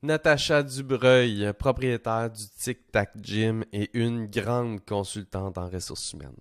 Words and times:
Natacha 0.00 0.62
Dubreuil, 0.62 1.52
propriétaire 1.58 2.30
du 2.30 2.44
Tic 2.56 2.92
Tac 2.92 3.10
Gym 3.20 3.64
et 3.72 3.90
une 3.98 4.26
grande 4.26 4.84
consultante 4.84 5.58
en 5.58 5.68
ressources 5.68 6.12
humaines. 6.12 6.38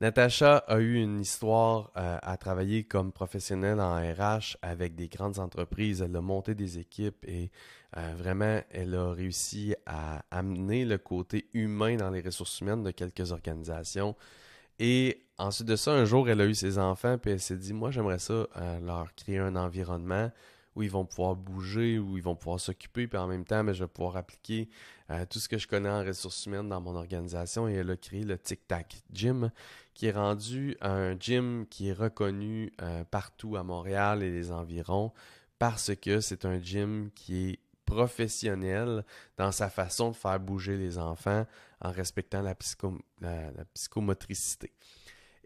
Natacha 0.00 0.58
a 0.58 0.78
eu 0.78 1.02
une 1.02 1.18
histoire 1.18 1.90
euh, 1.96 2.18
à 2.22 2.36
travailler 2.36 2.84
comme 2.84 3.10
professionnelle 3.10 3.80
en 3.80 3.96
RH 3.96 4.56
avec 4.62 4.94
des 4.94 5.08
grandes 5.08 5.40
entreprises. 5.40 6.00
Elle 6.00 6.14
a 6.14 6.20
monté 6.20 6.54
des 6.54 6.78
équipes 6.78 7.24
et 7.26 7.50
euh, 7.96 8.14
vraiment, 8.16 8.60
elle 8.70 8.94
a 8.94 9.10
réussi 9.10 9.74
à 9.84 10.22
amener 10.30 10.84
le 10.84 10.98
côté 10.98 11.48
humain 11.54 11.96
dans 11.96 12.10
les 12.10 12.20
ressources 12.20 12.60
humaines 12.60 12.84
de 12.84 12.92
quelques 12.92 13.32
organisations. 13.32 14.14
Et 14.78 15.24
ensuite 15.38 15.66
de 15.66 15.74
ça, 15.74 15.90
un 15.90 16.04
jour, 16.04 16.28
elle 16.28 16.40
a 16.40 16.46
eu 16.46 16.54
ses 16.54 16.78
enfants, 16.78 17.18
puis 17.18 17.32
elle 17.32 17.40
s'est 17.40 17.56
dit, 17.56 17.72
moi, 17.72 17.90
j'aimerais 17.90 18.20
ça 18.20 18.46
euh, 18.56 18.80
leur 18.80 19.12
créer 19.16 19.38
un 19.38 19.56
environnement 19.56 20.30
où 20.74 20.82
ils 20.82 20.90
vont 20.90 21.04
pouvoir 21.04 21.36
bouger, 21.36 21.98
où 21.98 22.16
ils 22.16 22.22
vont 22.22 22.34
pouvoir 22.34 22.60
s'occuper, 22.60 23.06
puis 23.06 23.18
en 23.18 23.26
même 23.26 23.44
temps, 23.44 23.62
mais 23.62 23.72
ben, 23.72 23.74
je 23.74 23.84
vais 23.84 23.88
pouvoir 23.88 24.16
appliquer 24.16 24.68
euh, 25.10 25.24
tout 25.28 25.38
ce 25.38 25.48
que 25.48 25.58
je 25.58 25.68
connais 25.68 25.90
en 25.90 26.04
ressources 26.04 26.46
humaines 26.46 26.68
dans 26.68 26.80
mon 26.80 26.96
organisation. 26.96 27.68
Et 27.68 27.74
elle 27.74 27.90
a 27.90 27.96
créé 27.96 28.24
le 28.24 28.38
Tic 28.38 28.66
Tac 28.66 29.02
Gym, 29.12 29.50
qui 29.94 30.06
est 30.06 30.12
rendu 30.12 30.76
un 30.80 31.18
gym 31.18 31.66
qui 31.68 31.88
est 31.88 31.92
reconnu 31.92 32.72
euh, 32.80 33.04
partout 33.04 33.56
à 33.56 33.62
Montréal 33.62 34.22
et 34.22 34.30
les 34.30 34.50
environs, 34.50 35.12
parce 35.58 35.94
que 35.94 36.20
c'est 36.20 36.44
un 36.44 36.60
gym 36.60 37.10
qui 37.14 37.50
est 37.50 37.58
professionnel 37.84 39.04
dans 39.36 39.52
sa 39.52 39.68
façon 39.68 40.10
de 40.10 40.16
faire 40.16 40.40
bouger 40.40 40.78
les 40.78 40.98
enfants 40.98 41.46
en 41.82 41.90
respectant 41.90 42.40
la, 42.40 42.54
psychomotricité. 43.74 44.72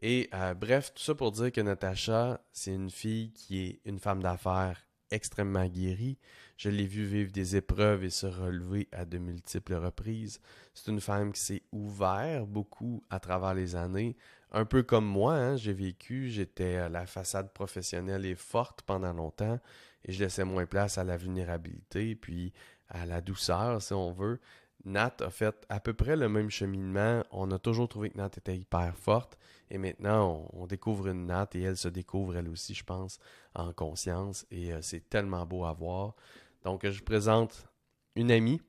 Et 0.02 0.28
euh, 0.34 0.54
bref, 0.54 0.92
tout 0.94 1.02
ça 1.02 1.14
pour 1.14 1.32
dire 1.32 1.50
que 1.50 1.60
Natacha, 1.60 2.40
c'est 2.52 2.74
une 2.74 2.90
fille 2.90 3.32
qui 3.32 3.64
est 3.64 3.80
une 3.84 3.98
femme 3.98 4.22
d'affaires 4.22 4.85
extrêmement 5.10 5.66
guérie. 5.66 6.18
Je 6.56 6.70
l'ai 6.70 6.86
vu 6.86 7.04
vivre 7.04 7.32
des 7.32 7.56
épreuves 7.56 8.04
et 8.04 8.10
se 8.10 8.26
relever 8.26 8.88
à 8.92 9.04
de 9.04 9.18
multiples 9.18 9.74
reprises. 9.74 10.40
C'est 10.74 10.90
une 10.90 11.00
femme 11.00 11.32
qui 11.32 11.40
s'est 11.40 11.62
ouverte 11.72 12.48
beaucoup 12.48 13.04
à 13.10 13.20
travers 13.20 13.54
les 13.54 13.76
années. 13.76 14.16
Un 14.52 14.64
peu 14.64 14.82
comme 14.82 15.06
moi, 15.06 15.34
hein, 15.34 15.56
j'ai 15.56 15.72
vécu, 15.72 16.30
j'étais 16.30 16.88
la 16.88 17.06
façade 17.06 17.52
professionnelle 17.52 18.24
et 18.24 18.34
forte 18.34 18.82
pendant 18.82 19.12
longtemps 19.12 19.58
et 20.04 20.12
je 20.12 20.22
laissais 20.22 20.44
moins 20.44 20.66
place 20.66 20.98
à 20.98 21.04
la 21.04 21.16
vulnérabilité 21.16 22.14
puis 22.14 22.52
à 22.88 23.04
la 23.06 23.20
douceur, 23.20 23.82
si 23.82 23.92
on 23.92 24.12
veut. 24.12 24.40
Nat 24.84 25.16
a 25.20 25.30
fait 25.30 25.66
à 25.68 25.80
peu 25.80 25.94
près 25.94 26.16
le 26.16 26.28
même 26.28 26.50
cheminement. 26.50 27.22
On 27.30 27.50
a 27.50 27.58
toujours 27.58 27.88
trouvé 27.88 28.10
que 28.10 28.18
Nat 28.18 28.30
était 28.36 28.56
hyper 28.56 28.96
forte. 28.96 29.38
Et 29.70 29.78
maintenant, 29.78 30.48
on, 30.52 30.66
découvre 30.66 31.08
une 31.08 31.26
Nat 31.26 31.48
et 31.54 31.62
elle 31.62 31.76
se 31.76 31.88
découvre 31.88 32.36
elle 32.36 32.48
aussi, 32.48 32.74
je 32.74 32.84
pense, 32.84 33.18
en 33.54 33.72
conscience. 33.72 34.46
Et 34.50 34.72
euh, 34.72 34.78
c'est 34.82 35.08
tellement 35.08 35.44
beau 35.44 35.64
à 35.64 35.72
voir. 35.72 36.14
Donc, 36.62 36.88
je 36.88 37.02
présente 37.02 37.66
une 38.14 38.30
amie, 38.30 38.60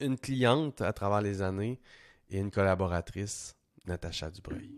une 0.00 0.18
cliente 0.18 0.82
à 0.82 0.92
travers 0.92 1.22
les 1.22 1.40
années 1.40 1.80
et 2.28 2.38
une 2.38 2.50
collaboratrice, 2.50 3.56
Natacha 3.86 4.30
Dubreuil. 4.30 4.72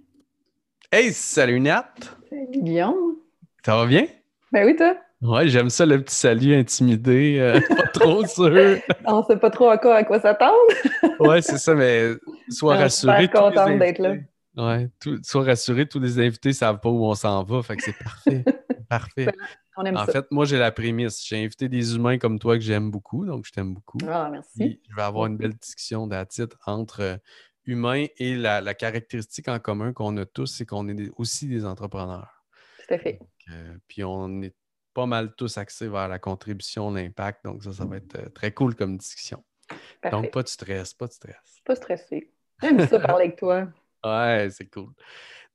Hey, 0.92 1.12
salut 1.12 1.58
Nat! 1.58 1.94
Salut 2.30 2.46
Guillaume! 2.50 3.16
Ça 3.64 3.76
va 3.76 3.86
bien? 3.86 4.06
Ben 4.52 4.64
oui, 4.64 4.76
toi? 4.76 4.96
Ouais, 5.22 5.48
j'aime 5.48 5.70
ça, 5.70 5.86
le 5.86 6.02
petit 6.02 6.14
salut 6.14 6.54
intimidé, 6.54 7.38
euh, 7.38 7.60
pas 7.68 7.86
trop 7.88 8.26
sûr. 8.26 8.78
On 9.06 9.24
sait 9.24 9.38
pas 9.38 9.50
trop 9.50 9.70
à 9.70 9.78
quoi, 9.78 9.96
à 9.96 10.04
quoi 10.04 10.20
s'attendre. 10.20 10.54
ouais, 11.20 11.40
c'est 11.40 11.58
ça, 11.58 11.74
mais 11.74 12.10
sois 12.50 12.76
rassuré. 12.76 13.14
Je 13.14 13.20
suis 13.22 13.30
contente 13.30 13.78
d'être 13.78 13.98
là. 13.98 14.14
Ouais, 14.56 14.88
sois 15.22 15.44
rassuré, 15.44 15.86
tous 15.86 16.00
les 16.00 16.18
invités 16.18 16.52
savent 16.52 16.80
pas 16.80 16.88
où 16.88 17.04
on 17.04 17.14
s'en 17.14 17.42
va, 17.44 17.62
fait 17.62 17.76
que 17.76 17.82
c'est 17.82 17.98
parfait. 17.98 18.44
parfait. 18.88 19.26
On 19.76 19.84
aime 19.84 19.96
en 19.96 20.06
fait, 20.06 20.24
moi, 20.30 20.46
j'ai 20.46 20.58
la 20.58 20.72
prémisse. 20.72 21.26
J'ai 21.26 21.44
invité 21.44 21.68
des 21.68 21.94
humains 21.94 22.16
comme 22.16 22.38
toi 22.38 22.56
que 22.56 22.62
j'aime 22.62 22.90
beaucoup, 22.90 23.26
donc 23.26 23.44
je 23.46 23.52
t'aime 23.52 23.74
beaucoup. 23.74 23.98
Ah, 24.08 24.30
merci. 24.30 24.80
je 24.88 24.96
vais 24.96 25.02
avoir 25.02 25.26
une 25.26 25.36
belle 25.36 25.54
discussion 25.54 26.06
d'attitude 26.06 26.54
entre 26.64 27.00
euh, 27.00 27.16
humains 27.66 28.06
et 28.16 28.34
la, 28.34 28.74
caractéristique 28.74 29.48
en 29.48 29.58
commun 29.58 29.92
qu'on 29.92 30.16
a 30.16 30.24
tous, 30.24 30.46
c'est 30.46 30.64
qu'on 30.64 30.88
est 30.88 31.10
aussi 31.16 31.48
des 31.48 31.66
entrepreneurs. 31.66 32.42
Tout 32.86 32.94
à 32.94 32.98
fait. 32.98 33.18
Euh, 33.50 33.76
puis 33.88 34.04
on 34.04 34.40
est 34.40 34.54
pas 34.96 35.04
mal 35.04 35.34
tous 35.34 35.58
axés 35.58 35.88
vers 35.88 36.08
la 36.08 36.18
contribution, 36.18 36.90
l'impact. 36.90 37.44
Donc, 37.44 37.62
ça, 37.62 37.70
ça 37.70 37.84
va 37.84 37.98
être 37.98 38.16
euh, 38.16 38.30
très 38.30 38.50
cool 38.52 38.74
comme 38.74 38.96
discussion. 38.96 39.44
Donc, 40.10 40.30
pas 40.30 40.42
de 40.42 40.48
stress, 40.48 40.94
pas 40.94 41.06
de 41.06 41.12
stress. 41.12 41.60
Pas 41.66 41.76
stressé. 41.76 42.32
J'aime 42.62 42.88
ça 42.88 42.98
parler 42.98 43.26
avec 43.26 43.36
toi. 43.36 43.68
Ouais, 44.04 44.48
c'est 44.52 44.70
cool. 44.70 44.90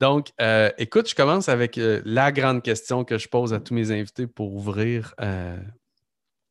Donc, 0.01 0.31
euh, 0.41 0.71
écoute, 0.77 1.09
je 1.09 1.15
commence 1.15 1.47
avec 1.47 1.77
euh, 1.77 2.01
la 2.03 2.33
grande 2.33 2.61
question 2.61 3.05
que 3.05 3.17
je 3.17 3.29
pose 3.29 3.53
à 3.53 3.61
tous 3.61 3.73
mes 3.73 3.91
invités 3.91 4.27
pour 4.27 4.53
ouvrir 4.53 5.15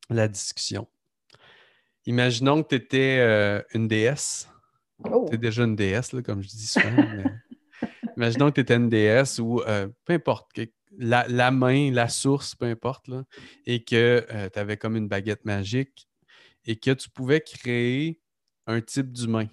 la 0.08 0.28
discussion. 0.28 0.88
Imaginons 2.06 2.62
que 2.62 2.68
tu 2.68 2.74
étais 2.76 3.62
une 3.74 3.86
déesse. 3.86 4.48
Oh. 5.04 5.26
Tu 5.28 5.34
es 5.34 5.38
déjà 5.38 5.64
une 5.64 5.76
déesse, 5.76 6.12
là, 6.14 6.22
comme 6.22 6.42
je 6.42 6.48
dis 6.48 6.66
souvent. 6.66 6.86
Imaginons 8.16 8.48
que 8.48 8.54
tu 8.54 8.60
étais 8.62 8.76
une 8.76 8.88
déesse 8.88 9.38
ou 9.38 9.60
peu 10.06 10.14
importe, 10.14 10.50
la, 10.98 11.50
main, 11.50 11.90
la 11.92 12.08
source, 12.08 12.54
peu 12.54 12.66
importe, 12.66 13.10
et 13.66 13.84
que 13.84 14.26
euh, 14.30 14.48
tu 14.52 14.58
avais 14.58 14.76
comme 14.76 14.96
une 14.96 15.08
baguette 15.08 15.44
magique 15.44 16.08
et 16.66 16.76
que 16.76 16.90
tu 16.90 17.08
pouvais 17.08 17.40
créer 17.40 18.20
un 18.66 18.80
type 18.80 19.12
d'humain 19.12 19.48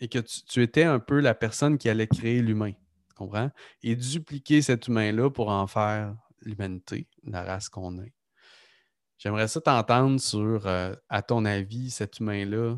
et 0.00 0.08
que 0.08 0.18
tu, 0.18 0.62
étais 0.62 0.84
un 0.84 0.98
peu 0.98 1.20
la 1.20 1.34
personne 1.34 1.78
qui 1.78 1.88
allait 1.88 2.06
créer 2.06 2.42
l'humain, 2.42 2.72
tu 2.72 3.14
comprends? 3.14 3.50
Et 3.82 3.96
dupliquer 3.96 4.60
cet 4.60 4.88
humain-là 4.88 5.30
pour 5.30 5.48
en 5.48 5.66
faire 5.66 6.16
l'humanité, 6.40 7.08
la 7.24 7.42
race 7.42 7.68
qu'on 7.68 8.02
est. 8.02 8.12
J'aimerais 9.18 9.48
ça 9.48 9.60
t'entendre 9.60 10.20
sur, 10.20 10.66
euh, 10.66 10.94
à 11.08 11.22
ton 11.22 11.44
avis, 11.44 11.90
cet 11.90 12.18
humain-là, 12.18 12.76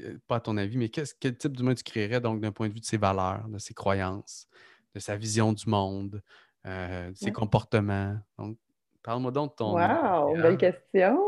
euh, 0.00 0.18
pas 0.26 0.36
à 0.36 0.40
ton 0.40 0.56
avis, 0.56 0.76
mais 0.76 0.88
quel 0.88 1.36
type 1.36 1.56
d'humain 1.56 1.74
tu 1.74 1.84
créerais 1.84 2.20
donc 2.20 2.40
d'un 2.40 2.52
point 2.52 2.68
de 2.68 2.74
vue 2.74 2.80
de 2.80 2.84
ses 2.84 2.98
valeurs, 2.98 3.48
de 3.48 3.58
ses 3.58 3.74
croyances, 3.74 4.48
de 4.94 5.00
sa 5.00 5.16
vision 5.16 5.52
du 5.52 5.68
monde, 5.68 6.22
euh, 6.66 7.10
de 7.10 7.16
ses 7.16 7.32
comportements. 7.32 8.16
Donc, 8.38 8.56
parle-moi 9.02 9.30
donc 9.30 9.50
de 9.50 9.56
ton. 9.56 9.74
Wow, 9.74 10.36
belle 10.40 10.56
question. 10.56 11.18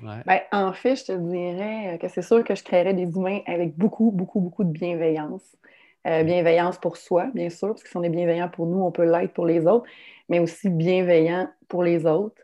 Ben, 0.00 0.40
en 0.52 0.72
fait, 0.72 0.96
je 0.96 1.04
te 1.06 1.12
dirais 1.12 1.98
que 2.00 2.08
c'est 2.08 2.22
sûr 2.22 2.44
que 2.44 2.54
je 2.54 2.62
créerais 2.62 2.94
des 2.94 3.04
humains 3.04 3.40
avec 3.46 3.76
beaucoup, 3.76 4.10
beaucoup, 4.10 4.40
beaucoup 4.40 4.64
de 4.64 4.70
bienveillance. 4.70 5.56
Euh, 6.06 6.22
bienveillance 6.22 6.78
pour 6.78 6.96
soi, 6.96 7.26
bien 7.34 7.50
sûr, 7.50 7.68
parce 7.68 7.82
que 7.82 7.88
si 7.88 7.96
on 7.96 8.02
est 8.02 8.08
bienveillant 8.08 8.48
pour 8.48 8.66
nous, 8.66 8.80
on 8.80 8.92
peut 8.92 9.04
l'être 9.04 9.32
pour 9.32 9.46
les 9.46 9.66
autres, 9.66 9.86
mais 10.28 10.38
aussi 10.38 10.70
bienveillant 10.70 11.48
pour 11.68 11.82
les 11.82 12.06
autres, 12.06 12.40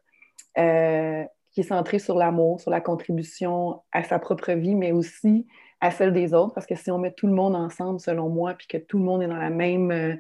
euh, 0.59 1.25
qui 1.53 1.61
est 1.61 1.65
centré 1.65 1.99
sur 1.99 2.17
l'amour, 2.17 2.61
sur 2.61 2.71
la 2.71 2.81
contribution 2.81 3.81
à 3.93 4.03
sa 4.03 4.19
propre 4.19 4.53
vie, 4.53 4.75
mais 4.75 4.93
aussi 4.93 5.47
à 5.81 5.91
celle 5.91 6.13
des 6.13 6.35
autres, 6.35 6.55
parce 6.55 6.67
que 6.67 6.75
si 6.75 6.91
on 6.91 6.99
met 6.99 7.13
tout 7.13 7.27
le 7.27 7.35
monde 7.35 7.55
ensemble, 7.55 8.01
selon 8.01 8.29
moi, 8.29 8.55
puis 8.55 8.67
que 8.67 8.79
tout 8.79 8.99
le 8.99 9.05
monde 9.05 9.23
est 9.23 9.29
dans 9.29 9.37
la 9.37 9.51
même 9.51 10.19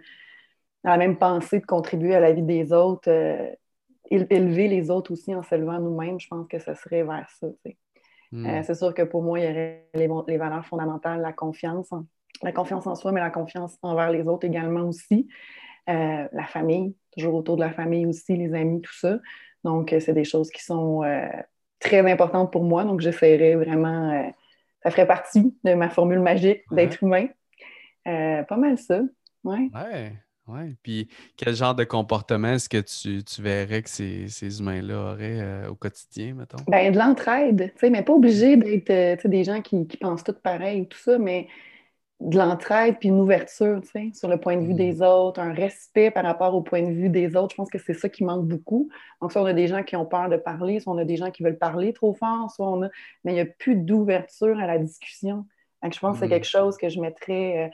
dans 0.84 0.90
la 0.90 0.98
même 0.98 1.16
pensée 1.16 1.60
de 1.60 1.66
contribuer 1.66 2.14
à 2.14 2.20
la 2.20 2.32
vie 2.32 2.42
des 2.42 2.72
autres, 2.72 3.10
euh, 3.10 3.50
élever 4.10 4.68
les 4.68 4.90
autres 4.90 5.12
aussi 5.12 5.34
en 5.34 5.42
s'élevant 5.42 5.80
nous-mêmes, 5.80 6.20
je 6.20 6.28
pense 6.28 6.46
que 6.46 6.58
ce 6.58 6.74
serait 6.74 7.02
vers 7.02 7.28
ça. 7.40 7.46
Hmm. 8.30 8.46
Euh, 8.46 8.62
c'est 8.62 8.74
sûr 8.74 8.92
que 8.92 9.02
pour 9.02 9.22
moi, 9.22 9.40
il 9.40 9.46
y 9.46 9.50
aurait 9.50 9.88
les, 9.94 10.36
valeurs 10.36 10.66
fondamentales, 10.66 11.22
la 11.22 11.32
confiance, 11.32 11.90
la 12.42 12.52
confiance 12.52 12.86
en 12.86 12.94
soi, 12.94 13.12
mais 13.12 13.20
la 13.20 13.30
confiance 13.30 13.78
envers 13.82 14.10
les 14.10 14.28
autres 14.28 14.46
également 14.46 14.82
aussi. 14.82 15.26
Euh, 15.88 16.28
la 16.30 16.44
famille, 16.44 16.94
toujours 17.16 17.34
autour 17.34 17.56
de 17.56 17.62
la 17.62 17.70
famille 17.70 18.04
aussi, 18.06 18.36
les 18.36 18.52
amis, 18.54 18.82
tout 18.82 18.94
ça. 18.94 19.18
Donc, 19.64 19.94
c'est 19.98 20.12
des 20.12 20.24
choses 20.24 20.50
qui 20.50 20.62
sont 20.62 21.00
très 21.80 22.10
importantes 22.10 22.52
pour 22.52 22.64
moi. 22.64 22.84
Donc, 22.84 23.00
j'essaierai 23.00 23.54
vraiment, 23.56 24.30
ça 24.82 24.90
ferait 24.90 25.06
partie 25.06 25.56
de 25.64 25.72
ma 25.72 25.88
formule 25.88 26.20
magique 26.20 26.62
d'être 26.70 27.02
humain. 27.02 27.28
pas 28.04 28.56
mal 28.58 28.76
ça. 28.76 29.00
Ouais. 29.42 29.70
ouais. 29.74 30.12
Oui. 30.46 30.76
Puis 30.82 31.08
quel 31.36 31.54
genre 31.54 31.74
de 31.74 31.84
comportement 31.84 32.48
est-ce 32.48 32.68
que 32.68 32.78
tu, 32.78 33.42
verrais 33.42 33.82
que 33.82 33.88
ces, 33.88 34.60
humains-là 34.60 35.12
auraient 35.12 35.40
euh, 35.40 35.68
au 35.70 35.74
quotidien, 35.74 36.34
mettons? 36.34 36.58
Bien, 36.68 36.90
de 36.90 36.98
l'entraide, 36.98 37.72
tu 37.74 37.80
sais, 37.80 37.90
mais 37.90 38.02
pas 38.02 38.12
obligé 38.12 38.56
d'être 38.56 39.24
euh, 39.24 39.28
des 39.28 39.44
gens 39.44 39.62
qui, 39.62 39.86
pensent 39.98 40.24
tout 40.24 40.34
pareil 40.34 40.82
et 40.82 40.86
tout 40.86 40.98
ça, 40.98 41.18
mais 41.18 41.48
de 42.20 42.36
l'entraide 42.36 42.98
puis 42.98 43.08
une 43.08 43.20
ouverture, 43.20 43.80
tu 43.82 43.88
sais, 43.88 44.10
sur 44.14 44.28
le 44.28 44.38
point 44.38 44.56
de 44.56 44.66
vue 44.66 44.74
des 44.74 44.96
mmh. 44.96 45.02
autres, 45.02 45.40
un 45.40 45.52
respect 45.52 46.10
par 46.10 46.24
rapport 46.24 46.54
au 46.54 46.60
point 46.60 46.82
de 46.82 46.92
vue 46.92 47.08
des 47.08 47.36
autres. 47.36 47.52
Je 47.52 47.56
pense 47.56 47.70
que 47.70 47.78
c'est 47.78 47.94
ça 47.94 48.10
qui 48.10 48.22
manque 48.22 48.46
beaucoup. 48.46 48.90
Donc, 49.20 49.32
soit 49.32 49.42
on 49.42 49.46
a 49.46 49.54
des 49.54 49.66
gens 49.66 49.82
qui 49.82 49.96
ont 49.96 50.06
peur 50.06 50.28
de 50.28 50.36
parler, 50.36 50.78
soit 50.78 50.92
on 50.92 50.98
a 50.98 51.04
des 51.04 51.16
gens 51.16 51.30
qui 51.30 51.42
veulent 51.42 51.58
parler 51.58 51.92
trop 51.92 52.12
fort, 52.12 52.50
soit 52.50 52.68
on 52.68 52.82
a... 52.84 52.88
Mais 53.24 53.32
il 53.32 53.34
n'y 53.34 53.40
a 53.40 53.46
plus 53.46 53.76
d'ouverture 53.76 54.58
à 54.58 54.66
la 54.66 54.78
discussion. 54.78 55.46
Donc, 55.82 55.94
je 55.94 55.98
pense 55.98 56.14
que 56.14 56.20
c'est 56.20 56.26
mmh. 56.26 56.30
quelque 56.30 56.48
chose 56.48 56.76
que 56.76 56.90
je 56.90 57.00
mettrais... 57.00 57.64
Euh, 57.64 57.68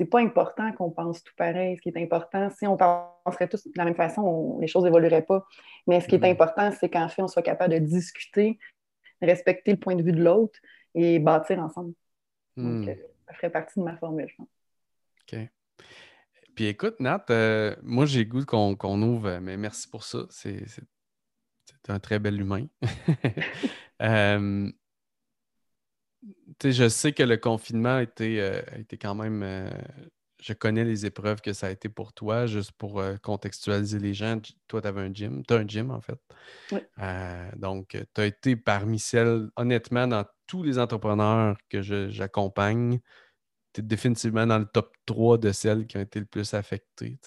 c'est 0.00 0.06
pas 0.06 0.20
important 0.20 0.72
qu'on 0.72 0.90
pense 0.90 1.22
tout 1.22 1.34
pareil. 1.36 1.76
Ce 1.76 1.82
qui 1.82 1.90
est 1.90 2.02
important, 2.02 2.48
si 2.58 2.66
on 2.66 2.78
penserait 2.78 3.48
tous 3.48 3.66
de 3.66 3.72
la 3.76 3.84
même 3.84 3.94
façon, 3.94 4.58
les 4.58 4.66
choses 4.66 4.84
n'évolueraient 4.84 5.26
pas. 5.26 5.46
Mais 5.86 6.00
ce 6.00 6.08
qui 6.08 6.14
est 6.14 6.18
mm-hmm. 6.18 6.32
important, 6.32 6.72
c'est 6.72 6.88
qu'en 6.88 7.06
fait, 7.10 7.20
on 7.20 7.28
soit 7.28 7.42
capable 7.42 7.74
de 7.74 7.80
discuter, 7.80 8.58
respecter 9.20 9.72
le 9.72 9.76
point 9.76 9.96
de 9.96 10.02
vue 10.02 10.12
de 10.12 10.22
l'autre 10.22 10.58
et 10.94 11.18
bâtir 11.18 11.58
ensemble. 11.58 11.92
Donc, 12.56 12.86
mm. 12.86 12.94
ça 13.26 13.34
ferait 13.34 13.50
partie 13.50 13.78
de 13.78 13.84
ma 13.84 13.94
formule, 13.98 14.26
je 14.26 14.36
pense. 14.36 14.48
OK. 15.30 15.38
Puis 16.54 16.66
écoute, 16.66 16.98
Nat, 16.98 17.26
euh, 17.28 17.76
moi 17.82 18.06
j'ai 18.06 18.24
goût 18.24 18.46
qu'on 18.46 19.02
ouvre, 19.02 19.38
mais 19.40 19.58
merci 19.58 19.86
pour 19.86 20.04
ça. 20.04 20.20
C'est 20.30 20.64
un 21.88 21.98
très 21.98 22.18
bel 22.18 22.40
humain. 22.40 22.68
euh, 24.02 24.72
je 26.62 26.88
sais 26.88 27.12
que 27.12 27.22
le 27.22 27.36
confinement 27.36 27.96
a 27.96 28.02
été, 28.02 28.40
euh, 28.40 28.62
quand 29.00 29.14
même. 29.14 29.42
Euh, 29.42 29.70
je 30.42 30.54
connais 30.54 30.84
les 30.84 31.04
épreuves 31.04 31.42
que 31.42 31.52
ça 31.52 31.66
a 31.66 31.70
été 31.70 31.90
pour 31.90 32.14
toi, 32.14 32.46
juste 32.46 32.72
pour 32.72 32.98
euh, 32.98 33.16
contextualiser 33.16 33.98
les 33.98 34.14
gens. 34.14 34.40
Toi, 34.68 34.80
tu 34.80 34.88
avais 34.88 35.02
un 35.02 35.12
gym. 35.12 35.42
Tu 35.46 35.52
as 35.52 35.58
un 35.58 35.66
gym, 35.66 35.90
en 35.90 36.00
fait. 36.00 36.18
Oui. 36.72 36.80
donc, 37.56 37.98
tu 38.14 38.20
as 38.20 38.26
été 38.26 38.56
parmi 38.56 38.98
celles, 38.98 39.50
honnêtement, 39.56 40.06
dans 40.06 40.24
tous 40.46 40.62
les 40.62 40.78
entrepreneurs 40.78 41.58
que 41.68 41.82
j'accompagne, 41.82 43.00
tu 43.74 43.80
es 43.80 43.84
définitivement 43.84 44.46
dans 44.46 44.58
le 44.58 44.64
top 44.64 44.94
3 45.04 45.38
de 45.38 45.52
celles 45.52 45.86
qui 45.86 45.98
ont 45.98 46.00
été 46.00 46.18
le 46.20 46.26
plus 46.26 46.54
affectées. 46.54 47.18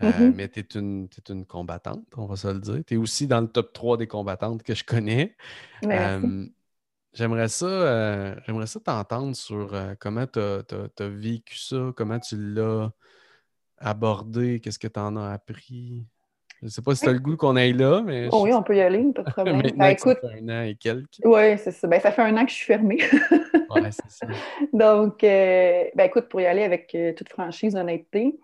Mm-hmm. 0.00 0.34
Mais 0.34 0.48
tu 0.48 0.60
es, 0.60 1.32
une 1.32 1.46
combattante, 1.46 2.06
on 2.16 2.26
va 2.26 2.36
se 2.36 2.48
le 2.48 2.60
dire. 2.60 2.82
Tu 2.86 2.94
es 2.94 2.96
aussi 2.96 3.26
dans 3.26 3.40
le 3.40 3.48
top 3.48 3.72
3 3.72 3.96
des 3.96 4.06
combattantes 4.06 4.62
que 4.62 4.74
je 4.74 4.84
connais. 4.84 5.36
Merci. 5.84 6.52
J'aimerais 7.12 7.48
ça, 7.48 7.66
euh, 7.66 8.34
j'aimerais 8.46 8.68
ça 8.68 8.78
t'entendre 8.78 9.34
sur 9.34 9.74
euh, 9.74 9.94
comment 9.98 10.26
tu 10.26 10.38
as, 10.38 11.08
vécu 11.08 11.56
ça, 11.56 11.92
comment 11.96 12.20
tu 12.20 12.36
l'as 12.38 12.90
abordé, 13.78 14.60
qu'est-ce 14.60 14.78
que 14.78 14.86
tu 14.86 15.00
en 15.00 15.16
as 15.16 15.32
appris? 15.32 16.04
Je 16.60 16.66
ne 16.66 16.70
sais 16.70 16.82
pas 16.82 16.94
si 16.94 17.02
tu 17.02 17.08
as 17.08 17.12
le 17.12 17.18
goût 17.18 17.36
qu'on 17.36 17.56
aille 17.56 17.72
là, 17.72 18.02
mais. 18.04 18.28
Oh 18.30 18.42
oui, 18.44 18.52
on 18.52 18.62
peut 18.62 18.76
y 18.76 18.80
aller, 18.80 19.02
pas 19.12 19.22
de 19.22 19.30
problème. 19.32 19.62
ben, 19.74 19.86
écoute... 19.86 20.18
ça 20.22 20.28
fait 20.28 20.40
un 20.40 20.48
an 20.50 20.62
et 20.62 20.76
quelques. 20.76 21.18
Oui, 21.24 21.58
c'est 21.58 21.72
ça. 21.72 21.88
Ben, 21.88 22.00
ça 22.00 22.12
fait 22.12 22.22
un 22.22 22.36
an 22.36 22.44
que 22.44 22.50
je 22.50 22.56
suis 22.56 22.66
fermée. 22.66 22.98
oui, 23.70 23.80
c'est 23.90 24.10
ça. 24.10 24.26
Donc, 24.72 25.24
euh, 25.24 25.84
ben, 25.94 26.04
écoute, 26.04 26.28
pour 26.28 26.40
y 26.40 26.46
aller 26.46 26.62
avec 26.62 26.96
toute 27.16 27.28
franchise, 27.28 27.74
honnêteté, 27.74 28.38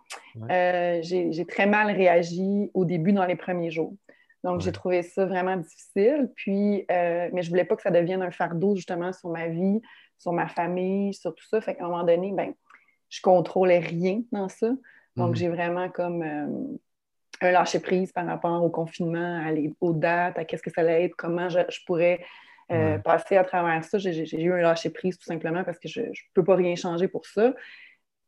j'ai 0.49 1.47
très 1.47 1.67
mal 1.67 1.95
réagi 1.95 2.71
au 2.75 2.85
début 2.85 3.12
dans 3.12 3.27
les 3.27 3.37
premiers 3.37 3.71
jours. 3.71 3.95
Donc, 4.47 4.61
j'ai 4.61 4.71
trouvé 4.71 5.03
ça 5.03 5.27
vraiment 5.27 5.57
difficile. 5.57 6.31
Puis, 6.37 6.87
euh, 6.89 7.29
mais 7.33 7.43
je 7.43 7.51
voulais 7.51 7.65
pas 7.65 7.75
que 7.75 7.83
ça 7.83 7.91
devienne 7.91 8.23
un 8.23 8.31
fardeau, 8.31 8.77
justement, 8.77 9.13
sur 9.13 9.29
ma 9.29 9.49
vie, 9.49 9.83
sur 10.19 10.33
ma 10.33 10.47
famille, 10.47 11.13
sur 11.15 11.35
tout 11.35 11.45
ça. 11.49 11.61
Fait 11.61 11.75
qu'à 11.75 11.85
un 11.85 11.89
moment 11.89 12.05
donné, 12.05 12.31
ben, 12.31 12.55
je 13.09 13.21
contrôlais 13.21 13.81
rien 13.81 14.23
dans 14.31 14.49
ça. 14.49 14.69
Donc, 15.17 15.31
mhm. 15.31 15.35
j'ai 15.35 15.49
vraiment 15.49 15.89
comme 15.89 16.23
euh, 16.23 16.47
un 17.41 17.51
lâcher-prise 17.51 18.13
par 18.13 18.25
rapport 18.25 18.63
au 18.63 18.71
confinement, 18.71 19.45
aux 19.81 19.93
dates, 19.93 20.39
à 20.39 20.45
qu'est-ce 20.45 20.63
que 20.63 20.71
ça 20.71 20.83
allait 20.83 21.07
être, 21.07 21.17
comment 21.17 21.49
je, 21.49 21.59
pourrais 21.85 22.25
euh, 22.71 22.99
passer 22.99 23.37
à 23.37 23.43
travers 23.43 23.83
ça. 23.83 23.99
J'ai 23.99 24.41
eu 24.41 24.53
un 24.53 24.59
lâcher-prise 24.59 25.19
tout 25.19 25.27
simplement 25.27 25.65
parce 25.65 25.81
que 25.81 25.89
je 25.89 26.03
ne 26.03 26.13
peux 26.35 26.45
pas 26.45 26.55
rien 26.55 26.77
changer 26.77 27.09
pour 27.09 27.27
ça. 27.27 27.53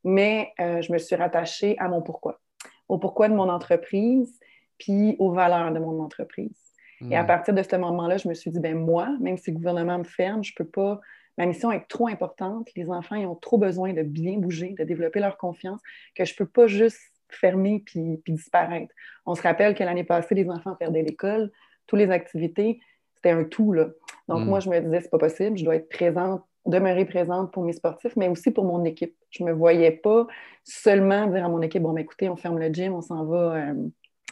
Mais 0.03 0.53
je 0.59 0.93
me 0.93 0.99
suis 0.99 1.15
rattachée 1.15 1.79
à 1.79 1.87
mon 1.87 2.03
pourquoi. 2.03 2.41
Au 2.89 2.99
pourquoi 2.99 3.29
de 3.29 3.35
mon 3.35 3.49
entreprise 3.49 4.41
puis 4.79 5.17
aux 5.19 5.33
valeurs 5.33 5.73
de 5.73 5.79
mon 5.79 6.01
entreprise. 6.01 6.69
Et 7.11 7.17
à 7.17 7.25
partir 7.25 7.55
de 7.55 7.63
ce 7.63 7.77
moment-là, 7.77 8.17
je 8.17 8.29
me 8.29 8.35
suis 8.35 8.51
dit, 8.51 8.59
ben 8.59 8.77
moi, 8.77 9.09
même 9.21 9.37
si 9.37 9.51
le 9.51 9.57
gouvernement 9.57 9.99
me 9.99 10.05
ferme, 10.05 10.43
je 10.43 10.53
peux 10.55 10.65
pas. 10.65 11.01
Ma 11.37 11.47
mission 11.47 11.71
est 11.71 11.87
trop 11.89 12.09
importante. 12.09 12.69
Les 12.75 12.91
enfants, 12.91 13.15
ils 13.15 13.27
ont 13.27 13.37
trop 13.37 13.59
besoin 13.59 13.93
de 13.93 14.03
bien 14.03 14.39
bouger, 14.39 14.75
de 14.77 14.83
développer 14.83 15.21
leur 15.21 15.37
confiance, 15.37 15.81
que 16.17 16.25
je 16.25 16.35
peux 16.35 16.47
pas 16.47 16.67
juste 16.67 17.01
fermer 17.29 17.83
puis, 17.87 18.21
disparaître. 18.27 18.93
On 19.27 19.35
se 19.35 19.43
rappelle 19.43 19.75
que 19.75 19.85
l'année 19.85 20.05
passée, 20.05 20.35
les 20.35 20.49
enfants 20.51 20.75
perdaient 20.75 21.03
l'école, 21.03 21.53
toutes 21.87 22.01
les 22.01 22.11
activités, 22.11 22.81
c'était 23.15 23.31
un 23.31 23.45
tout. 23.45 23.73
Là. 23.73 23.89
Donc, 24.27 24.41
hmm. 24.41 24.49
moi, 24.49 24.61
je 24.61 24.69
me 24.69 24.81
disais, 24.81 25.01
c'est 25.03 25.11
pas 25.11 25.19
possible, 25.19 25.57
je 25.57 25.65
dois 25.65 25.77
être 25.77 25.89
présente, 25.89 26.43
demeurer 26.67 27.05
présente 27.05 27.53
pour 27.53 27.65
mes 27.65 27.73
sportifs, 27.75 28.17
mais 28.17 28.29
aussi 28.29 28.51
pour 28.51 28.65
mon 28.65 28.85
équipe. 28.85 29.15
Je 29.31 29.45
me 29.45 29.53
voyais 29.53 29.93
pas 29.93 30.27
seulement 30.65 31.27
dire 31.29 31.45
à 31.45 31.49
mon 31.49 31.63
équipe, 31.63 31.83
bon, 31.83 31.93
ben, 31.93 32.01
écoutez, 32.01 32.29
on 32.29 32.37
ferme 32.37 32.59
le 32.59 32.73
gym, 32.73 32.95
on 32.95 33.03
s'en 33.03 33.25
va. 33.25 33.55
Euh, 33.55 33.75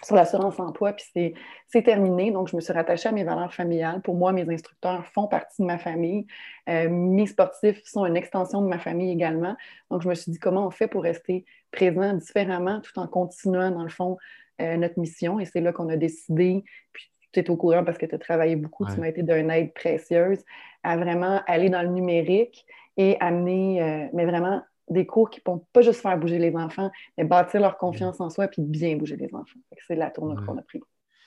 sur 0.05 0.15
l'assurance 0.15 0.61
emploi, 0.61 0.93
puis 0.93 1.35
c'est 1.67 1.83
terminé. 1.83 2.31
Donc, 2.31 2.49
je 2.49 2.57
me 2.57 2.61
suis 2.61 2.73
rattachée 2.73 3.09
à 3.09 3.13
mes 3.13 3.25
valeurs 3.25 3.53
familiales. 3.53 4.03
Pour 4.03 4.15
moi, 4.15 4.33
mes 4.33 4.49
instructeurs 4.53 5.07
font 5.07 5.27
partie 5.27 5.63
de 5.63 5.67
ma 5.67 5.79
famille. 5.79 6.27
Euh, 6.69 6.89
mes 6.89 7.27
sportifs 7.27 7.83
sont 7.85 8.05
une 8.05 8.17
extension 8.17 8.61
de 8.61 8.69
ma 8.69 8.79
famille 8.79 9.11
également. 9.11 9.57
Donc, 9.91 10.03
je 10.03 10.09
me 10.09 10.15
suis 10.15 10.31
dit, 10.31 10.39
comment 10.39 10.67
on 10.67 10.71
fait 10.71 10.87
pour 10.87 11.03
rester 11.03 11.45
présent 11.71 12.13
différemment 12.13 12.81
tout 12.81 12.99
en 12.99 13.07
continuant, 13.07 13.71
dans 13.71 13.83
le 13.83 13.89
fond, 13.89 14.19
euh, 14.61 14.77
notre 14.77 14.99
mission? 15.01 15.41
Et 15.41 15.47
c'est 15.47 15.61
là 15.61 15.73
qu'on 15.73 15.89
a 15.89 15.97
décidé, 15.97 16.63
puis 16.93 17.11
tu 17.33 17.41
es 17.41 17.51
au 17.51 17.57
courant 17.57 17.85
parce 17.85 17.99
que 17.99 18.07
tu 18.07 18.15
as 18.15 18.19
travaillé 18.19 18.57
beaucoup, 18.57 18.87
tu 18.87 19.01
m'as 19.01 19.09
été 19.09 19.23
d'une 19.23 19.51
aide 19.51 19.73
précieuse, 19.73 20.45
à 20.83 20.97
vraiment 20.97 21.41
aller 21.47 21.71
dans 21.71 21.83
le 21.83 21.89
numérique 21.89 22.67
et 22.97 23.17
amener, 23.21 23.83
euh, 23.83 24.09
mais 24.13 24.27
vraiment 24.27 24.63
des 24.89 25.07
cours 25.07 25.31
qui 25.31 25.41
ne 25.45 25.53
vont 25.53 25.65
pas 25.73 25.83
juste 25.83 26.01
faire 26.01 26.17
bouger 26.19 26.39
les 26.39 26.55
enfants, 26.57 26.91
mais 27.19 27.25
bâtir 27.25 27.61
leur 27.61 27.77
confiance 27.79 28.21
en 28.21 28.31
soi 28.31 28.49
puis 28.49 28.63
bien 28.63 28.97
bouger 28.97 29.17
les 29.17 29.35
enfants. 29.35 29.59
C'est 29.87 29.97
la 29.97 30.11
tournure 30.11 30.45
qu'on 30.45 30.59
a 30.59 30.63
pris. 30.63 30.81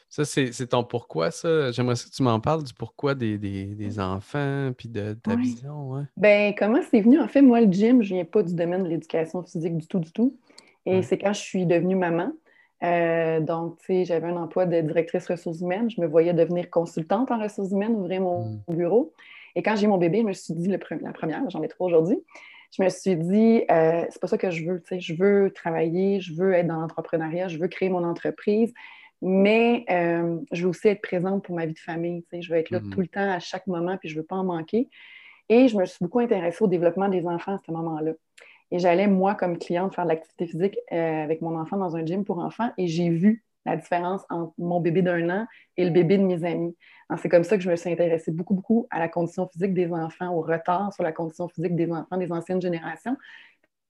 Ça, 0.09 0.25
c'est 0.25 0.67
ton 0.67 0.83
pourquoi, 0.83 1.29
ça? 1.29 1.71
J'aimerais 1.71 1.93
que 1.93 2.09
tu 2.09 2.23
m'en 2.23 2.39
parles 2.39 2.63
du 2.63 2.73
pourquoi 2.73 3.13
des, 3.13 3.99
enfants 3.99 4.71
puis 4.75 4.89
de, 4.89 5.13
ta 5.13 5.35
vision. 5.35 5.91
Ouais. 5.91 6.01
Ben, 6.17 6.55
comment 6.57 6.79
c'est 6.89 7.01
venu? 7.01 7.19
En 7.19 7.27
fait, 7.27 7.43
moi, 7.43 7.61
le 7.61 7.71
gym, 7.71 8.01
je 8.01 8.13
ne 8.13 8.19
viens 8.19 8.25
pas 8.25 8.41
du 8.41 8.55
domaine 8.55 8.83
de 8.83 8.89
l'éducation 8.89 9.43
physique 9.43 9.77
du 9.77 9.87
tout, 9.87 9.99
du 9.99 10.11
tout. 10.11 10.35
Et 10.87 11.03
c'est 11.03 11.19
quand 11.19 11.33
je 11.33 11.41
suis 11.41 11.65
devenue 11.67 11.95
maman. 11.95 12.31
Euh, 12.81 13.39
donc, 13.41 13.77
tu 13.79 13.85
sais, 13.85 14.05
j'avais 14.05 14.27
un 14.27 14.37
emploi 14.37 14.65
de 14.65 14.81
directrice 14.81 15.27
ressources 15.27 15.59
humaines. 15.59 15.89
Je 15.91 16.01
me 16.01 16.07
voyais 16.07 16.33
devenir 16.33 16.71
consultante 16.71 17.29
en 17.29 17.39
ressources 17.39 17.71
humaines, 17.71 17.95
ouvrir 17.95 18.21
mon 18.21 18.61
hmm. 18.67 18.75
bureau. 18.75 19.13
Et 19.55 19.61
quand 19.61 19.75
j'ai 19.75 19.87
mon 19.87 19.97
bébé, 19.97 20.21
je 20.21 20.27
me 20.27 20.33
suis 20.33 20.53
dit, 20.53 20.69
le, 20.69 20.79
la 21.01 21.11
première, 21.11 21.47
j'en 21.49 21.61
ai 21.61 21.67
trois 21.67 21.87
aujourd'hui, 21.87 22.17
je 22.71 22.83
me 22.83 22.89
suis 22.89 23.15
dit, 23.15 23.63
euh, 23.71 24.05
c'est 24.09 24.21
pas 24.21 24.27
ça 24.27 24.37
que 24.37 24.51
je 24.51 24.65
veux. 24.65 24.83
Je 24.91 25.13
veux 25.13 25.51
travailler, 25.51 26.21
je 26.21 26.33
veux 26.33 26.53
être 26.53 26.67
dans 26.67 26.79
l'entrepreneuriat, 26.79 27.47
je 27.47 27.57
veux 27.57 27.67
créer 27.67 27.89
mon 27.89 28.03
entreprise, 28.03 28.73
mais 29.21 29.85
euh, 29.89 30.37
je 30.51 30.63
veux 30.63 30.69
aussi 30.69 30.87
être 30.87 31.01
présente 31.01 31.43
pour 31.43 31.55
ma 31.55 31.65
vie 31.65 31.73
de 31.73 31.79
famille. 31.79 32.23
Je 32.31 32.51
veux 32.51 32.59
être 32.59 32.69
là 32.69 32.79
mm-hmm. 32.79 32.89
tout 32.91 33.01
le 33.01 33.07
temps, 33.07 33.31
à 33.31 33.39
chaque 33.39 33.67
moment, 33.67 33.97
puis 33.97 34.09
je 34.09 34.15
veux 34.15 34.25
pas 34.25 34.35
en 34.35 34.43
manquer. 34.43 34.87
Et 35.49 35.67
je 35.67 35.75
me 35.75 35.85
suis 35.85 35.97
beaucoup 35.99 36.19
intéressée 36.19 36.63
au 36.63 36.67
développement 36.67 37.09
des 37.09 37.25
enfants 37.25 37.55
à 37.55 37.59
ce 37.65 37.71
moment-là. 37.71 38.11
Et 38.71 38.77
j'allais, 38.77 39.07
moi, 39.07 39.33
comme 39.33 39.57
cliente, 39.57 39.95
faire 39.95 40.05
de 40.05 40.09
l'activité 40.09 40.45
physique 40.45 40.77
euh, 40.91 41.23
avec 41.23 41.41
mon 41.41 41.57
enfant 41.59 41.77
dans 41.77 41.95
un 41.95 42.05
gym 42.05 42.23
pour 42.23 42.37
enfants 42.37 42.71
et 42.77 42.85
j'ai 42.85 43.09
vu 43.09 43.43
la 43.65 43.75
différence 43.75 44.23
entre 44.29 44.53
mon 44.57 44.79
bébé 44.79 45.01
d'un 45.01 45.29
an 45.29 45.47
et 45.77 45.85
le 45.85 45.91
bébé 45.91 46.17
de 46.17 46.23
mes 46.23 46.43
amis. 46.43 46.75
C'est 47.17 47.29
comme 47.29 47.43
ça 47.43 47.57
que 47.57 47.63
je 47.63 47.69
me 47.69 47.75
suis 47.75 47.91
intéressée 47.91 48.31
beaucoup, 48.31 48.53
beaucoup 48.53 48.87
à 48.91 48.99
la 48.99 49.09
condition 49.09 49.47
physique 49.47 49.73
des 49.73 49.91
enfants, 49.91 50.33
au 50.33 50.41
retard 50.41 50.93
sur 50.93 51.03
la 51.03 51.11
condition 51.11 51.47
physique 51.49 51.75
des 51.75 51.91
enfants 51.91 52.17
des 52.17 52.31
anciennes 52.31 52.61
générations. 52.61 53.17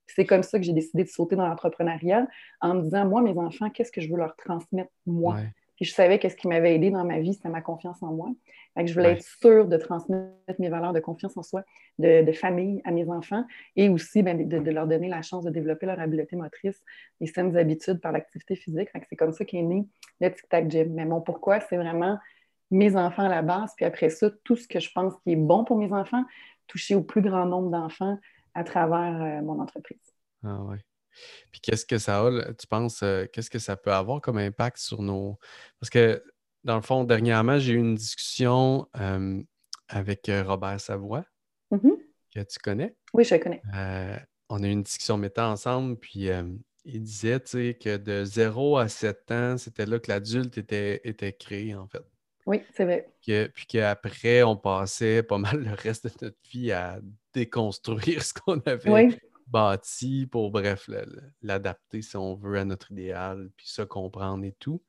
C'est 0.06 0.24
comme 0.26 0.42
ça 0.42 0.58
que 0.58 0.64
j'ai 0.64 0.72
décidé 0.72 1.04
de 1.04 1.08
sauter 1.08 1.36
dans 1.36 1.46
l'entrepreneuriat 1.46 2.26
en 2.60 2.74
me 2.74 2.82
disant, 2.82 3.06
moi, 3.06 3.22
mes 3.22 3.38
enfants, 3.38 3.70
qu'est-ce 3.70 3.92
que 3.92 4.00
je 4.00 4.10
veux 4.10 4.16
leur 4.16 4.34
transmettre, 4.36 4.90
moi? 5.06 5.36
Puis 5.80 5.88
je 5.88 5.94
savais 5.94 6.18
qu'est-ce 6.18 6.36
qui 6.36 6.46
m'avait 6.46 6.74
aidé 6.74 6.90
dans 6.90 7.06
ma 7.06 7.20
vie, 7.20 7.32
c'était 7.32 7.48
ma 7.48 7.62
confiance 7.62 8.02
en 8.02 8.12
moi. 8.12 8.28
je 8.76 8.92
voulais 8.92 9.12
être 9.12 9.24
sûre 9.40 9.66
de 9.66 9.78
transmettre 9.78 10.28
mes 10.58 10.68
valeurs 10.68 10.92
de 10.92 11.00
confiance 11.00 11.38
en 11.38 11.42
soi, 11.42 11.64
de, 11.98 12.30
famille 12.32 12.82
à 12.84 12.90
mes 12.90 13.08
enfants 13.08 13.46
et 13.76 13.88
aussi 13.88 14.22
ben, 14.22 14.46
de, 14.46 14.70
leur 14.70 14.86
donner 14.86 15.08
la 15.08 15.22
chance 15.22 15.42
de 15.42 15.50
développer 15.50 15.86
leur 15.86 15.98
habileté 15.98 16.36
motrice, 16.36 16.78
les 17.18 17.28
saines 17.28 17.56
habitudes 17.56 17.98
par 17.98 18.12
l'activité 18.12 18.56
physique. 18.56 18.90
c'est 19.08 19.16
comme 19.16 19.32
ça 19.32 19.46
qu'est 19.46 19.62
né 19.62 19.88
le 20.20 20.28
Tic 20.28 20.46
Tac 20.50 20.70
Gym. 20.70 20.92
Mais 20.92 21.06
mon 21.06 21.22
pourquoi, 21.22 21.60
c'est 21.60 21.78
vraiment 21.78 22.18
mes 22.70 22.94
enfants 22.94 23.24
à 23.24 23.30
la 23.30 23.40
base, 23.40 23.72
puis 23.74 23.86
après 23.86 24.10
ça, 24.10 24.28
tout 24.44 24.56
ce 24.56 24.68
que 24.68 24.80
je 24.80 24.90
pense 24.94 25.14
qui 25.24 25.32
est 25.32 25.36
bon 25.36 25.64
pour 25.64 25.78
mes 25.78 25.94
enfants, 25.94 26.24
toucher 26.66 26.94
au 26.94 27.02
plus 27.02 27.22
grand 27.22 27.46
nombre 27.46 27.70
d'enfants 27.70 28.18
à 28.52 28.64
travers 28.64 29.22
euh, 29.22 29.42
mon 29.42 29.60
entreprise. 29.60 30.14
Ah 30.44 30.58
oui. 30.62 30.76
Puis 31.50 31.60
qu'est-ce 31.60 31.84
que 31.84 31.98
ça 31.98 32.20
a, 32.20 32.52
tu 32.54 32.66
penses, 32.66 33.02
euh, 33.02 33.26
qu'est-ce 33.32 33.50
que 33.50 33.58
ça 33.58 33.76
peut 33.76 33.92
avoir 33.92 34.20
comme 34.20 34.38
impact 34.38 34.78
sur 34.78 35.02
nos. 35.02 35.38
Parce 35.78 35.90
que, 35.90 36.22
dans 36.64 36.76
le 36.76 36.82
fond, 36.82 37.04
dernièrement, 37.04 37.58
j'ai 37.58 37.72
eu 37.72 37.78
une 37.78 37.94
discussion 37.94 38.88
euh, 38.98 39.42
avec 39.88 40.28
euh, 40.28 40.42
Robert 40.42 40.80
Savoie, 40.80 41.24
mm-hmm. 41.72 41.96
que 42.34 42.40
tu 42.40 42.58
connais. 42.62 42.94
Oui, 43.14 43.24
je 43.24 43.34
le 43.34 43.40
connais. 43.40 43.62
on 44.48 44.62
a 44.62 44.66
eu 44.66 44.70
une 44.70 44.82
discussion 44.82 45.16
mettant 45.16 45.50
ensemble, 45.50 45.96
puis 45.96 46.28
il 46.84 47.02
disait 47.02 47.40
que 47.40 47.96
de 47.96 48.24
0 48.24 48.78
à 48.78 48.88
7 48.88 49.30
ans, 49.30 49.56
c'était 49.58 49.86
là 49.86 49.98
que 49.98 50.10
l'adulte 50.10 50.58
était, 50.58 51.00
était 51.04 51.32
créé, 51.32 51.74
en 51.74 51.86
fait. 51.86 52.02
Oui, 52.46 52.62
c'est 52.74 52.84
vrai. 52.84 53.08
puis 53.22 53.66
qu'après, 53.68 54.42
on 54.42 54.56
passait 54.56 55.22
pas 55.22 55.38
mal 55.38 55.62
le 55.62 55.74
reste 55.74 56.06
de 56.06 56.26
notre 56.26 56.38
vie 56.50 56.72
à 56.72 56.98
déconstruire 57.32 58.22
ce 58.24 58.34
qu'on 58.34 58.58
avait 58.60 58.90
oui 58.90 59.16
bâti 59.50 60.26
pour, 60.26 60.50
bref, 60.50 60.88
l'adapter, 61.42 62.02
si 62.02 62.16
on 62.16 62.34
veut, 62.34 62.58
à 62.58 62.64
notre 62.64 62.92
idéal, 62.92 63.50
puis 63.56 63.68
ça 63.68 63.86
comprendre 63.86 64.44
et 64.44 64.54
tout. 64.58 64.82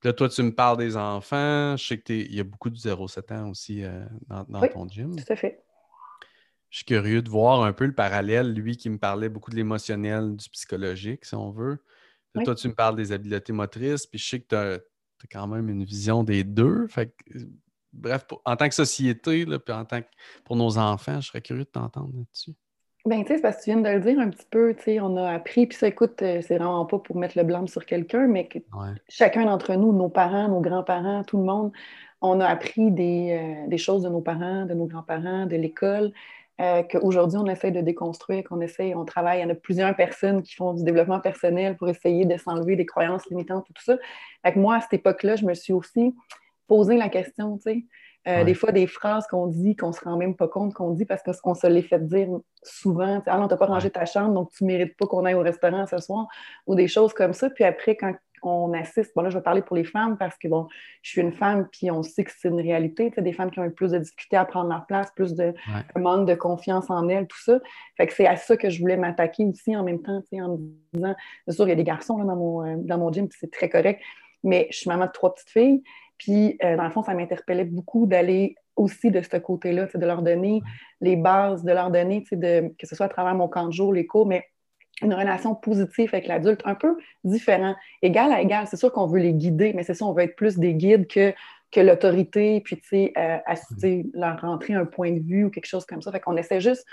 Puis 0.00 0.08
là, 0.08 0.12
toi, 0.12 0.28
tu 0.28 0.42
me 0.42 0.54
parles 0.54 0.78
des 0.78 0.96
enfants. 0.96 1.76
Je 1.76 1.86
sais 1.86 2.00
qu'il 2.00 2.34
y 2.34 2.40
a 2.40 2.44
beaucoup 2.44 2.70
de 2.70 2.76
0-7 2.76 3.34
ans 3.34 3.50
aussi 3.50 3.84
euh, 3.84 4.04
dans, 4.28 4.44
ton 4.68 4.88
gym. 4.88 5.16
Tout 5.16 5.32
à 5.32 5.36
fait. 5.36 5.64
Je 6.68 6.78
suis 6.78 6.84
curieux 6.84 7.22
de 7.22 7.30
voir 7.30 7.62
un 7.62 7.72
peu 7.72 7.86
le 7.86 7.94
parallèle, 7.94 8.52
lui 8.52 8.76
qui 8.76 8.90
me 8.90 8.98
parlait 8.98 9.28
beaucoup 9.28 9.50
de 9.50 9.56
l'émotionnel, 9.56 10.36
du 10.36 10.48
psychologique, 10.50 11.24
si 11.24 11.34
on 11.34 11.50
veut. 11.50 11.78
Toi, 12.44 12.54
tu 12.56 12.66
me 12.66 12.74
parles 12.74 12.96
des 12.96 13.12
habiletés 13.12 13.52
motrices, 13.52 14.06
puis 14.06 14.18
je 14.18 14.28
sais 14.28 14.40
que 14.40 14.48
tu 14.48 14.56
as, 14.56 14.80
quand 15.30 15.46
même 15.46 15.70
une 15.70 15.84
vision 15.84 16.24
des 16.24 16.42
deux. 16.42 16.86
Fait 16.88 17.14
bref, 17.92 18.26
en 18.44 18.56
tant 18.56 18.68
que 18.68 18.74
société, 18.74 19.44
là, 19.44 19.58
puis 19.58 19.72
en 19.72 19.84
tant 19.84 20.02
que 20.02 20.08
pour 20.44 20.56
nos 20.56 20.76
enfants, 20.76 21.20
je 21.20 21.28
serais 21.28 21.40
curieux 21.40 21.64
de 21.64 21.70
t'entendre 21.70 22.12
là-dessus. 22.14 22.54
Ben, 23.06 23.22
tu 23.22 23.34
sais, 23.34 23.40
parce 23.40 23.58
que 23.58 23.64
tu 23.64 23.70
viens 23.70 23.80
de 23.82 23.88
le 23.88 24.00
dire 24.00 24.18
un 24.18 24.30
petit 24.30 24.46
peu, 24.50 24.74
tu 24.74 24.84
sais, 24.84 25.00
on 25.00 25.18
a 25.18 25.30
appris, 25.32 25.66
puis 25.66 25.76
ça, 25.76 25.86
écoute, 25.86 26.22
euh, 26.22 26.40
c'est 26.40 26.56
vraiment 26.56 26.86
pas 26.86 26.98
pour 26.98 27.16
mettre 27.16 27.36
le 27.36 27.44
blâme 27.44 27.68
sur 27.68 27.84
quelqu'un, 27.84 28.26
mais 28.26 28.48
que 28.48 28.58
chacun 29.10 29.44
d'entre 29.44 29.74
nous, 29.74 29.92
nos 29.92 30.08
parents, 30.08 30.48
nos 30.48 30.60
grands-parents, 30.60 31.22
tout 31.24 31.36
le 31.36 31.44
monde, 31.44 31.70
on 32.22 32.40
a 32.40 32.46
appris 32.46 32.90
des, 32.90 33.66
euh, 33.70 33.76
choses 33.76 34.04
de 34.04 34.08
nos 34.08 34.22
parents, 34.22 34.64
de 34.64 34.72
nos 34.72 34.86
grands-parents, 34.86 35.44
de 35.44 35.56
l'école, 35.56 36.12
euh, 36.62 36.82
qu'aujourd'hui, 36.82 37.36
on 37.36 37.46
essaie 37.46 37.72
de 37.72 37.82
déconstruire, 37.82 38.42
qu'on 38.44 38.62
essaie, 38.62 38.94
on 38.94 39.04
travaille, 39.04 39.40
il 39.40 39.42
y 39.42 39.44
en 39.44 39.50
a 39.50 39.54
plusieurs 39.54 39.94
personnes 39.94 40.42
qui 40.42 40.54
font 40.54 40.72
du 40.72 40.82
développement 40.82 41.20
personnel 41.20 41.76
pour 41.76 41.90
essayer 41.90 42.24
de 42.24 42.38
s'enlever 42.38 42.74
des 42.74 42.86
croyances 42.86 43.26
limitantes 43.28 43.66
et 43.68 43.74
tout 43.74 43.84
ça. 43.84 43.98
Fait 44.42 44.54
que 44.54 44.58
moi, 44.58 44.76
à 44.76 44.80
cette 44.80 44.94
époque-là, 44.94 45.36
je 45.36 45.44
me 45.44 45.52
suis 45.52 45.74
aussi 45.74 46.14
posé 46.68 46.96
la 46.96 47.10
question, 47.10 47.58
tu 47.58 47.62
sais, 47.64 47.84
euh, 48.26 48.44
des 48.44 48.54
fois, 48.54 48.72
des 48.72 48.86
phrases 48.86 49.26
qu'on 49.26 49.46
dit 49.46 49.76
qu'on 49.76 49.88
ne 49.88 49.92
se 49.92 50.04
rend 50.04 50.16
même 50.16 50.34
pas 50.34 50.48
compte 50.48 50.72
qu'on 50.72 50.90
dit 50.90 51.04
parce 51.04 51.22
qu'on 51.22 51.54
se 51.54 51.66
les 51.66 51.82
fait 51.82 51.98
dire 52.06 52.28
souvent. 52.62 53.22
Ah 53.26 53.38
non, 53.38 53.48
tu 53.48 53.54
n'as 53.54 53.58
pas 53.58 53.66
rangé 53.66 53.90
ta 53.90 54.06
chambre, 54.06 54.32
donc 54.32 54.50
tu 54.50 54.64
ne 54.64 54.68
mérites 54.68 54.96
pas 54.96 55.06
qu'on 55.06 55.24
aille 55.24 55.34
au 55.34 55.42
restaurant 55.42 55.86
ce 55.86 55.98
soir, 55.98 56.26
ou 56.66 56.74
des 56.74 56.88
choses 56.88 57.12
comme 57.12 57.34
ça. 57.34 57.50
Puis 57.50 57.64
après, 57.64 57.96
quand 57.96 58.14
on 58.46 58.72
assiste, 58.72 59.12
bon 59.14 59.22
là, 59.22 59.30
je 59.30 59.38
vais 59.38 59.42
parler 59.42 59.62
pour 59.62 59.76
les 59.76 59.84
femmes 59.84 60.16
parce 60.18 60.36
que, 60.36 60.48
bon, 60.48 60.68
je 61.02 61.10
suis 61.10 61.20
une 61.20 61.32
femme, 61.32 61.68
puis 61.70 61.90
on 61.90 62.02
sait 62.02 62.24
que 62.24 62.30
c'est 62.36 62.48
une 62.48 62.60
réalité. 62.60 63.10
Tu 63.10 63.16
sais, 63.16 63.22
des 63.22 63.32
femmes 63.32 63.50
qui 63.50 63.60
ont 63.60 63.64
eu 63.64 63.72
plus 63.72 63.92
de 63.92 63.98
difficultés 63.98 64.36
à 64.36 64.44
prendre 64.44 64.70
leur 64.70 64.86
place, 64.86 65.10
plus 65.14 65.34
de 65.34 65.54
manque 65.96 66.26
de 66.26 66.34
confiance 66.34 66.90
en 66.90 67.08
elles, 67.08 67.26
tout 67.26 67.42
ça. 67.42 67.58
Fait 67.96 68.06
que 68.06 68.12
c'est 68.12 68.26
à 68.26 68.36
ça 68.36 68.56
que 68.56 68.70
je 68.70 68.80
voulais 68.80 68.96
m'attaquer 68.96 69.44
aussi 69.44 69.76
en 69.76 69.82
même 69.82 70.02
temps, 70.02 70.20
tu 70.22 70.36
sais, 70.36 70.42
en 70.42 70.56
me 70.56 70.58
disant, 70.92 71.14
bien 71.46 71.54
sûr, 71.54 71.66
il 71.66 71.70
y 71.70 71.72
a 71.72 71.76
des 71.76 71.84
garçons 71.84 72.18
là, 72.18 72.24
dans, 72.24 72.36
mon, 72.36 72.66
euh, 72.66 72.76
dans 72.78 72.98
mon 72.98 73.12
gym, 73.12 73.28
puis 73.28 73.38
c'est 73.40 73.50
très 73.50 73.68
correct, 73.68 74.00
mais 74.42 74.68
je 74.70 74.78
suis 74.78 74.88
maman 74.88 75.06
de 75.06 75.12
trois 75.12 75.34
petites 75.34 75.50
filles. 75.50 75.82
Puis, 76.18 76.58
euh, 76.62 76.76
dans 76.76 76.84
le 76.84 76.90
fond, 76.90 77.02
ça 77.02 77.14
m'interpellait 77.14 77.64
beaucoup 77.64 78.06
d'aller 78.06 78.56
aussi 78.76 79.10
de 79.10 79.22
ce 79.22 79.36
côté-là, 79.36 79.86
de 79.92 80.06
leur 80.06 80.22
donner 80.22 80.62
les 81.00 81.16
bases, 81.16 81.64
de 81.64 81.72
leur 81.72 81.90
donner, 81.90 82.24
de, 82.32 82.74
que 82.78 82.86
ce 82.86 82.94
soit 82.94 83.06
à 83.06 83.08
travers 83.08 83.34
mon 83.34 83.48
camp 83.48 83.66
de 83.66 83.72
jour, 83.72 83.92
les 83.92 84.06
cours, 84.06 84.26
mais 84.26 84.44
une 85.02 85.14
relation 85.14 85.54
positive 85.54 86.10
avec 86.12 86.26
l'adulte, 86.26 86.62
un 86.64 86.74
peu 86.74 86.96
différent, 87.24 87.74
égal 88.02 88.32
à 88.32 88.40
égal. 88.40 88.66
C'est 88.68 88.76
sûr 88.76 88.92
qu'on 88.92 89.06
veut 89.06 89.20
les 89.20 89.32
guider, 89.32 89.72
mais 89.74 89.82
c'est 89.82 89.94
ça, 89.94 90.04
on 90.04 90.12
veut 90.12 90.22
être 90.22 90.36
plus 90.36 90.58
des 90.58 90.74
guides 90.74 91.06
que, 91.08 91.34
que 91.72 91.80
l'autorité, 91.80 92.60
puis, 92.60 92.76
tu 92.76 92.88
sais, 92.88 93.12
euh, 93.16 93.38
leur 94.14 94.40
rentrer 94.40 94.74
un 94.74 94.84
point 94.84 95.12
de 95.12 95.20
vue 95.20 95.44
ou 95.44 95.50
quelque 95.50 95.66
chose 95.66 95.84
comme 95.84 96.00
ça. 96.00 96.12
Fait 96.12 96.20
qu'on 96.20 96.36
essaie 96.36 96.60
juste 96.60 96.86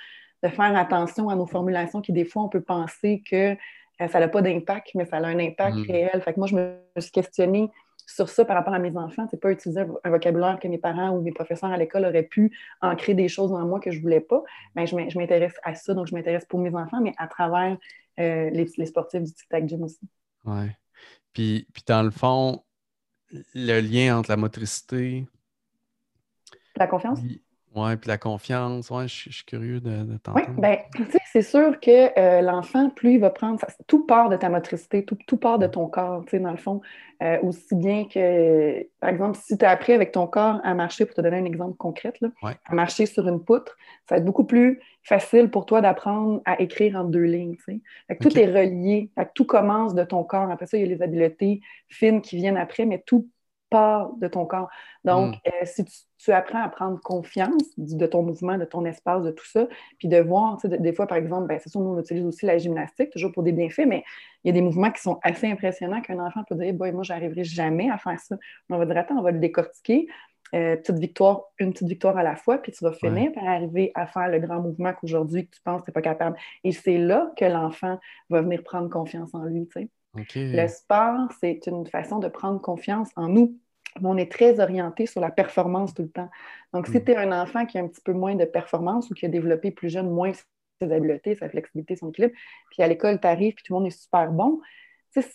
de 0.43 0.49
faire 0.49 0.75
attention 0.75 1.29
à 1.29 1.35
nos 1.35 1.45
formulations 1.45 2.01
qui, 2.01 2.11
des 2.11 2.25
fois, 2.25 2.43
on 2.43 2.49
peut 2.49 2.61
penser 2.61 3.21
que 3.29 3.55
euh, 4.01 4.07
ça 4.07 4.19
n'a 4.19 4.27
pas 4.27 4.41
d'impact, 4.41 4.91
mais 4.95 5.05
ça 5.05 5.17
a 5.17 5.25
un 5.25 5.39
impact 5.39 5.77
mm. 5.77 5.83
réel. 5.83 6.21
Fait 6.23 6.33
que 6.33 6.39
moi, 6.39 6.47
je 6.47 6.55
me 6.55 6.75
suis 6.99 7.11
questionnée 7.11 7.69
sur 8.11 8.29
ça 8.29 8.45
par 8.45 8.55
rapport 8.55 8.73
à 8.73 8.79
mes 8.79 8.95
enfants. 8.97 9.27
C'est 9.29 9.39
pas 9.39 9.51
utiliser 9.51 9.81
un 10.03 10.09
vocabulaire 10.09 10.59
que 10.59 10.67
mes 10.67 10.77
parents 10.77 11.11
ou 11.11 11.21
mes 11.21 11.31
professeurs 11.31 11.71
à 11.71 11.77
l'école 11.77 12.05
auraient 12.05 12.23
pu 12.23 12.57
ancrer 12.81 13.13
des 13.13 13.27
choses 13.27 13.51
en 13.51 13.65
moi 13.65 13.79
que 13.79 13.91
je 13.91 14.01
voulais 14.01 14.19
pas. 14.19 14.43
Mais 14.75 14.85
ben, 14.85 15.09
je 15.09 15.17
m'intéresse 15.17 15.55
à 15.63 15.75
ça, 15.75 15.93
donc 15.93 16.07
je 16.07 16.15
m'intéresse 16.15 16.45
pour 16.45 16.59
mes 16.59 16.75
enfants, 16.75 17.01
mais 17.01 17.13
à 17.17 17.27
travers 17.27 17.77
euh, 18.19 18.49
les, 18.49 18.85
sportifs 18.85 19.23
du 19.23 19.33
Tic 19.33 19.47
Tac 19.49 19.67
Gym 19.67 19.83
aussi. 19.83 20.01
Oui. 20.45 20.67
Puis, 21.33 21.67
puis 21.73 21.83
dans 21.87 22.03
le 22.03 22.11
fond, 22.11 22.63
le 23.53 23.79
lien 23.79 24.17
entre 24.17 24.29
la 24.29 24.37
motricité. 24.37 25.25
La 26.75 26.87
confiance? 26.87 27.19
Oui, 27.73 27.95
puis 27.95 28.09
la 28.09 28.17
confiance, 28.17 28.89
ouais, 28.89 29.07
je, 29.07 29.29
suis 29.29 29.45
curieux 29.45 29.79
de, 29.79 30.03
de 30.03 30.17
t'entendre. 30.17 30.45
Oui, 30.49 30.61
bien, 30.61 30.77
tu 30.93 31.05
sais, 31.09 31.19
c'est 31.31 31.41
sûr 31.41 31.79
que 31.79 32.19
euh, 32.19 32.41
l'enfant, 32.41 32.89
plus 32.89 33.13
il 33.13 33.19
va 33.19 33.29
prendre, 33.29 33.59
tout 33.87 34.05
part 34.05 34.27
de 34.27 34.35
ta 34.35 34.49
motricité, 34.49 35.05
tout, 35.05 35.17
tout 35.25 35.37
part 35.37 35.57
de 35.57 35.67
ton 35.67 35.87
corps, 35.87 36.23
tu 36.25 36.31
sais, 36.31 36.39
dans 36.39 36.51
le 36.51 36.57
fond. 36.57 36.81
Euh, 37.23 37.37
aussi 37.43 37.75
bien 37.75 38.05
que, 38.05 38.85
par 38.99 39.09
exemple, 39.11 39.37
si 39.41 39.57
tu 39.57 39.63
as 39.63 39.69
appris 39.69 39.93
avec 39.93 40.11
ton 40.11 40.27
corps 40.27 40.59
à 40.63 40.73
marcher, 40.73 41.05
pour 41.05 41.15
te 41.15 41.21
donner 41.21 41.37
un 41.37 41.45
exemple 41.45 41.77
concret, 41.77 42.13
là, 42.19 42.29
à 42.65 42.73
marcher 42.73 43.05
sur 43.05 43.27
une 43.27 43.41
poutre, 43.41 43.77
ça 44.09 44.15
va 44.15 44.19
être 44.19 44.25
beaucoup 44.25 44.43
plus 44.43 44.81
facile 45.03 45.49
pour 45.49 45.65
toi 45.65 45.81
d'apprendre 45.81 46.41
à 46.45 46.59
écrire 46.59 46.97
en 46.97 47.03
deux 47.05 47.23
lignes, 47.23 47.55
tu 47.55 47.63
sais. 47.63 47.81
Fait 48.07 48.17
que 48.17 48.23
tout 48.27 48.37
est 48.37 48.47
relié, 48.47 49.11
fait 49.15 49.25
que 49.25 49.31
tout 49.33 49.45
commence 49.45 49.95
de 49.95 50.03
ton 50.03 50.23
corps. 50.23 50.49
Après 50.49 50.65
ça, 50.65 50.77
il 50.77 50.81
y 50.81 50.91
a 50.91 50.93
les 50.93 51.01
habiletés 51.01 51.61
fines 51.87 52.21
qui 52.21 52.35
viennent 52.35 52.57
après, 52.57 52.85
mais 52.85 53.01
tout 53.05 53.29
part 53.71 54.13
de 54.17 54.27
ton 54.27 54.45
corps. 54.45 54.69
Donc, 55.03 55.33
mm. 55.33 55.39
euh, 55.47 55.65
si 55.65 55.85
tu, 56.19 56.31
apprends 56.31 56.61
à 56.61 56.69
prendre 56.69 56.99
confiance 56.99 57.63
de 57.77 58.05
ton 58.05 58.21
mouvement, 58.21 58.57
de 58.59 58.65
ton 58.65 58.85
espace, 58.85 59.23
de 59.23 59.31
tout 59.31 59.45
ça, 59.47 59.67
puis 59.97 60.07
de 60.07 60.17
voir, 60.17 60.57
tu 60.57 60.69
sais, 60.69 60.77
des 60.77 60.93
fois, 60.93 61.07
par 61.07 61.17
exemple, 61.17 61.47
ben, 61.47 61.57
c'est 61.59 61.69
sûr, 61.69 61.81
nous, 61.81 61.95
on 61.95 61.99
utilise 61.99 62.25
aussi 62.25 62.45
la 62.45 62.59
gymnastique, 62.59 63.09
toujours 63.09 63.31
pour 63.31 63.41
des 63.41 63.53
bienfaits, 63.53 63.87
mais 63.87 64.03
il 64.43 64.49
y 64.49 64.51
a 64.51 64.53
des 64.53 64.61
mouvements 64.61 64.91
qui 64.91 65.01
sont 65.01 65.19
assez 65.23 65.49
impressionnants 65.49 66.01
qu'un 66.01 66.19
enfant 66.19 66.43
peut 66.47 66.55
dire, 66.55 66.73
boy, 66.73 66.91
moi, 66.91 67.03
j'arriverai 67.03 67.43
jamais 67.43 67.89
à 67.89 67.97
faire 67.97 68.19
ça. 68.19 68.35
on 68.69 68.77
va 68.77 68.85
dire, 68.85 68.97
attends, 68.97 69.17
on 69.17 69.23
va 69.23 69.31
le 69.31 69.39
décortiquer. 69.39 70.07
Euh, 70.53 70.75
petite 70.75 70.99
victoire, 70.99 71.43
une 71.59 71.71
petite 71.71 71.87
victoire 71.87 72.17
à 72.17 72.23
la 72.23 72.35
fois, 72.35 72.57
puis 72.57 72.73
tu 72.73 72.83
vas 72.83 72.91
finir 72.91 73.31
par 73.31 73.45
arriver 73.45 73.93
à 73.95 74.05
faire 74.05 74.27
le 74.27 74.37
grand 74.39 74.59
mouvement 74.59 74.91
qu'aujourd'hui 74.91 75.47
tu 75.47 75.61
penses 75.61 75.79
que 75.79 75.85
tu 75.85 75.91
n'es 75.91 75.93
pas 75.93 76.01
capable. 76.01 76.35
Et 76.65 76.73
c'est 76.73 76.97
là 76.97 77.31
que 77.37 77.45
l'enfant 77.45 77.97
va 78.29 78.41
venir 78.41 78.61
prendre 78.61 78.89
confiance 78.89 79.33
en 79.33 79.45
lui. 79.45 79.65
Le 80.35 80.67
sport, 80.67 81.29
c'est 81.39 81.61
une 81.67 81.87
façon 81.87 82.19
de 82.19 82.27
prendre 82.27 82.59
confiance 82.59 83.09
en 83.15 83.29
nous. 83.29 83.57
On 84.01 84.17
est 84.17 84.31
très 84.31 84.59
orienté 84.59 85.05
sur 85.05 85.21
la 85.21 85.31
performance 85.31 85.93
tout 85.93 86.03
le 86.03 86.09
temps. 86.09 86.29
Donc, 86.73 86.87
si 86.87 86.97
mm. 86.97 87.03
tu 87.03 87.11
es 87.11 87.15
un 87.17 87.31
enfant 87.41 87.65
qui 87.65 87.77
a 87.77 87.81
un 87.81 87.87
petit 87.87 88.01
peu 88.01 88.13
moins 88.13 88.35
de 88.35 88.45
performance 88.45 89.09
ou 89.09 89.13
qui 89.13 89.25
a 89.25 89.29
développé 89.29 89.71
plus 89.71 89.89
jeune 89.89 90.09
moins 90.09 90.31
ses 90.81 90.91
habiletés, 90.91 91.35
sa 91.35 91.49
flexibilité, 91.49 91.95
son 91.95 92.09
équilibre, 92.09 92.33
puis 92.71 92.81
à 92.81 92.87
l'école, 92.87 93.19
tu 93.19 93.27
arrives, 93.27 93.53
puis 93.53 93.63
tout 93.63 93.73
le 93.73 93.79
monde 93.79 93.87
est 93.87 94.01
super 94.01 94.31
bon, 94.31 94.59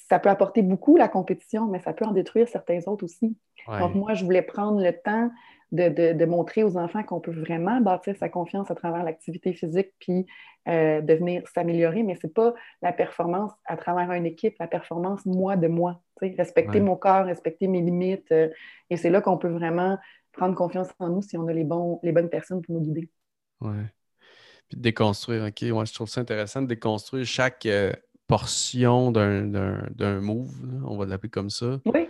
ça 0.08 0.18
peut 0.18 0.30
apporter 0.30 0.62
beaucoup 0.62 0.96
la 0.96 1.08
compétition, 1.08 1.66
mais 1.66 1.80
ça 1.80 1.92
peut 1.92 2.06
en 2.06 2.12
détruire 2.12 2.48
certains 2.48 2.80
autres 2.86 3.04
aussi. 3.04 3.36
Donc, 3.68 3.94
moi, 3.94 4.14
je 4.14 4.25
voulais 4.25 4.42
prendre 4.42 4.80
le 4.80 4.92
temps 4.92 5.30
de, 5.73 6.25
montrer 6.25 6.62
aux 6.62 6.76
enfants 6.76 7.02
qu'on 7.02 7.20
peut 7.20 7.32
vraiment 7.32 7.80
bâtir 7.80 8.16
sa 8.16 8.28
confiance 8.28 8.70
à 8.70 8.75
travers 8.75 9.02
l'activité 9.02 9.52
physique 9.52 9.92
puis 9.99 10.26
euh, 10.68 11.00
de 11.00 11.14
venir 11.14 11.46
s'améliorer, 11.54 12.02
mais 12.02 12.16
ce 12.16 12.26
n'est 12.26 12.32
pas 12.32 12.54
la 12.82 12.92
performance 12.92 13.52
à 13.64 13.76
travers 13.76 14.11
une 14.12 14.26
équipe, 14.26 14.54
la 14.58 14.66
performance 14.66 15.25
moi 15.26 15.56
de 15.56 15.68
moi. 15.68 16.00
Respecter 16.20 16.80
mon 16.80 16.96
corps, 16.96 17.26
respecter 17.26 17.68
mes 17.68 17.82
limites. 17.82 18.32
Euh, 18.32 18.49
et 18.90 18.96
c'est 18.96 19.11
là 19.11 19.20
qu'on 19.20 19.37
peut 19.37 19.50
vraiment 19.50 19.99
prendre 20.32 20.54
confiance 20.54 20.88
en 20.99 21.11
nous 21.11 21.23
si 21.23 21.37
on 21.37 21.46
a 21.46 21.52
les, 21.52 21.64
bons, 21.64 22.00
les 22.02 22.12
bonnes 22.12 22.30
personnes 22.30 22.62
pour 22.62 22.75
nous 22.75 22.80
guider. 22.80 23.11
Oui. 23.61 23.76
Puis 24.68 24.78
déconstruire, 24.78 25.44
OK, 25.44 25.61
je 25.61 25.94
trouve 25.94 26.08
ça 26.08 26.20
intéressant 26.20 26.62
de 26.62 26.66
déconstruire 26.66 27.25
chaque 27.25 27.66
euh, 27.66 27.92
portion 28.26 29.12
d'un 29.12 30.20
move, 30.20 30.52
on 30.85 30.96
va 30.96 31.06
l'appeler 31.06 31.30
comme 31.30 31.50
ça. 31.50 31.80
Oui 31.85 32.08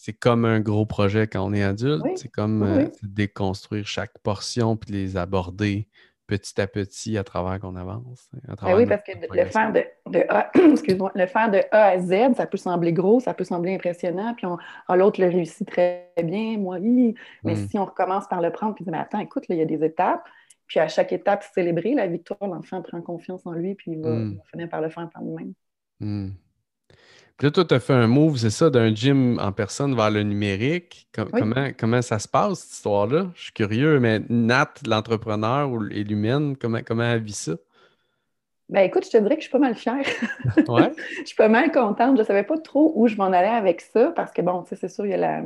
c'est 0.00 0.12
comme 0.12 0.44
un 0.44 0.60
gros 0.60 0.86
projet 0.86 1.26
quand 1.26 1.44
on 1.44 1.52
est 1.52 1.64
adulte. 1.64 2.04
C'est 2.14 2.28
comme 2.30 2.62
euh, 2.62 2.86
déconstruire 3.02 3.84
chaque 3.84 4.16
portion 4.20 4.76
puis 4.76 4.92
les 4.92 5.16
aborder 5.16 5.88
petit 6.28 6.60
à 6.60 6.68
petit 6.68 7.18
à 7.18 7.24
travers 7.24 7.58
qu'on 7.58 7.74
avance. 7.74 8.30
Ben 8.62 8.76
oui, 8.76 8.86
parce 8.86 9.02
que 9.02 9.12
le 9.12 9.44
faire 9.46 9.72
de, 9.72 10.20
A, 10.28 10.52
le 10.54 11.26
faire 11.26 11.50
de 11.50 11.60
A 11.72 11.86
à 11.86 11.98
Z, 11.98 12.36
ça 12.36 12.46
peut 12.46 12.58
sembler 12.58 12.92
gros, 12.92 13.18
ça 13.18 13.34
peut 13.34 13.42
sembler 13.42 13.74
impressionnant, 13.74 14.34
puis 14.36 14.46
ah, 14.86 14.96
l'autre 14.96 15.20
le 15.20 15.26
réussit 15.26 15.68
très 15.68 16.12
bien, 16.22 16.58
moi, 16.58 16.76
oui. 16.80 17.16
Mais 17.42 17.54
hmm. 17.54 17.68
si 17.68 17.76
on 17.76 17.84
recommence 17.86 18.28
par 18.28 18.40
le 18.40 18.52
prendre, 18.52 18.76
puis 18.76 18.84
dire, 18.84 18.92
mais 18.92 19.00
attends, 19.00 19.18
écoute, 19.18 19.46
il 19.48 19.56
y 19.56 19.62
a 19.62 19.64
des 19.64 19.84
étapes, 19.84 20.22
puis 20.68 20.78
à 20.78 20.86
chaque 20.86 21.12
étape, 21.12 21.42
célébrer 21.54 21.94
la 21.94 22.06
victoire, 22.06 22.46
l'enfant 22.48 22.82
prend 22.82 23.00
confiance 23.00 23.44
en 23.46 23.52
lui, 23.52 23.74
puis 23.74 23.92
il 23.92 24.00
va, 24.00 24.10
hmm. 24.10 24.38
finir 24.52 24.68
par 24.68 24.80
le 24.80 24.90
faire 24.90 25.10
par 25.10 25.24
lui-même. 25.24 25.54
Hmm. 25.98 26.28
Puis 27.38 27.46
là, 27.46 27.50
toi, 27.52 27.64
tu 27.64 27.72
as 27.72 27.78
fait 27.78 27.92
un 27.92 28.08
move, 28.08 28.36
c'est 28.36 28.50
ça, 28.50 28.68
d'un 28.68 28.92
gym 28.92 29.38
en 29.38 29.52
personne 29.52 29.94
vers 29.94 30.10
le 30.10 30.24
numérique. 30.24 31.06
comment, 31.12 31.68
comment 31.78 32.02
ça 32.02 32.18
se 32.18 32.26
passe, 32.26 32.58
cette 32.58 32.72
histoire-là? 32.72 33.30
Je 33.36 33.42
suis 33.44 33.52
curieux, 33.52 34.00
mais 34.00 34.20
Nat, 34.28 34.74
l'entrepreneur 34.84 35.70
et 35.92 36.02
l'humaine, 36.02 36.56
comment, 36.56 36.80
comment 36.84 37.04
elle 37.04 37.22
vit 37.22 37.32
ça? 37.32 37.52
Ben 38.68 38.80
écoute, 38.80 39.04
je 39.06 39.10
te 39.10 39.16
dirais 39.18 39.36
que 39.36 39.40
je 39.40 39.46
suis 39.46 39.52
pas 39.52 39.60
mal 39.60 39.76
fière. 39.76 40.04
Ouais. 40.68 40.92
je 41.20 41.26
suis 41.26 41.36
pas 41.36 41.48
mal 41.48 41.70
contente. 41.70 42.16
Je 42.16 42.22
ne 42.22 42.26
savais 42.26 42.42
pas 42.42 42.58
trop 42.58 42.92
où 42.96 43.06
je 43.06 43.14
m'en 43.14 43.26
allais 43.26 43.46
avec 43.46 43.82
ça 43.82 44.12
parce 44.16 44.32
que, 44.32 44.42
bon, 44.42 44.64
tu 44.64 44.70
sais, 44.70 44.76
c'est 44.76 44.88
sûr, 44.88 45.06
il 45.06 45.10
y, 45.10 45.14
a 45.14 45.16
la... 45.16 45.42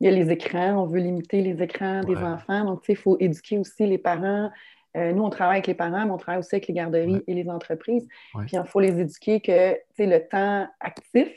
il 0.00 0.04
y 0.04 0.08
a 0.08 0.10
les 0.10 0.32
écrans. 0.32 0.82
On 0.82 0.86
veut 0.86 0.98
limiter 0.98 1.42
les 1.42 1.62
écrans 1.62 2.02
des 2.02 2.16
enfants. 2.16 2.64
Donc, 2.64 2.82
tu 2.82 2.86
sais, 2.86 2.92
il 2.94 2.98
faut 2.98 3.16
éduquer 3.20 3.58
aussi 3.58 3.86
les 3.86 3.98
parents 3.98 4.50
euh, 4.96 5.12
nous, 5.12 5.24
on 5.24 5.30
travaille 5.30 5.56
avec 5.56 5.66
les 5.66 5.74
parents, 5.74 6.04
mais 6.04 6.10
on 6.10 6.16
travaille 6.16 6.40
aussi 6.40 6.54
avec 6.54 6.68
les 6.68 6.74
garderies 6.74 7.22
et 7.26 7.34
les 7.34 7.48
entreprises. 7.48 8.06
Puis 8.46 8.56
il 8.56 8.64
faut 8.64 8.80
les 8.80 9.00
éduquer 9.00 9.40
que 9.40 9.76
le 9.98 10.18
temps 10.18 10.68
actif 10.80 11.28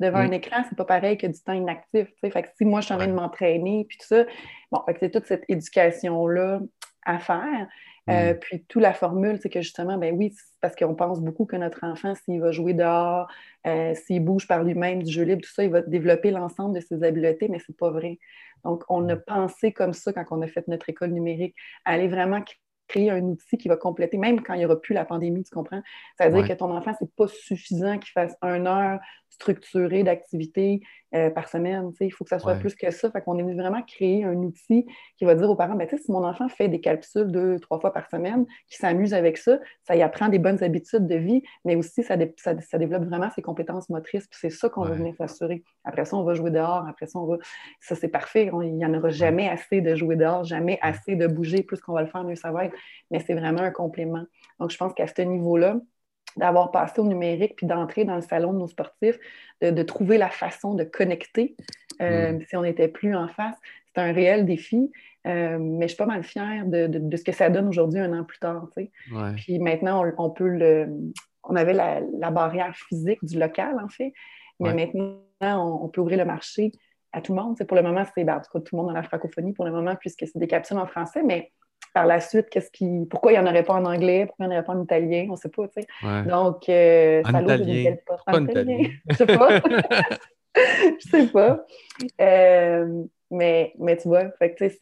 devant 0.00 0.18
un 0.18 0.30
écran, 0.30 0.62
c'est 0.68 0.76
pas 0.76 0.84
pareil 0.84 1.16
que 1.16 1.26
du 1.26 1.40
temps 1.40 1.52
inactif. 1.52 2.08
Fait 2.20 2.30
que 2.30 2.48
si 2.56 2.64
moi, 2.64 2.80
je 2.80 2.86
suis 2.86 2.94
en 2.94 2.98
train 2.98 3.06
de 3.06 3.12
m'entraîner, 3.12 3.86
puis 3.88 3.96
tout 3.98 4.06
ça, 4.06 4.24
bon, 4.70 4.82
c'est 5.00 5.10
toute 5.10 5.26
cette 5.26 5.44
éducation-là 5.48 6.60
à 7.04 7.18
faire. 7.18 7.66
Euh, 8.08 8.34
puis 8.34 8.62
toute 8.68 8.82
la 8.82 8.94
formule, 8.94 9.38
c'est 9.42 9.48
que 9.48 9.60
justement, 9.60 9.98
ben 9.98 10.14
oui, 10.16 10.32
parce 10.60 10.76
qu'on 10.76 10.94
pense 10.94 11.20
beaucoup 11.20 11.44
que 11.44 11.56
notre 11.56 11.82
enfant, 11.82 12.14
s'il 12.14 12.40
va 12.40 12.52
jouer 12.52 12.72
dehors, 12.72 13.26
euh, 13.66 13.94
s'il 13.94 14.24
bouge 14.24 14.46
par 14.46 14.62
lui-même 14.62 15.02
du 15.02 15.12
jeu 15.12 15.24
libre, 15.24 15.42
tout 15.42 15.52
ça, 15.52 15.64
il 15.64 15.70
va 15.70 15.80
développer 15.82 16.30
l'ensemble 16.30 16.76
de 16.76 16.80
ses 16.80 17.02
habiletés, 17.02 17.48
mais 17.48 17.58
c'est 17.66 17.76
pas 17.76 17.90
vrai. 17.90 18.18
Donc, 18.64 18.84
on 18.88 19.08
a 19.08 19.16
pensé 19.16 19.72
comme 19.72 19.92
ça 19.92 20.12
quand 20.12 20.24
on 20.30 20.42
a 20.42 20.46
fait 20.46 20.68
notre 20.68 20.88
école 20.88 21.10
numérique, 21.10 21.56
aller 21.84 22.06
vraiment 22.06 22.42
créer 22.88 23.10
un 23.10 23.22
outil 23.22 23.58
qui 23.58 23.68
va 23.68 23.76
compléter, 23.76 24.16
même 24.16 24.42
quand 24.42 24.54
il 24.54 24.58
n'y 24.58 24.64
aura 24.64 24.80
plus 24.80 24.94
la 24.94 25.04
pandémie, 25.04 25.44
tu 25.44 25.50
comprends? 25.50 25.82
Ça 26.18 26.28
veut 26.28 26.42
dire 26.42 26.48
que 26.48 26.58
ton 26.58 26.74
enfant, 26.74 26.92
ce 26.98 27.04
n'est 27.04 27.10
pas 27.16 27.28
suffisant 27.28 27.98
qu'il 27.98 28.12
fasse 28.12 28.34
une 28.42 28.66
heure 28.66 29.00
structurée 29.30 30.02
d'activité 30.02 30.80
euh, 31.16 31.30
par 31.30 31.48
semaine. 31.48 31.90
Il 32.00 32.10
faut 32.10 32.24
que 32.24 32.30
ça 32.30 32.38
soit 32.38 32.54
plus 32.56 32.74
que 32.74 32.90
ça. 32.90 33.10
Fait 33.10 33.20
qu'on 33.20 33.38
est 33.38 33.54
vraiment 33.54 33.82
créer 33.82 34.24
un 34.24 34.36
outil 34.36 34.86
qui 35.16 35.24
va 35.24 35.34
dire 35.34 35.48
aux 35.50 35.56
parents, 35.56 35.74
ben, 35.74 35.88
si 35.88 36.12
mon 36.12 36.24
enfant 36.24 36.48
fait 36.48 36.68
des 36.68 36.80
capsules 36.80 37.30
deux, 37.30 37.58
trois 37.60 37.80
fois 37.80 37.92
par 37.92 38.08
semaine, 38.08 38.46
qui 38.68 38.76
s'amuse 38.76 39.14
avec 39.14 39.38
ça, 39.38 39.58
ça 39.82 39.96
y 39.96 40.02
apprend 40.02 40.28
des 40.28 40.38
bonnes 40.38 40.62
habitudes 40.62 41.06
de 41.06 41.16
vie, 41.16 41.42
mais 41.64 41.76
aussi 41.76 42.02
ça, 42.02 42.16
ça, 42.36 42.78
développe 42.78 43.04
vraiment 43.04 43.30
ses 43.30 43.42
compétences 43.42 43.88
motrices. 43.88 44.28
c'est 44.30 44.50
ça 44.50 44.68
qu'on 44.68 44.82
va 44.82 44.92
venir 44.92 45.14
s'assurer. 45.16 45.62
Après 45.84 46.04
ça, 46.04 46.16
on 46.16 46.22
va 46.22 46.34
jouer 46.34 46.50
dehors. 46.50 46.86
Après 46.88 47.06
ça, 47.06 47.18
on 47.18 47.26
va... 47.26 47.36
Ça, 47.80 47.94
c'est 47.94 48.08
parfait. 48.08 48.50
il 48.62 48.74
n'y 48.74 48.84
en 48.84 48.94
aura 48.94 49.10
jamais 49.10 49.48
assez 49.48 49.80
de 49.80 49.94
jouer 49.94 50.16
dehors, 50.16 50.44
jamais 50.44 50.78
assez 50.82 51.16
de 51.16 51.26
bouger. 51.26 51.62
Plus 51.62 51.80
qu'on 51.80 51.92
va 51.92 52.02
le 52.02 52.08
faire, 52.08 52.24
mieux 52.24 52.36
ça 52.36 52.52
va 52.52 52.66
être. 52.66 52.74
Mais 53.10 53.20
c'est 53.20 53.34
vraiment 53.34 53.62
un 53.62 53.70
complément. 53.70 54.24
Donc, 54.60 54.70
je 54.70 54.76
pense 54.76 54.92
qu'à 54.94 55.06
ce 55.06 55.22
niveau-là, 55.22 55.76
d'avoir 56.36 56.70
passé 56.70 57.00
au 57.00 57.04
numérique, 57.04 57.56
puis 57.56 57.66
d'entrer 57.66 58.04
dans 58.04 58.16
le 58.16 58.22
salon 58.22 58.52
de 58.52 58.58
nos 58.58 58.66
sportifs, 58.66 59.18
de, 59.62 59.82
trouver 59.82 60.18
la 60.18 60.28
façon 60.28 60.74
de 60.74 60.84
connecter 60.84 61.56
euh, 62.02 62.32
mm. 62.32 62.40
si 62.48 62.56
on 62.56 62.62
n'était 62.62 62.88
plus 62.88 63.14
en 63.14 63.28
face. 63.28 63.56
C'est 63.94 64.02
un 64.02 64.12
réel 64.12 64.44
défi, 64.44 64.90
euh, 65.26 65.58
mais 65.58 65.86
je 65.88 65.94
suis 65.94 65.96
pas 65.96 66.06
mal 66.06 66.22
fière 66.22 66.66
de, 66.66 67.16
ce 67.16 67.24
que 67.24 67.32
ça 67.32 67.48
donne 67.48 67.68
aujourd'hui, 67.68 68.00
un 68.00 68.18
an 68.18 68.24
plus 68.24 68.38
tard. 68.38 68.68
Puis 69.36 69.58
maintenant, 69.58 70.04
on, 70.18 70.30
peut 70.30 70.48
le. 70.48 70.88
On 71.44 71.56
avait 71.56 71.72
la, 71.72 72.30
barrière 72.30 72.76
physique 72.76 73.24
du 73.24 73.38
local, 73.38 73.78
en 73.82 73.88
fait, 73.88 74.12
mais 74.60 74.74
maintenant, 74.74 75.82
on, 75.82 75.88
peut 75.88 76.02
ouvrir 76.02 76.18
le 76.18 76.26
marché 76.26 76.72
à 77.12 77.22
tout 77.22 77.34
le 77.34 77.42
monde. 77.42 77.56
pour 77.66 77.76
le 77.76 77.82
moment, 77.82 78.04
c'est 78.14 78.24
ben, 78.24 78.40
tout 78.52 78.60
le 78.72 78.76
monde 78.76 78.88
dans 78.88 78.92
la 78.92 79.02
francophonie 79.02 79.54
pour 79.54 79.64
le 79.64 79.72
moment, 79.72 79.96
puisque 79.96 80.26
c'est 80.26 80.38
des 80.38 80.46
capsules 80.46 80.78
en 80.78 80.86
français, 80.86 81.22
mais 81.24 81.50
par 81.96 82.04
la 82.04 82.20
suite, 82.20 82.50
qu'est-ce 82.50 82.70
qui, 82.70 83.06
pourquoi 83.08 83.32
il 83.32 83.36
n'y 83.36 83.40
en 83.40 83.50
aurait 83.50 83.62
pas 83.62 83.72
en 83.72 83.86
anglais, 83.86 84.26
pourquoi 84.26 84.44
il 84.44 84.48
n'y 84.50 84.54
en 84.54 84.58
aurait 84.58 84.66
pas 84.66 84.74
en 84.74 84.82
italien, 84.82 85.28
on 85.30 85.32
ne 85.32 85.36
sait 85.36 85.48
pas, 85.48 85.66
tu 85.68 85.80
sais. 85.80 86.28
Donc, 86.28 86.68
euh, 86.68 87.22
ça 87.24 87.40
l'ouvre 87.40 87.54
une 87.54 87.60
nouvelle 87.60 88.02
porte. 88.04 88.22
En 88.26 88.44
italien, 88.44 88.90
je 89.08 89.16
sais 89.16 89.24
pas. 89.24 89.48
je 90.54 91.08
sais 91.08 91.26
pas. 91.28 91.64
Euh, 92.20 93.02
mais, 93.30 93.72
mais 93.78 93.96
tu 93.96 94.08
vois, 94.08 94.30
fait 94.32 94.54
que, 94.54 94.68
c'est, 94.68 94.76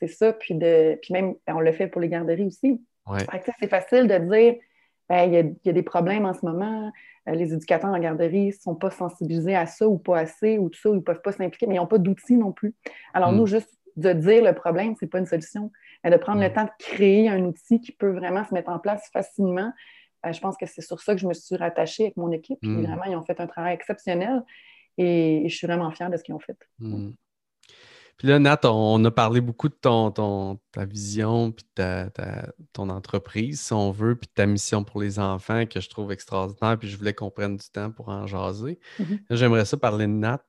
c'est, 0.00 0.06
ça. 0.08 0.32
Puis, 0.32 0.56
de, 0.56 0.98
puis 1.00 1.12
même, 1.12 1.36
on 1.46 1.60
le 1.60 1.70
fait 1.70 1.86
pour 1.86 2.00
les 2.00 2.08
garderies 2.08 2.46
aussi. 2.46 2.82
c'est 3.60 3.68
facile 3.68 4.08
de 4.08 4.18
dire, 4.18 4.56
ben, 5.08 5.32
il 5.32 5.34
y, 5.34 5.68
y, 5.68 5.70
a 5.70 5.72
des 5.72 5.82
problèmes 5.84 6.26
en 6.26 6.34
ce 6.34 6.44
moment, 6.44 6.90
euh, 7.28 7.34
les 7.36 7.54
éducateurs 7.54 7.90
en 7.90 8.00
garderie 8.00 8.48
ne 8.48 8.50
sont 8.50 8.74
pas 8.74 8.90
sensibilisés 8.90 9.54
à 9.54 9.66
ça 9.66 9.86
ou 9.86 9.96
pas 9.96 10.18
assez 10.18 10.58
ou 10.58 10.70
tout 10.70 10.80
ça, 10.80 10.90
ou 10.90 10.94
ils 10.94 10.96
ne 10.96 11.02
peuvent 11.02 11.22
pas 11.22 11.30
s'impliquer, 11.30 11.68
mais 11.68 11.76
ils 11.76 11.78
n'ont 11.78 11.86
pas 11.86 11.98
d'outils 11.98 12.36
non 12.36 12.50
plus. 12.50 12.74
Alors, 13.14 13.30
mm. 13.30 13.36
nous, 13.36 13.46
juste 13.46 13.78
de 13.96 14.12
dire 14.12 14.42
le 14.42 14.54
problème, 14.54 14.94
ce 14.98 15.04
n'est 15.04 15.08
pas 15.08 15.18
une 15.18 15.26
solution 15.26 15.70
de 16.10 16.16
prendre 16.16 16.40
le 16.40 16.52
temps 16.52 16.64
de 16.64 16.70
créer 16.78 17.28
un 17.28 17.44
outil 17.44 17.80
qui 17.80 17.92
peut 17.92 18.10
vraiment 18.10 18.44
se 18.44 18.52
mettre 18.52 18.70
en 18.70 18.78
place 18.78 19.08
facilement. 19.12 19.72
Euh, 20.26 20.32
je 20.32 20.40
pense 20.40 20.56
que 20.56 20.66
c'est 20.66 20.82
sur 20.82 21.00
ça 21.00 21.14
que 21.14 21.20
je 21.20 21.26
me 21.26 21.34
suis 21.34 21.56
rattachée 21.56 22.04
avec 22.04 22.16
mon 22.16 22.30
équipe. 22.30 22.58
Mm. 22.62 22.84
vraiment, 22.84 23.04
ils 23.04 23.16
ont 23.16 23.22
fait 23.22 23.40
un 23.40 23.46
travail 23.46 23.74
exceptionnel 23.74 24.42
et, 24.98 25.44
je 25.46 25.54
suis 25.54 25.66
vraiment 25.66 25.90
fière 25.90 26.10
de 26.10 26.16
ce 26.16 26.22
qu'ils 26.22 26.34
ont 26.34 26.40
fait. 26.40 26.58
Mm. 26.78 27.10
Puis 28.18 28.28
là, 28.28 28.38
Nat, 28.38 28.60
on 28.64 29.04
a 29.04 29.10
parlé 29.10 29.40
beaucoup 29.40 29.68
de 29.68 29.74
ton, 29.74 30.10
ton 30.10 30.60
ta 30.70 30.84
vision, 30.84 31.50
puis 31.50 31.64
de 31.76 32.08
ton 32.72 32.88
entreprise, 32.88 33.60
si 33.60 33.72
on 33.72 33.90
veut, 33.90 34.14
puis 34.14 34.28
de 34.28 34.32
ta 34.34 34.46
mission 34.46 34.84
pour 34.84 35.00
les 35.00 35.18
enfants 35.18 35.64
que 35.66 35.80
je 35.80 35.88
trouve 35.88 36.12
extraordinaire, 36.12 36.78
puis 36.78 36.88
je 36.88 36.96
voulais 36.96 37.14
qu'on 37.14 37.30
prenne 37.30 37.56
du 37.56 37.68
temps 37.68 37.90
pour 37.90 38.10
en 38.10 38.26
jaser. 38.26 38.78
Mm-hmm. 39.00 39.18
J'aimerais 39.30 39.64
ça 39.64 39.76
parler 39.76 40.06
de 40.06 40.12
Nat. 40.12 40.44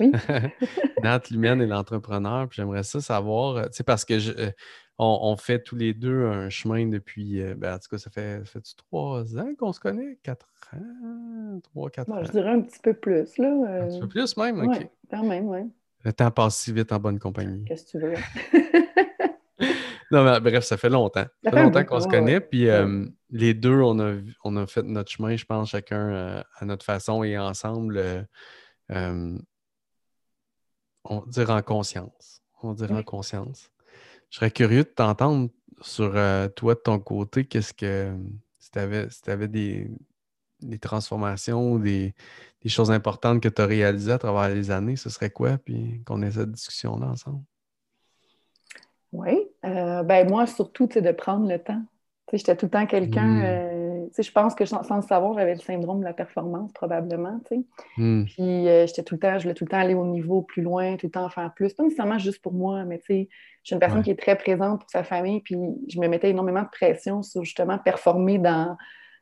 Oui. 0.00 0.12
Nat 1.02 1.22
Lumen 1.30 1.60
est 1.60 1.66
l'entrepreneur, 1.66 2.48
j'aimerais 2.50 2.82
ça 2.82 3.00
savoir, 3.00 3.56
euh, 3.56 3.64
tu 3.64 3.72
sais, 3.72 3.84
parce 3.84 4.04
que 4.04 4.18
je, 4.18 4.32
euh, 4.32 4.50
on, 4.98 5.36
fait 5.36 5.62
tous 5.62 5.76
les 5.76 5.94
deux 5.94 6.26
un 6.26 6.48
chemin 6.48 6.86
depuis, 6.86 7.40
euh, 7.42 7.54
ben, 7.56 7.74
en 7.74 7.78
tout 7.78 7.88
cas, 7.90 7.98
ça 7.98 8.10
fait, 8.10 8.44
fait 8.44 8.62
trois 8.76 9.36
ans 9.38 9.54
qu'on 9.58 9.72
se 9.72 9.80
connaît? 9.80 10.18
Quatre 10.22 10.48
ans? 10.74 11.60
Trois, 11.62 11.90
quatre 11.90 12.10
ans? 12.10 12.22
Je 12.22 12.30
dirais 12.30 12.50
un 12.50 12.60
petit 12.60 12.78
peu 12.80 12.94
plus, 12.94 13.36
là. 13.38 13.82
Un 13.82 13.88
petit 13.88 14.00
peu 14.00 14.08
plus 14.08 14.36
même? 14.36 14.60
OK. 14.60 14.88
quand 15.10 15.24
même, 15.24 15.48
oui. 15.48 15.70
Le 16.04 16.12
temps 16.12 16.30
passe 16.30 16.56
si 16.56 16.72
vite 16.72 16.92
en 16.92 16.98
bonne 16.98 17.18
compagnie. 17.18 17.64
Qu'est-ce 17.64 17.84
que 17.84 17.90
tu 17.90 17.98
veux? 17.98 18.14
non, 20.10 20.24
mais 20.24 20.40
bref, 20.40 20.64
ça 20.64 20.76
fait 20.76 20.88
longtemps. 20.88 21.26
Ça 21.44 21.50
fait 21.50 21.62
longtemps 21.62 21.84
qu'on 21.84 22.00
se 22.00 22.08
connaît. 22.08 22.40
Puis 22.40 22.68
euh, 22.68 23.06
les 23.30 23.54
deux, 23.54 23.80
on 23.80 23.98
a, 24.00 24.14
on 24.44 24.56
a 24.56 24.66
fait 24.66 24.82
notre 24.82 25.10
chemin, 25.10 25.36
je 25.36 25.44
pense, 25.44 25.70
chacun 25.70 26.12
euh, 26.12 26.42
à 26.58 26.64
notre 26.64 26.84
façon 26.84 27.22
et 27.22 27.38
ensemble. 27.38 28.26
On 31.04 31.20
dirait 31.26 31.52
en 31.52 31.62
conscience. 31.62 32.42
On 32.62 32.74
dirait 32.74 32.94
en 32.94 33.02
conscience. 33.02 33.70
Je 34.30 34.36
serais 34.36 34.50
curieux 34.50 34.84
de 34.84 34.88
t'entendre 34.88 35.50
sur 35.80 36.12
euh, 36.14 36.48
toi 36.48 36.74
de 36.74 36.80
ton 36.80 36.98
côté. 36.98 37.44
Qu'est-ce 37.44 37.74
que 37.74 38.16
si 38.58 38.70
tu 38.70 38.78
avais, 38.78 39.48
des, 39.48 39.90
transformations 40.80 41.72
ou 41.72 41.78
des, 41.78 42.14
choses 42.66 42.90
importantes 42.90 43.42
que 43.42 43.48
tu 43.48 43.60
as 43.60 43.66
réalisées 43.66 44.12
à 44.12 44.18
travers 44.18 44.54
les 44.54 44.70
années, 44.70 44.96
ce 44.96 45.10
serait 45.10 45.30
quoi? 45.30 45.58
Puis 45.58 46.02
qu'on 46.06 46.22
ait 46.22 46.30
cette 46.30 46.52
discussion-là 46.52 47.08
ensemble. 47.08 47.42
Oui. 49.12 49.48
Euh, 49.64 50.02
ben 50.02 50.28
moi, 50.28 50.46
surtout, 50.46 50.86
de 50.86 51.12
prendre 51.12 51.48
le 51.48 51.58
temps. 51.58 51.82
J'étais 52.32 52.56
tout 52.56 52.66
le 52.66 52.70
temps 52.70 52.86
quelqu'un. 52.86 53.26
Mmh. 53.26 53.42
Euh, 53.44 53.81
je 54.18 54.32
pense 54.32 54.54
que 54.54 54.64
sans, 54.64 54.96
le 54.96 55.02
savoir, 55.02 55.34
j'avais 55.34 55.54
le 55.54 55.60
syndrome 55.60 56.00
de 56.00 56.04
la 56.04 56.12
performance, 56.12 56.72
probablement. 56.72 57.40
Hmm. 57.96 58.24
Puis 58.24 58.68
euh, 58.68 58.86
j'étais 58.86 59.02
tout 59.02 59.14
le 59.14 59.20
temps, 59.20 59.38
je 59.38 59.44
voulais 59.44 59.54
tout 59.54 59.64
le 59.64 59.70
temps 59.70 59.78
aller 59.78 59.94
au 59.94 60.06
niveau 60.06 60.42
plus 60.42 60.62
loin, 60.62 60.96
tout 60.96 61.06
le 61.06 61.12
temps 61.12 61.28
faire 61.28 61.52
plus. 61.54 61.72
Pas 61.72 61.82
nécessairement 61.84 62.18
juste 62.18 62.42
pour 62.42 62.52
moi, 62.52 62.84
mais 62.84 63.00
je 63.08 63.28
suis 63.62 63.74
une 63.74 63.78
personne 63.78 64.02
qui 64.02 64.10
est 64.10 64.18
très 64.18 64.36
présente 64.36 64.80
pour 64.80 64.90
sa 64.90 65.04
famille, 65.04 65.40
puis 65.40 65.56
je 65.88 66.00
me 66.00 66.08
mettais 66.08 66.30
énormément 66.30 66.62
de 66.62 66.68
pression 66.68 67.22
sur 67.22 67.44
justement 67.44 67.78
performer 67.78 68.38
dans, 68.38 68.76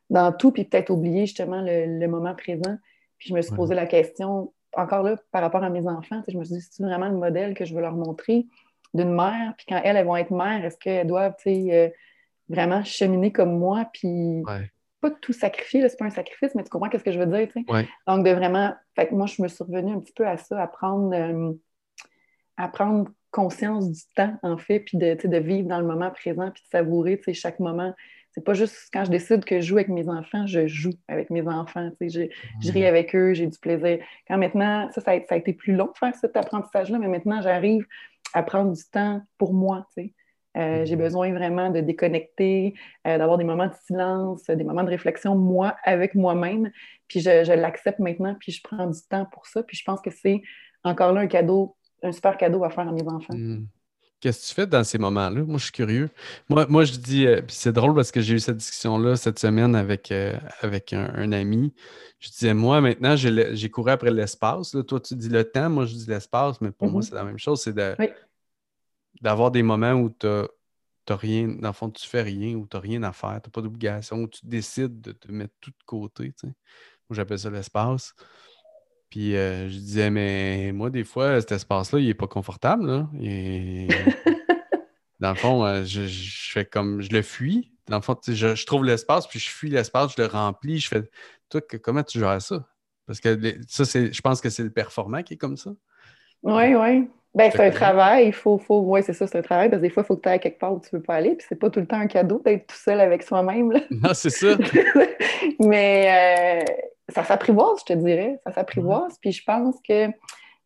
dans 0.08 0.32
tout, 0.32 0.50
puis 0.50 0.64
peut-être 0.64 0.90
oublier 0.90 1.26
justement 1.26 1.62
le, 1.64 2.06
moment 2.06 2.34
présent. 2.34 2.76
Puis 3.18 3.28
je 3.28 3.34
me 3.34 3.42
suis 3.42 3.54
posé 3.54 3.74
la 3.74 3.86
question, 3.86 4.52
encore 4.72 5.02
là, 5.02 5.16
par 5.30 5.42
rapport 5.42 5.62
à 5.62 5.70
mes 5.70 5.86
enfants, 5.86 6.22
je 6.26 6.36
me 6.38 6.44
suis 6.44 6.56
dit, 6.56 6.66
c'est 6.68 6.82
vraiment 6.82 7.08
le 7.08 7.16
modèle 7.16 7.54
que 7.54 7.64
je 7.64 7.74
veux 7.74 7.80
leur 7.80 7.94
montrer 7.94 8.46
d'une 8.94 9.14
mère, 9.14 9.54
puis 9.56 9.66
quand 9.68 9.80
elles, 9.84 9.96
elles 9.96 10.06
vont 10.06 10.16
être 10.16 10.32
mères, 10.32 10.64
est-ce 10.64 10.76
qu'elles 10.76 11.06
doivent, 11.06 11.36
euh, 11.46 11.88
vraiment 12.50 12.82
cheminer 12.84 13.30
comme 13.30 13.56
moi, 13.56 13.88
puis 13.92 14.42
pas 15.00 15.10
tout 15.10 15.32
sacrifier, 15.32 15.88
c'est 15.88 15.98
pas 15.98 16.04
un 16.04 16.10
sacrifice, 16.10 16.54
mais 16.54 16.62
tu 16.62 16.70
comprends 16.70 16.90
ce 16.92 17.02
que 17.02 17.12
je 17.12 17.18
veux 17.18 17.26
dire, 17.26 17.48
Donc, 18.06 18.24
de 18.24 18.30
vraiment, 18.30 18.74
fait 18.94 19.10
moi, 19.12 19.26
je 19.26 19.42
me 19.42 19.48
suis 19.48 19.64
revenue 19.64 19.92
un 19.92 20.00
petit 20.00 20.12
peu 20.12 20.26
à 20.26 20.36
ça, 20.36 20.60
à 20.60 20.66
prendre, 20.66 21.14
euh, 21.14 21.52
à 22.56 22.68
prendre 22.68 23.10
conscience 23.30 23.90
du 23.90 24.00
temps, 24.14 24.36
en 24.42 24.58
fait, 24.58 24.80
puis 24.80 24.98
de, 24.98 25.14
de 25.14 25.36
vivre 25.38 25.68
dans 25.68 25.80
le 25.80 25.86
moment 25.86 26.10
présent, 26.10 26.50
puis 26.50 26.62
de 26.62 26.68
savourer, 26.68 27.20
chaque 27.32 27.60
moment. 27.60 27.94
C'est 28.32 28.44
pas 28.44 28.54
juste 28.54 28.88
quand 28.92 29.04
je 29.04 29.10
décide 29.10 29.44
que 29.44 29.60
je 29.60 29.66
joue 29.66 29.76
avec 29.76 29.88
mes 29.88 30.08
enfants, 30.08 30.46
je 30.46 30.66
joue 30.68 30.92
avec 31.08 31.30
mes 31.30 31.46
enfants, 31.48 31.90
je, 32.00 32.28
je 32.60 32.72
ris 32.72 32.86
avec 32.86 33.14
eux, 33.16 33.34
j'ai 33.34 33.46
du 33.46 33.58
plaisir. 33.58 33.98
Quand 34.28 34.38
maintenant, 34.38 34.88
ça, 34.92 35.00
ça 35.00 35.10
a, 35.10 35.36
été 35.36 35.52
plus 35.52 35.74
long 35.74 35.86
de 35.86 35.98
faire 35.98 36.14
cet 36.14 36.36
apprentissage-là, 36.36 36.98
mais 36.98 37.08
maintenant, 37.08 37.40
j'arrive 37.40 37.86
à 38.32 38.44
prendre 38.44 38.72
du 38.72 38.84
temps 38.84 39.20
pour 39.36 39.52
moi, 39.52 39.86
tu 39.96 40.04
sais. 40.04 40.14
Euh, 40.56 40.84
j'ai 40.84 40.96
mhm. 40.96 41.02
besoin 41.02 41.32
vraiment 41.32 41.70
de 41.70 41.80
déconnecter, 41.80 42.74
euh, 43.06 43.18
d'avoir 43.18 43.38
des 43.38 43.44
moments 43.44 43.68
de 43.68 43.74
silence, 43.86 44.44
des 44.46 44.64
moments 44.64 44.82
de 44.82 44.90
réflexion, 44.90 45.36
moi, 45.36 45.76
avec 45.84 46.14
moi-même. 46.14 46.70
Puis 47.06 47.20
je, 47.20 47.52
l'accepte 47.52 48.00
maintenant, 48.00 48.36
puis 48.38 48.52
je 48.52 48.60
prends 48.62 48.86
du 48.86 48.98
temps 49.08 49.26
pour 49.32 49.46
ça. 49.46 49.62
Puis 49.62 49.76
je 49.76 49.84
pense 49.84 50.00
que 50.00 50.10
c'est 50.10 50.42
encore 50.82 51.12
là 51.12 51.20
un 51.20 51.26
cadeau, 51.26 51.76
un 52.02 52.12
super 52.12 52.36
cadeau 52.36 52.64
à 52.64 52.70
faire 52.70 52.88
à 52.88 52.92
mes 52.92 53.06
enfants. 53.06 53.34
Mhm. 53.34 53.66
Qu'est-ce 54.18 54.42
que 54.42 54.48
tu 54.48 54.54
fais 54.54 54.66
dans 54.66 54.84
ces 54.84 54.98
moments-là? 54.98 55.42
Moi, 55.44 55.56
je 55.56 55.64
suis 55.64 55.72
curieux. 55.72 56.10
Moi, 56.50 56.66
moi 56.68 56.84
je 56.84 56.92
dis, 56.92 57.26
euh, 57.26 57.40
puis 57.40 57.56
c'est 57.56 57.72
drôle 57.72 57.94
parce 57.94 58.10
que 58.10 58.20
j'ai 58.20 58.34
eu 58.34 58.38
cette 58.38 58.58
discussion-là 58.58 59.16
cette 59.16 59.38
semaine 59.38 59.74
avec, 59.74 60.12
avec 60.60 60.92
un, 60.92 61.32
ami. 61.32 61.72
Je 62.18 62.28
disais, 62.28 62.52
moi, 62.52 62.82
maintenant, 62.82 63.14
j'ai 63.16 63.70
couru 63.70 63.92
après 63.92 64.10
l'espace. 64.10 64.76
Toi, 64.86 65.00
tu 65.00 65.14
dis 65.14 65.30
le 65.30 65.44
temps, 65.44 65.70
moi, 65.70 65.86
je 65.86 65.94
dis 65.94 66.06
l'espace, 66.06 66.60
mais 66.60 66.70
pour 66.70 66.88
moi, 66.90 66.98
mhm. 66.98 67.02
c'est 67.02 67.14
la 67.14 67.24
même 67.24 67.38
chose. 67.38 67.62
C'est 67.62 67.72
de, 67.72 67.94
d'avoir 69.20 69.50
des 69.50 69.62
moments 69.62 69.92
où 69.92 70.10
tu 70.10 70.26
n'as 70.26 71.16
rien, 71.16 71.48
dans 71.48 71.68
le 71.68 71.74
fond, 71.74 71.90
tu 71.90 72.06
fais 72.06 72.22
rien, 72.22 72.56
où 72.56 72.66
tu 72.66 72.76
n'as 72.76 72.80
rien 72.80 73.02
à 73.02 73.12
faire, 73.12 73.40
tu 73.42 73.48
n'as 73.48 73.52
pas 73.52 73.62
d'obligation, 73.62 74.22
où 74.22 74.28
tu 74.28 74.40
décides 74.44 75.00
de 75.00 75.12
te 75.12 75.30
mettre 75.30 75.54
tout 75.60 75.70
de 75.70 75.84
côté. 75.86 76.32
Tu 76.32 76.40
sais. 76.40 76.46
Moi, 76.46 77.16
j'appelle 77.16 77.38
ça 77.38 77.50
l'espace. 77.50 78.14
Puis 79.10 79.34
euh, 79.34 79.68
je 79.68 79.76
disais, 79.76 80.10
mais 80.10 80.70
moi, 80.72 80.88
des 80.88 81.04
fois, 81.04 81.40
cet 81.40 81.52
espace-là, 81.52 81.98
il 81.98 82.06
n'est 82.06 82.14
pas 82.14 82.28
confortable. 82.28 82.86
Là. 82.86 83.08
dans 85.20 85.30
le 85.30 85.36
fond, 85.36 85.64
euh, 85.64 85.84
je, 85.84 86.06
fais 86.52 86.64
comme 86.64 87.00
je 87.00 87.10
le 87.10 87.22
fuis. 87.22 87.72
Dans 87.88 87.96
le 87.96 88.02
fond, 88.02 88.16
je, 88.24 88.54
je 88.54 88.66
trouve 88.66 88.84
l'espace, 88.84 89.26
puis 89.26 89.40
je 89.40 89.50
fuis 89.50 89.68
l'espace, 89.68 90.12
je 90.16 90.22
le 90.22 90.28
remplis, 90.28 90.78
je 90.78 90.88
fais. 90.88 91.10
Toi, 91.48 91.60
comment 91.82 92.04
tu 92.04 92.20
gères 92.20 92.40
ça? 92.40 92.64
Parce 93.06 93.18
que 93.18 93.58
ça, 93.66 93.84
c'est, 93.84 94.12
je 94.12 94.20
pense 94.20 94.40
que 94.40 94.50
c'est 94.50 94.62
le 94.62 94.70
performant 94.70 95.24
qui 95.24 95.34
est 95.34 95.36
comme 95.36 95.56
ça. 95.56 95.72
Oui, 96.44 96.76
oui. 96.76 97.08
Ben, 97.32 97.50
c'est 97.52 97.64
un 97.64 97.70
travail, 97.70 98.26
il 98.26 98.32
faut, 98.32 98.58
faut... 98.58 98.80
oui, 98.80 99.02
c'est 99.04 99.12
ça, 99.12 99.26
c'est 99.26 99.38
un 99.38 99.42
travail, 99.42 99.68
parce 99.68 99.80
que 99.80 99.86
des 99.86 99.92
fois, 99.92 100.02
il 100.02 100.06
faut 100.06 100.16
que 100.16 100.22
tu 100.22 100.28
ailles 100.28 100.40
quelque 100.40 100.58
part 100.58 100.72
où 100.72 100.80
tu 100.80 100.88
ne 100.92 100.98
veux 100.98 101.04
pas 101.04 101.14
aller, 101.14 101.36
puis 101.36 101.46
c'est 101.48 101.58
pas 101.58 101.70
tout 101.70 101.78
le 101.78 101.86
temps 101.86 102.00
un 102.00 102.08
cadeau 102.08 102.42
d'être 102.44 102.66
tout 102.66 102.76
seul 102.76 103.00
avec 103.00 103.22
soi-même. 103.22 103.72
Non, 103.90 104.14
c'est 104.14 104.30
ça. 104.30 104.56
Mais 105.60 106.60
euh, 106.60 106.72
ça 107.08 107.22
s'apprivoise, 107.22 107.80
je 107.80 107.94
te 107.94 107.98
dirais, 107.98 108.40
ça 108.44 108.52
s'apprivoise, 108.52 109.16
puis 109.20 109.30
je 109.30 109.44
pense 109.44 109.76
que 109.88 110.08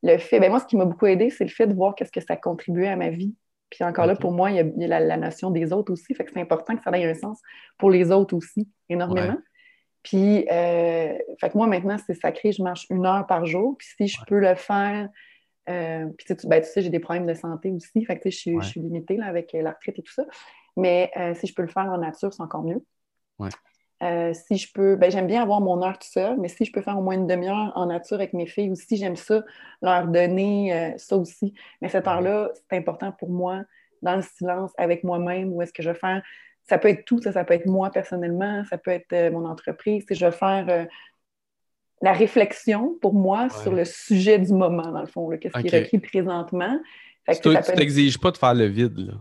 le 0.03 0.19
fait, 0.19 0.41
ben 0.41 0.51
moi, 0.51 0.61
ce 0.61 0.67
qui 0.67 0.77
m'a 0.77 0.85
beaucoup 0.87 1.07
aidé, 1.07 1.31
c'est 1.31 1.45
le 1.45 1.51
fait 1.51 1.67
de 1.67 1.75
voir 1.75 1.95
qu'est-ce 1.95 2.13
que 2.13 2.21
ça 2.21 2.37
contribuait 2.37 2.89
à 2.89 2.97
ma 2.97 3.11
vie. 3.11 3.35
Puis 3.71 3.85
encore 3.85 4.07
là, 4.07 4.15
pour 4.15 4.33
moi, 4.33 4.51
il 4.51 4.57
y 4.57 4.85
a, 4.85 5.01
la, 5.01 5.17
notion 5.17 5.51
des 5.51 5.73
autres 5.73 5.93
aussi, 5.93 6.15
fait 6.15 6.25
que 6.25 6.31
c'est 6.33 6.41
important 6.41 6.77
que 6.77 6.83
ça 6.83 6.91
ait 6.97 7.05
un 7.05 7.15
sens 7.15 7.41
pour 7.79 7.91
les 7.91 8.11
autres 8.11 8.35
aussi, 8.37 8.69
énormément. 8.89 9.37
Puis, 10.03 10.47
euh, 10.53 11.17
fait 11.41 11.51
que 11.51 11.57
moi, 11.57 11.67
maintenant, 11.67 11.97
c'est 12.07 12.15
sacré, 12.15 12.53
je 12.53 12.63
marche 12.63 12.87
une 12.91 13.07
heure 13.07 13.27
par 13.27 13.47
jour. 13.47 13.77
Puis 13.79 13.89
si 13.97 14.07
je 14.07 14.19
peux 14.27 14.39
le 14.39 14.55
faire, 14.55 15.09
euh, 15.69 16.07
puis 16.17 16.37
tu, 16.37 16.47
ben, 16.47 16.63
tu 16.63 16.69
sais, 16.69 16.83
j'ai 16.83 16.91
des 16.91 17.01
problèmes 17.01 17.27
de 17.27 17.35
santé 17.35 17.71
aussi. 17.71 18.05
Fait 18.05 18.19
que 18.19 18.31
je 18.31 18.37
suis, 18.37 18.57
je 18.61 18.67
suis 18.67 18.81
limitée 18.81 19.17
là, 19.17 19.27
avec 19.27 19.53
la 19.53 19.73
retraite 19.73 19.99
et 19.99 20.03
tout 20.03 20.13
ça. 20.13 20.25
Mais 20.77 21.11
si 21.35 21.47
je 21.47 21.55
peux 21.55 21.63
le 21.63 21.69
faire 21.69 21.87
en 21.87 21.99
nature, 21.99 22.33
c'est 22.33 22.43
encore 22.43 22.65
mieux. 22.65 22.83
si 24.35 24.57
je 24.57 24.73
peux, 24.73 24.97
ben, 24.97 25.11
j'aime 25.11 25.27
bien 25.27 25.43
avoir 25.43 25.61
mon 25.61 25.83
heure 25.83 25.99
tout 25.99 26.09
seul, 26.09 26.39
mais 26.39 26.49
si 26.49 26.65
je 26.65 26.73
peux 26.73 26.83
faire 26.83 26.99
au 26.99 27.03
moins 27.03 27.15
une 27.15 27.27
demi-heure 27.27 27.73
en 27.75 27.87
nature 27.87 28.17
avec 28.17 28.33
mes 28.33 28.47
filles 28.47 28.71
aussi, 28.71 28.97
j'aime 28.97 29.17
ça, 29.17 29.43
leur 29.83 30.09
donner 30.09 30.95
ça 30.99 31.17
aussi. 31.17 31.55
Mais 31.81 31.89
cette 31.89 32.07
heure-là, 32.07 32.51
c'est 32.55 32.77
important 32.77 33.13
pour 33.13 33.31
moi 33.31 33.63
dans 34.05 34.17
le 34.17 34.23
silence 34.23 34.71
avec 34.79 35.03
moi-même, 35.03 35.53
où 35.53 35.63
est-ce 35.63 35.73
que 35.73 35.83
je 35.83 35.91
vais 35.91 35.99
faire. 35.99 36.23
Ça 36.63 36.79
peut 36.79 36.89
être 36.89 37.05
tout, 37.05 37.21
ça, 37.21 37.33
ça 37.33 37.45
peut 37.45 37.55
être 37.55 37.67
moi 37.67 37.91
personnellement, 37.91 38.65
ça 38.71 38.79
peut 38.79 38.93
être 38.93 39.13
euh, 39.13 39.31
mon 39.31 39.45
entreprise. 39.47 40.07
Je 40.09 40.25
vais 40.25 40.33
faire 40.33 40.67
euh, 40.69 40.85
la 42.05 42.13
réflexion 42.13 42.99
pour 43.01 43.15
moi 43.15 43.49
sur 43.49 43.73
le 43.73 43.87
sujet 43.87 44.39
du 44.39 44.53
moment, 44.53 44.93
dans 44.93 45.01
le 45.01 45.07
fond, 45.07 45.31
qu'est-ce 45.39 45.59
qui 45.59 45.75
est 45.75 45.85
requis 45.85 45.99
présentement. 45.99 46.79
Fait 47.25 47.41
tu 47.41 47.75
t'exiges 47.75 48.21
pas 48.21 48.31
de 48.31 48.37
faire 48.37 48.53
le 48.53 48.67
vide, 48.67 48.99
là? 48.99 49.15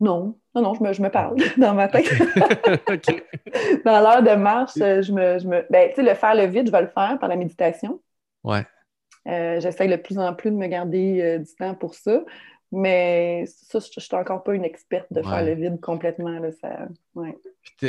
Non, 0.00 0.36
non, 0.54 0.62
non, 0.62 0.74
je 0.74 0.82
me, 0.82 0.92
je 0.92 1.00
me 1.00 1.10
parle 1.10 1.36
dans 1.58 1.74
ma 1.74 1.86
tête. 1.86 2.08
dans 3.84 4.00
l'heure 4.00 4.22
de 4.22 4.34
marche, 4.34 4.72
je 4.74 5.12
me. 5.12 5.38
Je 5.38 5.46
me... 5.46 5.64
Ben, 5.70 5.90
tu 5.90 5.96
sais, 5.96 6.02
le 6.02 6.14
faire 6.14 6.34
le 6.34 6.46
vide, 6.46 6.66
je 6.66 6.72
vais 6.72 6.80
le 6.80 6.88
faire 6.88 7.16
par 7.20 7.28
la 7.28 7.36
méditation. 7.36 8.00
Ouais. 8.42 8.66
Euh, 9.28 9.60
J'essaie 9.60 9.86
de 9.86 9.96
plus 9.96 10.18
en 10.18 10.34
plus 10.34 10.50
de 10.50 10.56
me 10.56 10.66
garder 10.66 11.38
du 11.38 11.54
temps 11.54 11.76
pour 11.76 11.94
ça. 11.94 12.24
Mais 12.72 13.44
ça, 13.46 13.80
je 13.80 14.00
suis 14.00 14.14
encore 14.14 14.44
pas 14.44 14.54
une 14.54 14.64
experte 14.64 15.12
de 15.12 15.22
faire 15.22 15.44
le 15.44 15.54
vide 15.54 15.80
complètement. 15.80 16.38
Là, 16.38 16.52
ça... 16.52 16.88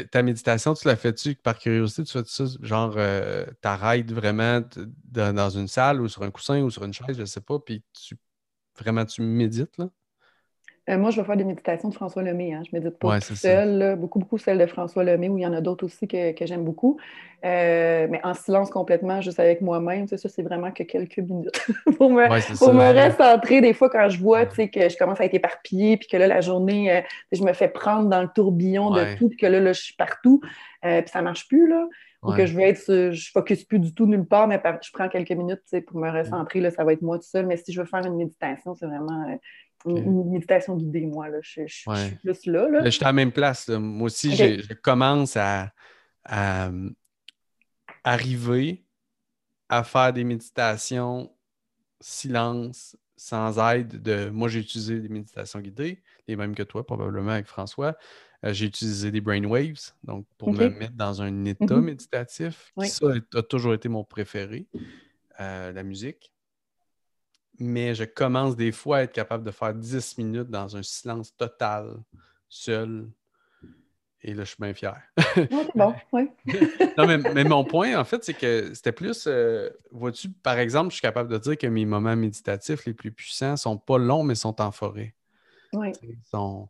ta 0.10 0.24
méditation, 0.24 0.74
tu 0.74 0.88
la 0.88 0.96
fais-tu 0.96 1.36
par 1.36 1.60
curiosité? 1.60 2.04
Tu 2.04 2.12
fais 2.12 2.24
ça, 2.26 2.46
genre, 2.62 2.96
euh, 2.98 3.46
t'arrêtes 3.62 4.12
vraiment 4.12 4.62
dans 5.06 5.50
une 5.50 5.68
salle 5.68 6.02
ou 6.02 6.08
sur 6.08 6.24
un 6.24 6.32
coussin 6.32 6.62
ou 6.62 6.72
sur 6.72 6.84
une 6.84 6.94
chaise, 6.94 7.18
je 7.18 7.26
sais 7.26 7.42
pas, 7.42 7.60
puis 7.60 7.84
tu 7.94 8.18
vraiment 8.78 9.06
tu 9.06 9.22
médites, 9.22 9.78
là? 9.78 9.90
Euh, 10.90 10.98
moi, 10.98 11.12
je 11.12 11.22
vais 11.22 11.26
faire 11.26 11.38
des 11.38 11.44
méditations 11.44 11.90
de 11.90 11.94
François 11.94 12.24
Lemay. 12.24 12.54
Hein. 12.54 12.64
Je 12.66 12.76
médite 12.76 12.98
pas 12.98 13.20
tout 13.20 13.36
seul. 13.36 13.96
Beaucoup, 13.98 14.18
beaucoup 14.18 14.40
celles 14.40 14.58
de 14.58 14.66
François 14.66 15.04
Lemay, 15.04 15.30
où 15.30 15.38
il 15.38 15.44
y 15.44 15.46
en 15.46 15.54
a 15.54 15.62
d'autres 15.62 15.86
aussi 15.86 16.08
que, 16.08 16.34
j'aime 16.42 16.64
beaucoup. 16.64 16.98
Euh, 17.46 18.08
mais 18.10 18.20
en 18.24 18.34
silence 18.34 18.72
complètement, 18.72 19.22
juste 19.22 19.40
avec 19.40 19.62
moi-même. 19.62 20.08
Ça, 20.08 20.18
c'est 20.18 20.42
vraiment 20.42 20.72
que 20.72 20.82
quelques 20.82 21.20
minutes 21.20 21.52
pour 21.98 22.10
me, 22.10 22.58
pour 22.58 22.74
me 22.74 23.08
recentrer. 23.08 23.62
Des 23.62 23.74
fois, 23.74 23.92
quand 23.92 24.10
je 24.10 24.20
vois 24.20 24.46
que 24.48 24.62
je 24.66 24.98
commence 24.98 25.22
à 25.22 25.26
être 25.26 25.36
éparpillée, 25.36 25.98
puis 25.98 26.08
que 26.08 26.18
là, 26.18 26.26
la 26.26 26.42
journée, 26.42 26.92
euh, 26.92 27.02
je 27.32 27.44
me 27.44 27.54
fais 27.54 27.68
prendre 27.68 28.10
dans 28.10 28.22
le 28.24 28.30
tourbillon 28.34 28.90
de 28.90 29.18
tout, 29.18 29.30
puis 29.30 29.38
que 29.38 29.46
là, 29.46 29.60
là, 29.60 29.74
je 29.74 29.82
suis 29.82 29.96
partout, 29.96 30.42
puis 30.82 31.04
ça 31.06 31.22
marche 31.22 31.48
plus. 31.48 31.70
Là. 31.70 31.88
Ou 32.24 32.34
que 32.34 32.46
je 32.46 32.56
vais 32.56 32.70
être, 32.70 33.12
je 33.12 33.32
focus 33.32 33.64
plus 33.64 33.80
du 33.80 33.96
tout 33.96 34.06
nulle 34.06 34.26
part, 34.26 34.48
mais 34.48 34.62
je 34.82 34.92
prends 34.94 35.10
quelques 35.10 35.32
minutes 35.32 35.62
pour 35.88 36.00
me 36.00 36.10
recentrer. 36.10 36.60
Là, 36.60 36.70
ça 36.70 36.84
va 36.84 36.94
être 36.94 37.02
moi 37.02 37.18
tout 37.18 37.26
seul. 37.26 37.46
Mais 37.46 37.58
si 37.58 37.72
je 37.72 37.82
veux 37.82 37.88
faire 37.88 38.06
une 38.06 38.16
méditation, 38.16 38.76
c'est 38.76 38.86
vraiment 38.86 39.26
une, 39.86 40.32
méditation 40.32 40.76
guidée, 40.76 41.06
moi. 41.06 41.30
Là. 41.30 41.40
Je, 41.42 41.66
suis 41.68 41.90
plus 42.24 42.46
là. 42.46 42.70
là. 42.70 42.86
je 42.86 42.90
suis 42.90 43.04
à 43.04 43.08
la 43.08 43.14
même 43.14 43.32
place. 43.32 43.70
Moi 43.70 44.06
aussi, 44.06 44.36
je, 44.36 44.74
commence 44.74 45.38
à, 45.38 45.72
arriver 48.04 48.84
à 49.70 49.84
faire 49.84 50.14
des 50.14 50.24
méditations 50.24 51.32
silence, 52.00 52.98
sans 53.16 53.60
aide 53.72 54.02
de. 54.02 54.30
Moi, 54.30 54.50
j'ai 54.50 54.60
utilisé 54.60 55.00
des 55.00 55.10
méditations 55.10 55.60
guidées, 55.60 56.02
les 56.28 56.36
mêmes 56.36 56.56
que 56.56 56.64
toi, 56.64 56.86
probablement 56.86 57.32
avec 57.32 57.46
François. 57.46 57.96
Euh, 58.44 58.54
j'ai 58.54 58.66
utilisé 58.66 59.12
des 59.12 59.22
brainwaves, 59.22 59.92
donc 60.04 60.26
pour 60.40 60.52
me 60.52 60.70
mettre 60.70 60.96
dans 60.96 61.22
un 61.22 61.46
état 61.46 61.66
mm-hmm. 61.66 61.82
méditatif. 61.82 62.74
Ça 62.84 63.06
a 63.36 63.42
toujours 63.44 63.76
été 63.76 63.88
mon 63.88 64.04
préféré, 64.04 64.66
euh, 65.40 65.72
la 65.72 65.84
musique 65.84 66.32
mais 67.60 67.96
je 67.96 68.04
commence 68.04 68.56
des 68.56 68.72
fois 68.72 68.98
à 68.98 69.02
être 69.04 69.14
capable 69.14 69.44
de 69.44 69.52
faire 69.52 69.74
10 69.74 70.18
minutes 70.18 70.50
dans 70.50 70.76
un 70.76 70.84
silence 70.84 71.36
total, 71.36 71.98
seul. 72.50 73.10
Et 74.24 74.34
là, 74.34 74.44
je 74.44 74.50
suis 74.50 74.58
bien 74.60 74.74
fier. 74.74 75.02
bon, 75.76 75.96
oui. 76.12 76.30
non, 76.98 77.08
mais, 77.08 77.44
mon 77.44 77.64
point, 77.64 78.00
en 78.00 78.04
fait, 78.04 78.24
c'est 78.24 78.36
que 78.36 78.72
c'était 78.74 78.92
plus, 78.92 79.26
euh, 79.26 79.70
vois-tu, 79.90 80.30
par 80.30 80.60
exemple, 80.60 80.90
je 80.92 80.96
suis 80.96 81.02
capable 81.02 81.32
de 81.32 81.40
dire 81.40 81.58
que 81.58 81.66
mes 81.66 81.86
moments 81.86 82.16
méditatifs 82.16 82.86
les 82.86 82.94
plus 82.94 83.12
puissants 83.12 83.58
sont 83.58 83.78
pas 83.78 83.98
longs, 83.98 84.24
mais 84.24 84.36
sont 84.36 84.62
en 84.62 84.72
forêt. 84.72 85.16
Oui. 85.74 85.92
Ils 86.04 86.18
sont 86.30 86.70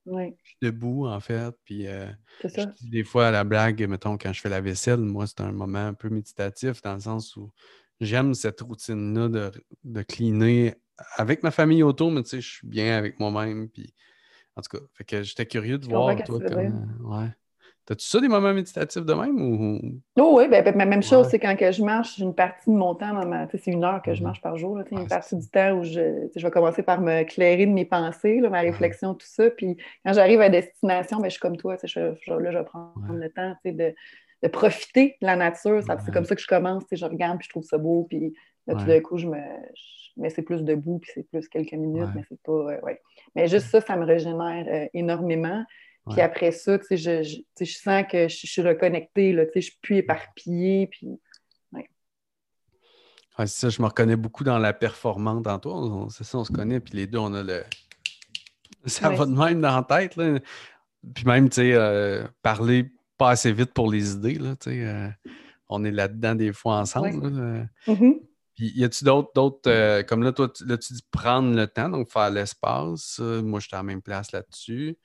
debout, 0.61 1.07
en 1.07 1.19
fait. 1.19 1.53
Puis, 1.65 1.87
euh, 1.87 2.07
ça. 2.47 2.67
des 2.83 3.03
fois, 3.03 3.27
à 3.27 3.31
la 3.31 3.43
blague, 3.43 3.85
mettons, 3.87 4.17
quand 4.17 4.31
je 4.31 4.39
fais 4.39 4.49
la 4.49 4.61
vaisselle, 4.61 4.99
moi, 4.99 5.27
c'est 5.27 5.41
un 5.41 5.51
moment 5.51 5.87
un 5.87 5.93
peu 5.93 6.09
méditatif 6.09 6.81
dans 6.81 6.93
le 6.93 6.99
sens 7.01 7.35
où 7.35 7.51
j'aime 8.01 8.33
cette 8.33 8.61
routine-là 8.61 9.29
de, 9.29 9.51
de 9.83 10.01
cleaner 10.01 10.75
avec 11.17 11.43
ma 11.43 11.51
famille 11.51 11.83
autour, 11.83 12.11
mais 12.11 12.23
tu 12.23 12.29
sais, 12.29 12.41
je 12.41 12.49
suis 12.49 12.67
bien 12.67 12.97
avec 12.97 13.19
moi-même. 13.19 13.69
Puis, 13.69 13.93
en 14.55 14.61
tout 14.61 14.77
cas, 14.77 14.83
fait 14.93 15.03
que 15.03 15.23
j'étais 15.23 15.45
curieux 15.45 15.77
de 15.77 15.85
voir, 15.85 16.15
toi, 16.23 16.39
comment... 16.45 17.17
Ouais. 17.17 17.29
T'as-tu 17.85 18.05
ça 18.05 18.19
des 18.19 18.27
moments 18.27 18.53
méditatifs 18.53 19.03
de 19.03 19.13
même 19.13 19.41
ou? 19.41 19.79
Oh 20.19 20.35
oui, 20.37 20.47
ben, 20.47 20.63
ben 20.63 20.87
même 20.87 21.01
chose, 21.01 21.27
c'est 21.29 21.39
quand 21.39 21.55
que 21.55 21.71
je 21.71 21.83
marche, 21.83 22.15
j'ai 22.15 22.23
une 22.23 22.35
partie 22.35 22.69
de 22.69 22.75
mon 22.75 22.93
temps, 22.93 23.19
c'est 23.51 23.71
une 23.71 23.83
heure 23.83 24.03
que 24.03 24.13
je 24.13 24.21
mm-hmm. 24.21 24.23
marche 24.23 24.41
par 24.41 24.55
jour. 24.55 24.77
Là, 24.77 24.83
une 24.91 25.07
partie 25.07 25.35
du 25.35 25.49
temps 25.49 25.71
où 25.71 25.83
je, 25.83 26.29
je 26.35 26.45
vais 26.45 26.51
commencer 26.51 26.83
par 26.83 27.01
me 27.01 27.23
clairer 27.23 27.65
de 27.65 27.71
mes 27.71 27.85
pensées, 27.85 28.39
là, 28.39 28.49
ma 28.49 28.59
réflexion, 28.61 29.15
tout 29.15 29.25
ça. 29.27 29.49
Puis 29.49 29.77
quand 30.05 30.13
j'arrive 30.13 30.41
à 30.41 30.49
destination, 30.49 31.17
ben, 31.17 31.25
je 31.25 31.31
suis 31.31 31.39
comme 31.39 31.57
toi, 31.57 31.75
je, 31.83 32.13
je, 32.21 32.31
là, 32.31 32.51
je 32.51 32.57
vais 32.59 32.63
prendre 32.63 33.13
le 33.13 33.29
temps 33.31 33.55
de, 33.65 33.95
de 34.43 34.47
profiter 34.47 35.17
de 35.21 35.27
la 35.27 35.35
nature. 35.35 35.81
C'est 35.83 36.11
comme 36.11 36.25
ça 36.25 36.35
que 36.35 36.41
je 36.41 36.47
commence. 36.47 36.83
Je 36.91 37.05
regarde, 37.05 37.37
puis 37.39 37.45
je 37.45 37.49
trouve 37.49 37.63
ça 37.63 37.77
beau, 37.77 38.05
puis 38.09 38.33
là, 38.67 38.75
tout 38.75 38.85
d'un 38.85 38.99
coup, 39.01 39.17
je 39.17 39.27
me. 39.27 39.37
mais 40.17 40.29
c'est 40.29 40.41
plus 40.41 40.63
debout, 40.63 40.99
puis 40.99 41.11
c'est 41.13 41.27
plus 41.29 41.47
quelques 41.47 41.73
minutes, 41.73 42.09
mais 42.15 42.23
c'est 42.27 42.41
pas. 42.41 42.51
Euh, 42.51 42.81
ouais. 42.81 42.99
Mais 43.35 43.47
juste 43.47 43.67
ça, 43.67 43.81
ça 43.81 43.95
me 43.95 44.05
régénère 44.05 44.65
euh, 44.67 44.87
énormément. 44.93 45.63
Puis 46.09 46.21
après 46.21 46.51
ça, 46.51 46.79
je, 46.89 46.95
je, 46.95 47.41
je, 47.59 47.77
sens 47.77 48.03
que 48.11 48.27
je, 48.27 48.47
suis 48.47 48.61
reconnectée, 48.63 49.33
là, 49.33 49.43
je 49.53 49.59
suis 49.59 49.77
plus 49.81 49.97
éparpillée. 49.97 50.87
Puis, 50.87 51.07
ouais. 51.73 51.87
c'est 53.39 53.47
ça, 53.47 53.69
je 53.69 53.79
me 53.81 53.87
reconnais 53.87 54.15
beaucoup 54.15 54.43
dans 54.43 54.57
la 54.57 54.73
performance 54.73 55.43
dans 55.43 55.59
toi. 55.59 56.07
C'est 56.09 56.23
ça, 56.23 56.39
on 56.39 56.43
se 56.43 56.51
connaît, 56.51 56.79
puis 56.79 56.95
les 56.95 57.05
deux, 57.05 57.19
on 57.19 57.33
a 57.35 57.43
le. 57.43 57.63
Ça 58.87 59.09
va 59.09 59.27
de 59.27 59.31
même 59.31 59.61
dans 59.61 59.75
la 59.75 59.83
tête. 59.83 60.15
Là. 60.15 60.39
Puis 61.13 61.25
même, 61.25 61.49
tu 61.49 61.57
sais, 61.57 61.73
euh, 61.73 62.23
parler 62.41 62.91
pas 63.21 63.29
assez 63.29 63.53
vite 63.53 63.71
pour 63.71 63.91
les 63.91 64.13
idées. 64.13 64.39
Là, 64.39 64.55
euh, 64.65 65.09
on 65.69 65.83
est 65.83 65.91
là-dedans 65.91 66.33
des 66.33 66.51
fois 66.51 66.77
ensemble. 66.79 67.67
Mm-hmm. 67.85 68.19
Puis 68.55 68.71
y 68.75 68.83
a-tu 68.83 69.03
d'autres, 69.03 69.61
euh, 69.67 70.01
comme 70.01 70.23
là, 70.23 70.31
toi, 70.31 70.49
tu, 70.49 70.65
là, 70.65 70.75
tu 70.75 70.93
dis 70.93 71.05
prendre 71.11 71.55
le 71.55 71.67
temps, 71.67 71.89
donc 71.89 72.09
faire 72.09 72.31
l'espace. 72.31 73.19
moi, 73.19 73.59
je 73.59 73.67
suis 73.67 73.75
à 73.75 73.79
la 73.79 73.83
même 73.83 74.01
place 74.01 74.31
là-dessus. 74.31 74.97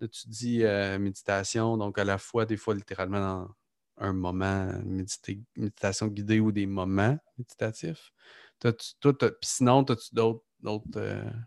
Là, 0.00 0.08
tu 0.08 0.28
dis 0.28 0.64
euh, 0.64 0.98
méditation, 0.98 1.78
donc 1.78 1.98
à 1.98 2.04
la 2.04 2.18
fois, 2.18 2.44
des 2.44 2.58
fois, 2.58 2.74
littéralement, 2.74 3.20
dans 3.20 3.54
un 3.96 4.12
moment, 4.12 4.70
méditation 4.84 6.08
guidée 6.08 6.40
ou 6.40 6.52
des 6.52 6.66
moments 6.66 7.16
méditatifs. 7.38 8.12
toi, 8.60 9.16
puis 9.16 9.30
sinon, 9.44 9.82
as-tu 9.84 10.14
d'autres, 10.14 10.44
d'autres 10.60 10.90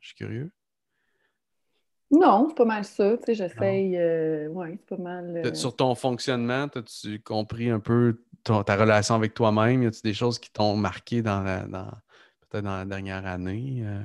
je 0.02 0.08
suis 0.08 0.16
curieux? 0.16 0.52
Non, 2.12 2.48
c'est 2.50 2.56
pas 2.56 2.66
mal 2.66 2.84
ça. 2.84 3.18
Tu 3.18 3.24
sais, 3.26 3.36
j'essaye. 3.36 3.98
Euh, 3.98 4.48
oui, 4.52 4.68
c'est 4.80 4.96
pas 4.96 5.02
mal. 5.02 5.42
Euh, 5.44 5.54
sur 5.54 5.76
ton 5.76 5.96
fonctionnement, 5.96 6.68
as-tu 6.76 7.20
compris 7.20 7.70
un 7.70 7.80
peu 7.80 8.22
ta 8.44 8.76
relation 8.76 9.16
avec 9.16 9.34
toi-même? 9.34 9.84
Y 9.84 9.88
a-t-il 9.88 10.04
des 10.04 10.14
choses 10.14 10.38
qui 10.38 10.52
t'ont 10.52 10.76
marqué 10.76 11.22
dans 11.22 11.44
peut-être 12.50 12.64
dans 12.64 12.78
la 12.78 12.86
dernière 12.86 13.26
année? 13.26 13.84
Euh? 13.84 14.02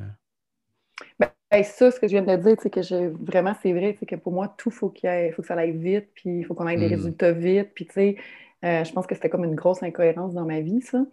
Ben, 1.19 1.63
ça, 1.63 1.91
ce 1.91 2.01
que 2.01 2.09
je 2.09 2.17
viens 2.17 2.23
de 2.23 2.43
dire, 2.43 2.57
c'est 2.63 2.71
que 2.71 2.83
je, 2.83 3.13
vraiment, 3.23 3.55
c'est 3.63 3.73
vrai, 3.73 3.97
c'est 3.99 4.07
que 4.07 4.17
pour 4.17 4.33
moi, 4.33 4.55
tout 4.57 4.71
faut 4.71 4.89
qu'il 4.89 5.33
faut 5.35 5.43
que 5.43 5.49
ça 5.49 5.55
aille 5.55 5.77
vite, 5.77 6.09
puis 6.15 6.39
il 6.39 6.45
faut 6.45 6.55
qu'on 6.55 6.69
ait 6.69 6.77
des 6.77 6.89
hmm. 6.89 6.95
résultats 6.95 7.33
vite. 7.33 7.71
Puis, 7.75 7.87
tu 7.87 7.93
sais, 7.93 8.17
je 8.63 8.93
pense 8.93 9.07
que 9.07 9.15
c'était 9.15 9.29
comme 9.29 9.45
une 9.45 9.57
grosse 9.57 9.83
incohérence 9.83 10.33
dans 10.33 10.47
ma 10.47 10.61
vie, 10.61 10.81
ça. 10.81 11.05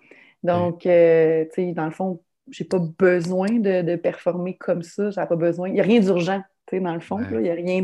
Donc, 0.43 0.81
tu 0.81 0.87
sais, 0.87 1.73
dans 1.75 1.85
le 1.85 1.91
fond, 1.91 2.21
j'ai 2.49 2.63
pas 2.63 2.79
besoin 2.79 3.49
de, 3.49 3.81
de 3.81 3.95
performer 3.97 4.55
comme 4.55 4.83
ça. 4.83 5.09
J'ai 5.09 5.25
pas 5.25 5.35
besoin. 5.35 5.67
Il 5.67 5.73
n'y 5.73 5.81
a 5.81 5.83
rien 5.83 5.99
d'urgent 5.99 6.41
dans 6.73 6.93
le 6.93 6.99
fond. 6.99 7.19
Il 7.31 7.39
n'y 7.39 7.49
a 7.49 7.53
rien 7.53 7.81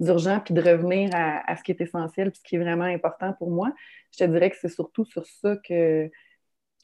d'urgent, 0.00 0.40
puis 0.44 0.54
de 0.54 0.62
revenir 0.62 1.10
à, 1.12 1.56
ce 1.56 1.62
qui 1.62 1.72
est 1.72 1.80
essentiel, 1.80 2.30
puis 2.30 2.40
ce 2.42 2.48
qui 2.48 2.56
est 2.56 2.58
vraiment 2.58 2.84
important 2.84 3.32
pour 3.34 3.50
moi. 3.50 3.72
Je 4.12 4.24
te 4.24 4.30
dirais 4.30 4.50
que 4.50 4.56
c'est 4.60 4.68
surtout 4.68 5.04
sur 5.04 5.26
ça 5.26 5.56
que, 5.56 6.10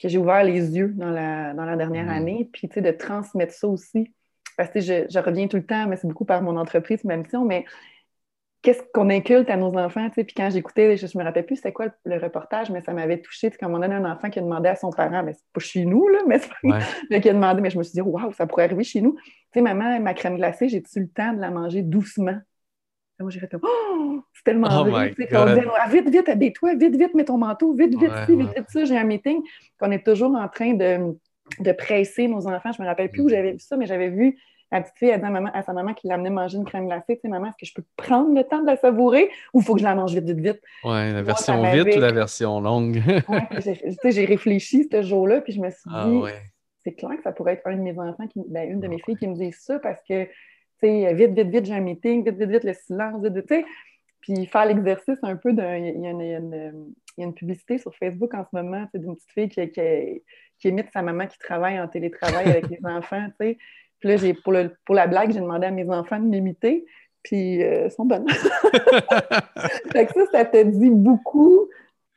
que 0.01 0.07
j'ai 0.07 0.17
ouvert 0.17 0.43
les 0.43 0.77
yeux 0.77 0.93
dans 0.95 1.09
la, 1.09 1.53
dans 1.53 1.65
la 1.65 1.75
dernière 1.75 2.05
mm. 2.05 2.09
année, 2.09 2.49
puis 2.51 2.67
de 2.67 2.91
transmettre 2.91 3.53
ça 3.53 3.67
aussi. 3.67 4.13
Parce 4.57 4.71
que 4.71 4.79
je, 4.79 5.05
je, 5.09 5.19
reviens 5.19 5.47
tout 5.47 5.57
le 5.57 5.65
temps, 5.65 5.87
mais 5.87 5.97
c'est 5.97 6.07
beaucoup 6.07 6.25
par 6.25 6.41
mon 6.41 6.57
entreprise, 6.57 7.03
ma 7.03 7.15
mission, 7.15 7.45
mais 7.45 7.65
qu'est-ce 8.61 8.81
qu'on 8.93 9.09
inculte 9.09 9.49
à 9.49 9.57
nos 9.57 9.77
enfants, 9.77 10.09
tu 10.09 10.23
Puis 10.23 10.33
quand 10.35 10.49
j'écoutais, 10.49 10.97
je, 10.97 11.05
ne 11.05 11.19
me 11.19 11.23
rappelle 11.23 11.45
plus 11.45 11.57
c'était 11.57 11.71
quoi 11.71 11.87
le, 12.05 12.17
reportage, 12.17 12.69
mais 12.69 12.81
ça 12.81 12.93
m'avait 12.93 13.21
touché. 13.21 13.49
Quand 13.51 13.71
on 13.71 13.81
a 13.81 13.87
un 13.87 14.11
enfant 14.11 14.29
qui 14.29 14.39
a 14.39 14.41
demandé 14.41 14.69
à 14.69 14.75
son 14.75 14.89
parent, 14.89 15.23
mais 15.23 15.33
c'est 15.33 15.45
pas 15.53 15.59
chez 15.59 15.85
nous, 15.85 16.07
là, 16.07 16.19
mais, 16.27 16.39
mais 17.09 17.21
qui 17.21 17.29
a 17.29 17.33
demandé, 17.33 17.61
mais 17.61 17.69
je 17.69 17.77
me 17.77 17.83
suis 17.83 17.93
dit, 17.93 18.01
waouh, 18.01 18.33
ça 18.33 18.47
pourrait 18.47 18.65
arriver 18.65 18.83
chez 18.83 19.01
nous. 19.01 19.13
Tu 19.15 19.23
sais, 19.53 19.61
maman, 19.61 19.99
ma 19.99 20.13
crème 20.13 20.37
glacée, 20.37 20.69
j'ai-tu 20.69 20.99
le 20.99 21.07
temps 21.07 21.33
de 21.33 21.39
la 21.39 21.51
manger 21.51 21.81
doucement? 21.81 22.37
moi, 23.19 23.31
j'ai 23.31 23.39
fait 23.39 23.49
oh, 23.59 24.21
c'est 24.33 24.43
tellement 24.43 24.67
oh 24.69 24.85
vrai. 24.85 25.15
On 25.17 25.45
dit, 25.55 25.61
ah, 25.79 25.89
vite, 25.89 26.09
vite, 26.09 26.29
habille-toi, 26.29 26.75
vite, 26.75 26.95
vite, 26.95 27.15
mets 27.15 27.25
ton 27.25 27.37
manteau, 27.37 27.73
vite, 27.73 27.97
vite, 27.97 28.11
vite, 28.27 28.39
vite, 28.55 28.69
ça. 28.69 28.85
J'ai 28.85 28.97
un 28.97 29.05
meeting. 29.05 29.41
qu'on 29.79 29.91
est 29.91 30.05
toujours 30.05 30.35
en 30.35 30.47
train 30.47 30.73
de, 30.73 31.17
de 31.59 31.71
presser 31.71 32.27
nos 32.27 32.47
enfants. 32.47 32.71
Je 32.71 32.81
me 32.81 32.87
rappelle 32.87 33.09
plus 33.09 33.21
où 33.21 33.29
j'avais 33.29 33.53
vu 33.53 33.59
ça, 33.59 33.75
mais 33.75 33.87
j'avais 33.87 34.09
vu 34.09 34.37
la 34.71 34.81
petite 34.81 34.97
fille, 34.97 35.09
elle 35.09 35.19
dit 35.19 35.25
à, 35.25 35.29
maman, 35.29 35.49
à 35.53 35.63
sa 35.63 35.71
maman 35.71 35.93
qui 35.93 36.07
l'amenait 36.07 36.29
manger 36.29 36.57
une 36.57 36.65
crème 36.65 36.87
glacée, 36.87 37.15
tu 37.15 37.21
sais, 37.21 37.27
maman, 37.29 37.47
est-ce 37.47 37.57
que 37.57 37.65
je 37.65 37.73
peux 37.73 37.83
prendre 37.95 38.35
le 38.35 38.43
temps 38.43 38.61
de 38.61 38.65
la 38.65 38.75
savourer 38.75 39.29
ou 39.53 39.61
il 39.61 39.65
faut 39.65 39.73
que 39.73 39.79
je 39.79 39.85
la 39.85 39.95
mange 39.95 40.13
vite, 40.13 40.25
vite, 40.25 40.39
vite? 40.39 40.61
Oui, 40.83 41.13
la 41.13 41.21
version 41.21 41.61
vite 41.71 41.95
ou 41.95 41.99
la 41.99 42.11
version 42.11 42.59
longue? 42.59 42.97
ouais, 43.29 44.11
j'ai 44.11 44.25
réfléchi 44.25 44.87
ce 44.91 45.01
jour-là, 45.01 45.41
puis 45.41 45.53
je 45.53 45.61
me 45.61 45.69
suis 45.69 45.89
ah 45.89 46.05
dit, 46.05 46.19
c'est 46.83 46.93
clair 46.93 47.15
que 47.15 47.23
ça 47.23 47.31
pourrait 47.31 47.53
être 47.53 47.67
un 47.67 47.77
de 47.77 47.81
mes 47.81 47.97
enfants, 47.97 48.27
qui, 48.27 48.41
ben, 48.47 48.69
une 48.69 48.81
de 48.81 48.87
mes 48.87 48.99
filles 48.99 49.15
qui 49.15 49.27
me 49.27 49.35
dit 49.35 49.53
ça 49.53 49.79
parce 49.79 50.01
que, 50.03 50.25
tu 50.25 50.31
sais, 50.81 51.13
vite, 51.13 51.31
vite, 51.31 51.47
vite, 51.47 51.65
j'ai 51.65 51.73
un 51.73 51.81
meeting, 51.81 52.25
vite, 52.25 52.37
vite, 52.37 52.49
vite, 52.49 52.63
le 52.65 52.73
silence, 52.73 53.23
vite, 53.23 53.47
tu 53.47 53.55
sais. 53.55 53.65
Puis 54.19 54.45
faire 54.47 54.65
l'exercice 54.65 55.19
un 55.23 55.37
peu 55.37 55.53
d'un. 55.53 55.77
Il 55.77 56.01
y, 56.01 56.07
a 56.07 57.23
une, 57.23 57.33
publicité 57.33 57.77
sur 57.77 57.95
Facebook 57.95 58.33
en 58.33 58.43
ce 58.43 58.49
moment, 58.51 58.85
c'est 58.91 58.99
d'une 58.99 59.15
petite 59.15 59.31
fille 59.31 59.49
qui, 59.49 59.71
qui, 59.71 60.21
qui 60.59 60.67
imite 60.67 60.91
sa 60.91 61.01
maman 61.01 61.27
qui 61.27 61.37
travaille 61.39 61.79
en 61.79 61.87
télétravail 61.87 62.49
avec 62.49 62.69
les 62.69 62.79
enfants, 62.83 63.25
tu 63.39 63.47
sais. 63.47 63.57
Puis 63.99 64.09
là, 64.09 64.33
pour, 64.43 64.53
pour 64.85 64.95
la 64.95 65.07
blague, 65.07 65.31
j'ai 65.31 65.39
demandé 65.39 65.67
à 65.67 65.71
mes 65.71 65.89
enfants 65.89 66.19
de 66.19 66.25
m'imiter, 66.25 66.85
puis 67.23 67.63
euh, 67.63 67.85
ils 67.85 67.91
sont 67.91 68.05
bonnes. 68.05 68.27
fait 69.91 70.05
que 70.05 70.13
ça, 70.13 70.25
ça 70.31 70.45
te 70.45 70.63
dit 70.63 70.89
beaucoup 70.89 71.67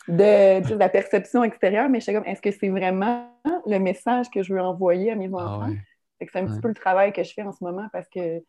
de, 0.08 0.74
la 0.74 0.88
perception 0.88 1.44
extérieure, 1.44 1.88
mais 1.88 2.00
je 2.00 2.06
sais 2.06 2.14
comme, 2.14 2.26
est-ce 2.26 2.42
que 2.42 2.50
c'est 2.50 2.68
vraiment 2.68 3.26
le 3.66 3.78
message 3.78 4.30
que 4.30 4.42
je 4.42 4.54
veux 4.54 4.60
envoyer 4.60 5.12
à 5.12 5.14
mes 5.14 5.30
ah 5.34 5.56
enfants? 5.56 5.72
c'est 6.20 6.36
un 6.38 6.46
petit 6.46 6.60
peu 6.60 6.68
le 6.68 6.74
travail 6.74 7.12
que 7.12 7.22
je 7.22 7.32
fais 7.32 7.42
en 7.42 7.52
ce 7.52 7.64
moment 7.64 7.88
parce 7.94 8.06
que 8.08 8.42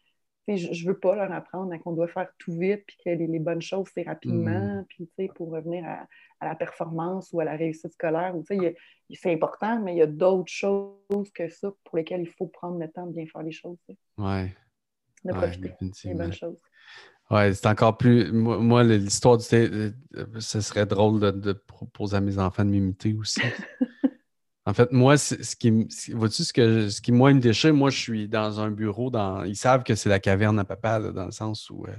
je, 0.47 0.84
ne 0.84 0.88
veux 0.88 0.99
pas 0.99 1.15
leur 1.15 1.32
apprendre 1.32 1.75
qu'on 1.80 1.93
doit 1.93 2.08
faire 2.08 2.30
tout 2.38 2.58
vite, 2.58 2.84
puis 2.88 2.97
que 3.04 3.10
les, 3.10 3.39
bonnes 3.39 3.62
choses, 3.62 3.88
c'est 3.93 4.04
rapidement, 4.04 4.82
mm. 4.82 4.86
puis 4.88 5.30
pour 5.36 5.51
revenir 5.51 5.86
à, 5.86 6.08
la 6.45 6.56
performance 6.56 7.30
ou 7.34 7.39
à 7.39 7.45
la 7.45 7.56
réussite 7.56 7.93
scolaire, 7.93 8.34
c'est 9.13 9.32
important, 9.32 9.80
mais 9.80 9.93
il 9.93 9.97
y 9.99 10.01
a 10.01 10.08
d'autres 10.08 10.51
choses 10.51 11.32
que 11.36 11.47
ça 11.49 11.71
pour 11.84 11.97
lesquelles 11.97 12.21
il 12.21 12.30
faut 12.30 12.47
prendre 12.47 12.80
le 12.80 12.89
temps 12.89 13.06
de 13.06 13.13
bien 13.13 13.25
faire 13.27 13.43
les 13.43 13.51
choses. 13.51 13.77
Oui. 14.17 14.49
De 15.23 15.34
profiter 15.34 15.71
des 16.06 16.13
bonnes 16.15 16.34
choses. 16.34 16.60
Oui, 17.30 17.56
c'est 17.56 17.67
encore 17.67 17.97
plus. 17.97 18.32
Moi, 18.32 18.84
l'histoire 18.84 19.38
du. 19.38 19.45
Euh, 19.54 19.91
ce 20.39 20.60
serait 20.60 20.86
drôle 20.86 21.19
de, 21.19 21.32
de, 21.32 21.54
proposer 21.54 22.17
à 22.17 22.21
mes 22.21 22.38
enfants 22.38 22.65
de 22.65 22.71
m'imiter 22.71 23.13
aussi. 23.13 23.39
En 24.65 24.74
fait, 24.76 24.91
moi, 24.91 25.17
ce 25.17 25.56
qui, 25.56 25.71
vois-tu, 26.13 26.43
ce, 26.43 26.54
que, 26.54 26.89
ce 26.89 27.02
qui, 27.02 27.12
moi, 27.12 27.34
me 27.34 27.39
déchire, 27.39 27.74
moi, 27.74 27.89
je 27.89 27.97
suis 27.97 28.28
dans 28.28 28.60
un 28.60 28.69
bureau, 28.69 29.10
dans, 29.10 29.43
ils 29.43 29.56
savent 29.56 29.84
que 29.84 29.95
c'est 29.95 30.10
la 30.10 30.19
caverne 30.19 30.60
à 30.60 30.65
papa, 30.65 31.00
dans 31.00 31.26
le 31.26 31.32
sens 31.32 31.69
où 31.71 31.86
euh, 31.88 31.95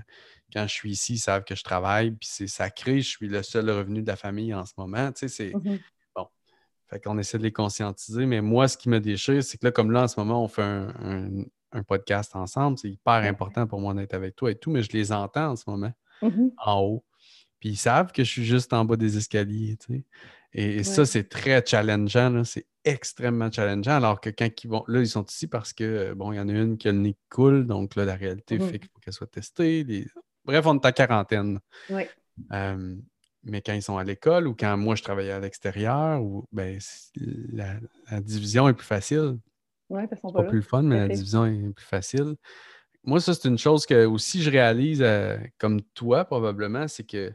quand 0.53 0.67
je 0.69 0.73
suis 0.73 0.93
ici, 0.93 1.15
ils 1.15 1.19
savent 1.19 1.43
que 1.43 1.57
je 1.57 1.65
travaille, 1.65 2.13
puis 2.13 2.29
c'est 2.31 2.47
sacré, 2.47 3.01
je 3.01 3.09
suis 3.09 3.29
le 3.29 3.43
seul 3.43 3.69
revenu 3.69 4.03
de 4.03 4.07
la 4.07 4.17
famille 4.17 4.55
en 4.55 4.65
ce 4.65 4.75
moment, 4.77 5.11
tu 5.11 5.21
sais, 5.21 5.29
c'est... 5.29 5.51
Mm-hmm. 5.51 5.81
Bon, 6.15 6.27
fait 6.89 7.03
qu'on 7.03 7.19
essaie 7.19 7.39
de 7.39 7.43
les 7.43 7.53
conscientiser, 7.53 8.27
mais 8.27 8.41
moi, 8.41 8.69
ce 8.69 8.77
qui 8.77 8.89
me 8.89 9.01
déchire, 9.01 9.43
c'est 9.43 9.59
que 9.59 9.67
là, 9.67 9.73
comme 9.73 9.91
là, 9.91 10.05
en 10.05 10.09
ce 10.09 10.21
moment, 10.21 10.45
on 10.45 10.49
fait 10.49 10.63
un, 10.63 11.45
podcast 11.89 12.37
ensemble, 12.37 12.79
c'est 12.79 12.91
hyper 12.91 13.15
important 13.15 13.67
pour 13.67 13.81
moi 13.81 13.95
d'être 13.95 14.13
avec 14.13 14.37
toi 14.37 14.51
et 14.51 14.55
tout, 14.55 14.71
mais 14.71 14.83
je 14.83 14.93
les 14.93 15.11
entends 15.11 15.53
en 15.53 15.57
ce 15.57 15.65
moment, 15.67 15.93
mm-hmm. 16.21 16.53
en 16.59 16.81
haut, 16.81 17.05
puis 17.59 17.71
ils 17.71 17.77
savent 17.77 18.13
que 18.13 18.23
je 18.23 18.31
suis 18.31 18.45
juste 18.45 18.73
en 18.73 18.85
bas 18.85 18.97
des 18.97 19.17
escaliers, 19.17 19.77
tu 19.79 19.95
sais. 19.95 20.05
Et, 20.55 20.85
ça, 20.85 21.07
c'est 21.07 21.29
très 21.29 21.65
challengeant. 21.65 22.45
C'est 22.45 22.67
extrêmement 22.85 23.51
challengeant. 23.51 23.93
Alors 23.93 24.21
que 24.21 24.31
quand 24.31 24.49
ils 24.63 24.69
vont. 24.69 24.85
Là, 24.87 25.01
ils 25.01 25.09
sont 25.09 25.25
ici 25.25 25.47
parce 25.47 25.73
que, 25.73 26.13
bon, 26.15 26.33
il 26.33 26.37
y 26.37 26.41
en 26.41 26.49
a 26.49 26.53
une 26.53 26.77
qui 26.77 26.89
a 26.89 26.93
le 26.93 26.99
nez 26.99 27.15
qui 27.15 27.29
coule. 27.31 27.67
Donc 27.67 27.97
là, 27.97 28.05
la 28.05 28.15
réalité 28.15 28.59
mmh 28.59 28.69
fait 28.69 28.79
qu'il 28.79 28.89
faut 28.89 29.01
qu'elle 29.01 29.15
soit 29.15 29.31
testée. 29.31 30.07
Bref, 30.45 30.67
on 30.67 30.79
est 30.79 30.87
en 30.87 30.93
quarantaine. 30.93 31.61
Oui. 31.91 32.03
mais 33.45 33.61
quand 33.63 33.73
ils 33.73 33.83
sont 33.83 33.97
à 33.97 34.05
l'école 34.05 34.47
ou 34.47 34.55
quand 34.55 34.77
moi 34.77 34.95
je 34.95 35.03
travaillais 35.03 35.33
à 35.33 35.41
l'extérieur, 35.41 36.21
ben, 36.53 36.79
la, 37.53 38.21
division 38.21 38.69
est 38.69 38.75
plus 38.75 38.87
facile. 38.87 39.39
Oui, 39.89 40.07
parce 40.07 40.21
qu'on 40.21 40.33
pas, 40.33 40.45
plus 40.45 40.59
le 40.59 40.65
fun, 40.65 40.83
mais 40.83 41.01
la 41.01 41.09
division 41.09 41.45
est 41.45 41.75
plus 41.75 41.85
facile. 41.85 42.37
Moi, 43.05 43.21
ça, 43.21 43.35
c'est 43.35 43.49
une 43.49 43.59
chose 43.59 43.85
que 43.85 44.07
aussi 44.07 44.43
je 44.43 44.51
réalise 44.51 45.03
euh, 45.03 45.37
comme 45.59 45.83
toi, 45.95 46.25
probablement, 46.25 46.87
c'est 46.87 47.05
que 47.05 47.33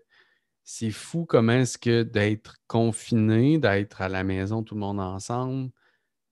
c'est 0.70 0.92
fou 0.92 1.26
comment 1.26 1.54
est-ce 1.54 1.78
que 1.78 2.04
d'être 2.04 2.58
confiné, 2.68 3.58
d'être 3.58 4.02
à 4.02 4.10
la 4.10 4.26
maison 4.26 4.64
tout 4.64 4.76
le 4.76 4.82
monde 4.82 5.00
ensemble, 5.00 5.70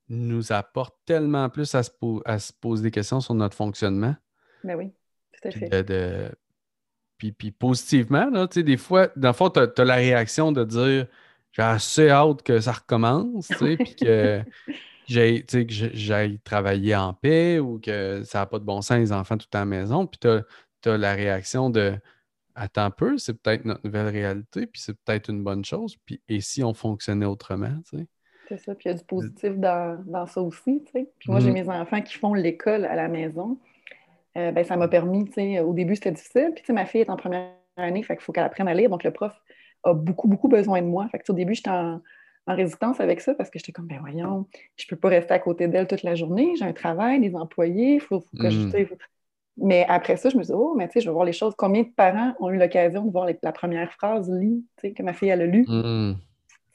nous 0.10 0.52
apporte 0.52 0.94
tellement 1.06 1.50
plus 1.50 1.74
à 1.74 1.84
se, 1.84 2.52
poser 2.60 2.84
des 2.84 2.92
questions 2.92 3.22
sur 3.22 3.34
notre 3.34 3.56
fonctionnement. 3.56 4.14
Ben 4.66 4.76
oui, 4.76 4.92
tout 5.32 5.48
à 5.48 5.52
fait. 5.52 6.36
Puis, 7.18 7.52
positivement, 7.52 8.30
là, 8.30 8.46
des 8.48 8.76
fois, 8.76 9.08
dans 9.16 9.30
le 9.30 9.34
fond, 9.34 9.50
tu 9.50 9.62
as, 9.62 9.86
la 9.86 9.96
réaction 9.96 10.52
de 10.52 10.66
dire 10.66 11.08
j'ai 11.54 11.62
assez 11.62 12.10
hâte 12.10 12.44
que 12.44 12.60
ça 12.60 12.74
recommence, 12.74 13.48
puis 13.58 13.96
que 13.96 14.44
j'aille 15.08 16.40
travailler 16.44 16.94
en 16.94 17.14
paix 17.14 17.60
ou 17.60 17.80
que 17.80 18.22
ça 18.26 18.40
n'a 18.40 18.46
pas 18.48 18.60
de 18.60 18.66
bon 18.66 18.82
sens 18.82 18.98
les 18.98 19.14
enfants 19.14 19.38
tout 19.38 19.48
à 19.54 19.60
la 19.60 19.66
maison. 19.66 20.06
Puis 20.06 20.20
tu 20.20 20.28
as, 20.90 20.98
la 20.98 21.14
réaction 21.14 21.70
de 21.70 21.98
attends 22.56 22.86
un 22.86 22.92
peu, 22.92 23.18
c'est 23.18 23.34
peut-être 23.34 23.66
notre 23.66 23.82
nouvelle 23.84 24.08
réalité, 24.08 24.66
puis 24.66 24.82
c'est 24.82 24.98
peut-être 25.02 25.30
une 25.30 25.44
bonne 25.44 25.64
chose. 25.64 25.98
Puis, 26.06 26.22
et 26.28 26.42
si 26.42 26.64
on 26.64 26.74
fonctionnait 26.74 27.26
autrement, 27.26 27.74
tu 27.90 28.00
sais? 28.00 28.08
C'est 28.48 28.58
ça, 28.60 28.76
puis 28.76 28.86
il 28.86 28.92
y 28.92 28.96
a 28.96 28.98
du 28.98 29.04
positif 29.04 29.58
dans, 29.58 30.28
ça 30.28 30.42
aussi, 30.42 30.84
tu 30.86 30.92
sais. 30.92 31.10
Puis 31.20 31.32
moi, 31.32 31.40
j'ai 31.40 31.50
mm. 31.50 31.54
mes 31.54 31.70
enfants 31.70 32.02
qui 32.02 32.18
font 32.18 32.34
l'école 32.34 32.86
à 32.86 32.96
la 32.96 33.08
maison. 33.08 33.58
Euh, 34.38 34.52
ben, 34.52 34.64
ça 34.64 34.78
m'a 34.78 34.88
permis, 34.88 35.26
tu 35.26 35.34
sais, 35.34 35.60
au 35.60 35.74
début, 35.74 35.96
c'était 35.96 36.12
difficile. 36.12 36.52
Puis, 36.54 36.62
tu 36.62 36.68
sais, 36.68 36.74
ma 36.74 36.86
fille 36.86 37.02
est 37.02 37.10
en 37.10 37.18
première 37.18 37.52
année, 37.78 38.04
fait 38.04 38.16
qu'il 38.16 38.24
faut 38.24 38.34
qu'elle 38.34 38.44
apprenne 38.44 38.68
à 38.68 38.74
lire. 38.74 38.90
Donc, 38.90 39.04
le 39.04 39.12
prof 39.12 39.34
a 39.84 39.94
beaucoup, 39.94 40.28
beaucoup 40.28 40.48
besoin 40.48 40.82
de 40.82 40.88
moi. 40.88 41.08
Fait 41.10 41.20
que, 41.20 41.32
au 41.32 41.36
début, 41.36 41.56
j'étais 41.56 41.70
en, 41.70 42.02
résistance 42.48 43.00
avec 43.00 43.22
ça 43.22 43.34
parce 43.34 43.50
que 43.50 43.58
j'étais 43.58 43.72
comme, 43.72 43.88
ben 43.88 43.98
voyons, 44.00 44.46
je 44.76 44.86
peux 44.86 44.96
pas 44.96 45.10
rester 45.10 45.34
à 45.34 45.40
côté 45.40 45.68
d'elle 45.68 45.88
toute 45.88 46.04
la 46.04 46.14
journée. 46.14 46.54
J'ai 46.60 46.66
un 46.66 46.74
travail, 46.74 47.20
des 47.20 47.36
employés, 47.36 47.96
il 47.96 48.00
faut, 48.00 48.24
que 48.40 48.52
je. 48.52 48.70
Mais 49.58 49.86
après 49.88 50.18
ça, 50.18 50.30
je 50.30 50.38
me 50.38 50.44
dis, 50.44 50.52
oh, 50.54 50.74
mais 50.76 50.88
tu 50.88 50.94
sais, 50.94 51.02
je 51.02 51.08
veux 51.08 51.14
voir 51.14 51.26
les 51.26 51.34
choses. 51.34 51.54
Combien 51.58 51.84
de 51.84 51.90
parents 51.96 52.34
ont 52.40 52.50
eu 52.50 52.58
l'occasion 52.58 53.06
de 53.06 53.12
voir 53.12 53.28
la 53.42 53.52
première 53.52 53.92
phrase 53.94 54.30
lit, 54.30 54.66
tu 54.78 54.90
sais, 54.90 54.94
que 54.94 55.02
ma 55.02 55.14
fille, 55.14 55.30
elle 55.30 55.42
a 55.42 55.46
lu? 55.46 55.66
Mm. 55.68 56.16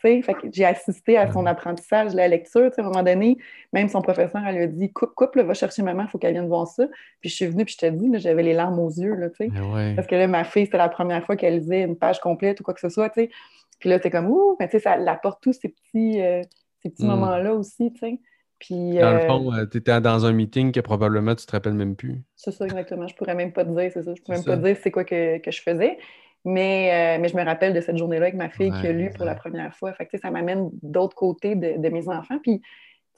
Tu 0.03 0.23
sais, 0.23 0.35
j'ai 0.51 0.65
assisté 0.65 1.19
à 1.19 1.31
son 1.31 1.45
apprentissage, 1.45 2.15
la 2.15 2.27
lecture. 2.27 2.71
Tu 2.71 2.77
sais, 2.77 2.81
à 2.81 2.85
un 2.85 2.89
moment 2.89 3.03
donné, 3.03 3.37
même 3.75 3.89
son 3.89 4.01
professeur, 4.01 4.41
elle 4.47 4.57
lui 4.57 4.63
a 4.63 4.67
dit, 4.67 4.91
coupe, 4.91 5.15
coupe, 5.15 5.37
va 5.37 5.53
chercher 5.53 5.83
maman, 5.83 6.05
il 6.05 6.09
faut 6.09 6.17
qu'elle 6.17 6.33
vienne 6.33 6.49
voir 6.49 6.67
ça. 6.67 6.87
Puis 7.21 7.29
je 7.29 7.35
suis 7.35 7.47
venue, 7.47 7.67
puis 7.67 7.77
je 7.79 7.87
te 7.87 7.91
dis, 7.91 8.11
j'avais 8.19 8.43
les 8.43 8.55
larmes 8.55 8.79
aux 8.79 8.89
yeux, 8.89 9.15
là, 9.15 9.29
tu 9.29 9.37
sais. 9.37 9.51
Parce 9.95 10.07
que 10.09 10.15
là, 10.15 10.27
ma 10.27 10.45
fille, 10.45 10.65
c'était 10.65 10.79
la 10.79 10.89
première 10.89 11.25
fois 11.27 11.37
qu'elle 11.37 11.59
lisait 11.59 11.83
une 11.83 11.97
page 11.97 12.19
complète 12.19 12.61
ou 12.61 12.63
quoi 12.63 12.73
que 12.73 12.81
ce 12.81 12.89
soit, 12.89 13.11
tu 13.11 13.21
sais. 13.21 13.31
Puis 13.79 13.91
là, 13.91 13.99
c'est 14.03 14.11
comme, 14.11 14.31
ouh, 14.31 14.57
mais 14.59 14.69
tu 14.69 14.79
sais, 14.79 14.81
ça 14.81 14.93
apporte 15.07 15.43
tous 15.43 15.53
ces 15.53 15.69
petits, 15.69 16.23
euh, 16.23 16.43
ces 16.83 16.89
petits 16.89 17.05
mm. 17.05 17.09
moments-là 17.09 17.53
aussi, 17.53 17.93
tu 17.93 17.99
sais. 17.99 18.21
Puis, 18.61 18.99
dans 18.99 19.15
le 19.15 19.21
fond, 19.21 19.53
euh, 19.55 19.65
tu 19.65 19.79
étais 19.79 19.99
dans 20.03 20.27
un 20.27 20.33
meeting 20.33 20.71
que 20.71 20.81
probablement 20.81 21.35
tu 21.35 21.47
te 21.47 21.53
rappelles 21.53 21.75
même 21.75 21.97
plus. 21.97 22.23
C'est 22.37 22.53
ça, 22.53 22.67
exactement. 22.67 23.09
Je 23.09 23.15
pourrais 23.15 23.35
même 23.35 23.53
pas 23.53 23.65
te 23.65 23.71
dire, 23.71 23.91
c'est 23.93 24.03
ça. 24.03 24.15
Je 24.15 24.23
pourrais 24.23 24.37
même 24.37 24.45
pas 24.45 24.57
te 24.59 24.63
dire 24.63 24.77
c'est 24.83 24.91
quoi 24.91 25.05
que, 25.05 25.39
que, 25.39 25.51
je 25.51 25.63
faisais. 25.63 25.99
Mais, 26.45 27.17
euh, 27.17 27.21
mais 27.21 27.29
je 27.29 27.37
me 27.37 27.43
rappelle 27.43 27.73
de 27.73 27.81
cette 27.81 27.97
journée-là 27.97 28.27
avec 28.27 28.37
ma 28.37 28.51
fille 28.51 28.71
qui 28.71 28.87
a 28.87 28.93
lu 28.93 29.11
pour 29.17 29.25
la 29.25 29.35
première 29.35 29.75
fois. 29.75 29.93
Fait 29.95 30.07
que, 30.07 30.19
ça 30.19 30.31
m'amène 30.31 30.69
d'autres 30.83 31.17
côtés 31.17 31.55
de, 31.55 31.81
de, 31.81 31.89
mes 31.89 32.07
enfants. 32.09 32.39
Puis, 32.43 32.61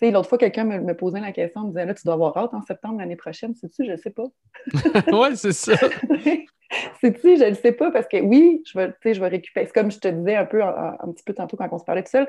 l'autre 0.01 0.29
fois, 0.29 0.39
quelqu'un 0.39 0.65
me, 0.65 0.79
me, 0.79 0.97
posait 0.97 1.21
la 1.21 1.33
question, 1.33 1.63
me 1.63 1.69
disait 1.71 1.87
Là, 1.87 1.95
tu 1.95 2.05
dois 2.05 2.15
avoir 2.15 2.37
hâte 2.37 2.55
en 2.55 2.63
septembre 2.63 2.99
l'année 3.01 3.17
prochaine. 3.17 3.55
Sais-tu, 3.57 3.85
je 3.85 3.97
sais 3.97 4.11
pas. 4.11 4.27
oui, 5.13 5.37
c'est 5.37 5.53
ça. 5.53 5.73
Sais-tu, 7.01 7.37
je 7.37 7.51
ne 7.51 7.55
sais 7.55 7.73
pas 7.73 7.91
parce 7.91 8.07
que 8.07 8.21
oui, 8.21 8.63
je 8.65 8.79
vais, 8.79 8.95
je 9.05 9.21
vais 9.21 9.29
récupérer. 9.29 9.67
C'est 9.67 9.73
comme 9.75 9.91
je 9.91 9.99
te 9.99 10.09
disais 10.09 10.37
un 10.37 10.47
peu 10.47 10.63
un, 10.63 10.97
un, 11.01 11.13
petit 11.13 11.25
peu 11.25 11.35
tantôt 11.35 11.57
quand 11.57 11.69
on 11.71 11.79
se 11.79 11.85
parlait 11.85 12.03
tout 12.03 12.11
seul 12.11 12.27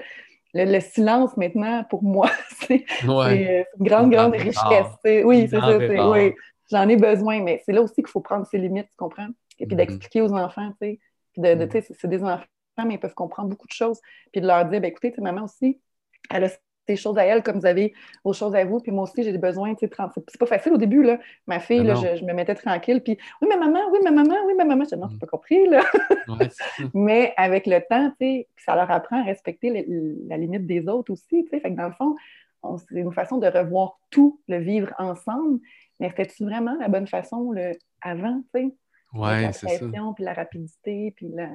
le, 0.53 0.79
silence 0.79 1.35
maintenant, 1.37 1.83
pour 1.89 2.03
moi, 2.03 2.29
c'est 2.67 2.85
une 3.03 3.65
grande, 3.79 4.11
grande 4.11 4.33
richesse. 4.33 5.23
Oui, 5.25 5.47
c'est 5.49 5.59
ça. 5.59 5.77
Oui, 5.77 6.33
j'en 6.71 6.87
ai 6.87 6.95
besoin, 6.95 7.41
mais 7.41 7.61
c'est 7.65 7.73
là 7.73 7.81
aussi 7.81 7.95
qu'il 7.95 8.07
faut 8.07 8.21
prendre 8.21 8.45
ses 8.47 8.57
limites, 8.57 8.87
tu 8.87 8.95
comprends? 8.97 9.27
Et 9.59 9.65
puis 9.65 9.75
mm-hmm. 9.75 9.77
d'expliquer 9.77 10.21
aux 10.21 10.33
enfants, 10.33 10.71
tu 10.81 10.87
sais. 10.87 10.99
De, 11.37 11.55
de, 11.55 11.65
mm-hmm. 11.65 11.95
c'est 11.99 12.07
des 12.07 12.23
enfants, 12.23 12.45
mais 12.85 12.95
ils 12.95 12.99
peuvent 12.99 13.13
comprendre 13.13 13.49
beaucoup 13.49 13.67
de 13.67 13.73
choses. 13.73 13.99
Puis 14.31 14.41
de 14.41 14.47
leur 14.47 14.65
dire, 14.65 14.81
ben, 14.81 14.89
écoutez, 14.89 15.13
maman 15.19 15.43
aussi, 15.43 15.79
elle 16.29 16.45
a 16.45 16.49
des 16.87 16.95
choses 16.95 17.17
à 17.17 17.25
elle 17.25 17.43
comme 17.43 17.59
vous 17.59 17.65
avez 17.65 17.93
vos 18.23 18.33
choses 18.33 18.55
à 18.55 18.63
vous. 18.65 18.79
Puis 18.79 18.91
moi 18.91 19.03
aussi, 19.03 19.23
j'ai 19.23 19.31
des 19.31 19.37
besoins. 19.37 19.73
C'est 19.79 19.87
pas 19.87 20.45
facile 20.45 20.73
au 20.73 20.77
début. 20.77 21.03
Là. 21.03 21.19
Ma 21.47 21.59
fille, 21.59 21.83
là, 21.83 21.95
je, 21.95 22.23
me 22.23 22.33
mettais 22.33 22.55
tranquille. 22.55 23.01
Puis 23.01 23.17
oui, 23.41 23.47
ma 23.47 23.57
maman, 23.57 23.79
oui, 23.91 23.99
ma 24.03 24.11
maman, 24.11 24.35
oui, 24.45 24.53
ma 24.55 24.65
maman. 24.65 24.83
Je 24.83 24.95
dis 24.95 25.01
non, 25.01 25.09
je 25.09 25.17
pas 25.17 25.27
compris. 25.27 25.67
Là. 25.67 25.83
Mais 26.93 27.33
avec 27.37 27.65
le 27.67 27.79
temps, 27.87 28.11
ça 28.57 28.75
leur 28.75 28.89
apprend 28.91 29.21
à 29.21 29.23
respecter 29.23 29.85
la 30.27 30.37
limite 30.37 30.65
des 30.65 30.87
autres 30.87 31.11
aussi. 31.13 31.45
Fait 31.47 31.61
que 31.61 31.69
dans 31.69 31.87
le 31.87 31.93
fond, 31.93 32.15
c'est 32.77 32.99
une 32.99 33.13
façon 33.13 33.37
de 33.37 33.47
revoir 33.47 33.99
tout, 34.09 34.39
le 34.47 34.57
vivre 34.57 34.93
ensemble. 34.97 35.59
Mais 35.99 36.09
c'était-tu 36.09 36.45
vraiment 36.45 36.75
la 36.79 36.87
bonne 36.87 37.07
façon 37.07 37.51
le, 37.51 37.71
avant? 38.01 38.41
Oui, 38.53 39.53
c'est 39.53 39.67
ça. 39.77 39.85
Puis 40.15 40.23
la 40.23 40.33
rapidité, 40.33 41.13
puis 41.15 41.27
la. 41.29 41.49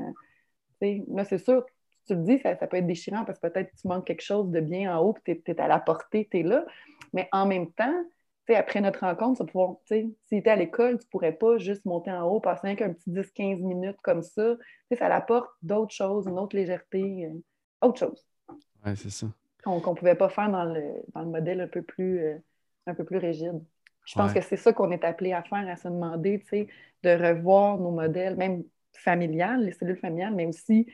Là, 0.81 1.25
c'est 1.25 1.39
sûr, 1.39 1.65
tu 2.09 2.15
le 2.15 2.23
dis, 2.23 2.39
ça, 2.39 2.55
peut 2.55 2.77
être 2.77 2.87
déchirant 2.87 3.25
parce 3.25 3.39
que 3.39 3.47
peut-être 3.47 3.71
tu 3.81 3.87
manques 3.87 4.07
quelque 4.07 4.23
chose 4.23 4.51
de 4.51 4.61
bien 4.61 4.97
en 4.97 5.03
haut, 5.03 5.13
que 5.13 5.33
tu 5.33 5.43
es, 5.47 5.61
à 5.61 5.69
la 5.69 5.79
portée, 5.79 6.27
tu 6.31 6.41
es 6.41 6.43
là. 6.43 6.65
Mais 7.13 7.29
en 7.33 7.47
même 7.47 7.71
temps, 7.73 8.05
après 8.55 8.81
notre 8.81 9.01
rencontre, 9.01 9.45
s'il 9.85 10.15
était 10.31 10.51
à 10.51 10.57
l'école, 10.57 10.99
tu 10.99 11.05
ne 11.05 11.11
pourrais 11.11 11.33
pas 11.33 11.59
juste 11.59 11.85
monter 11.85 12.11
en 12.11 12.23
haut, 12.23 12.41
passer 12.41 12.69
un 12.69 12.93
petit 12.93 13.11
10-15 13.11 13.63
minutes 13.63 13.99
comme 14.03 14.23
ça. 14.23 14.57
ça 14.97 15.15
apporte 15.15 15.51
d'autres 15.63 15.93
choses, 15.93 16.27
une 16.27 16.39
autre 16.39 16.57
légèreté, 16.57 17.27
euh, 17.27 17.87
autre 17.87 17.99
chose. 17.99 18.27
Oui, 18.85 18.97
c'est 18.97 19.11
ça. 19.11 19.27
Qu'on 19.63 19.77
ne 19.77 19.97
pouvait 19.97 20.15
pas 20.15 20.29
faire 20.29 20.51
dans 20.51 20.65
le, 20.65 20.83
modèle 21.15 21.61
un 21.61 21.69
peu 21.69 21.83
plus, 21.83 22.21
euh, 22.21 22.39
un 22.87 22.95
peu 22.95 23.05
plus 23.05 23.19
rigide. 23.19 23.61
Je 24.07 24.15
pense 24.15 24.33
que 24.33 24.41
c'est 24.41 24.57
ça 24.57 24.73
qu'on 24.73 24.91
est 24.91 25.05
appelé 25.05 25.35
à 25.35 25.43
faire, 25.43 25.69
à 25.69 25.77
se 25.77 25.87
demander, 25.89 26.43
de 27.03 27.11
revoir 27.11 27.77
nos 27.77 27.91
modèles, 27.91 28.37
même 28.37 28.65
familiales, 28.95 29.67
les 29.67 29.73
cellules 29.73 29.99
familiales, 29.99 30.35
mais 30.35 30.47
aussi 30.47 30.87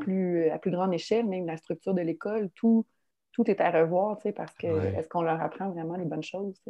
plus, 0.00 0.48
à 0.50 0.58
plus 0.58 0.70
grande 0.70 0.94
échelle, 0.94 1.26
même 1.26 1.46
la 1.46 1.56
structure 1.56 1.94
de 1.94 2.02
l'école, 2.02 2.50
tout, 2.54 2.86
tout 3.32 3.50
est 3.50 3.60
à 3.60 3.70
revoir, 3.70 4.18
parce 4.34 4.54
que 4.54 4.66
est-ce 4.66 5.08
qu'on 5.08 5.22
leur 5.22 5.40
apprend 5.40 5.70
vraiment 5.70 5.96
les 5.96 6.04
bonnes 6.04 6.22
choses? 6.22 6.60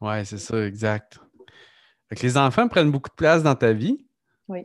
Oui, 0.00 0.24
c'est 0.24 0.38
ça, 0.38 0.64
exact. 0.64 1.18
les 2.22 2.36
enfants 2.36 2.68
prennent 2.68 2.90
beaucoup 2.90 3.10
de 3.10 3.14
place 3.14 3.42
dans 3.42 3.54
ta 3.54 3.72
vie. 3.72 4.06
Oui. 4.48 4.64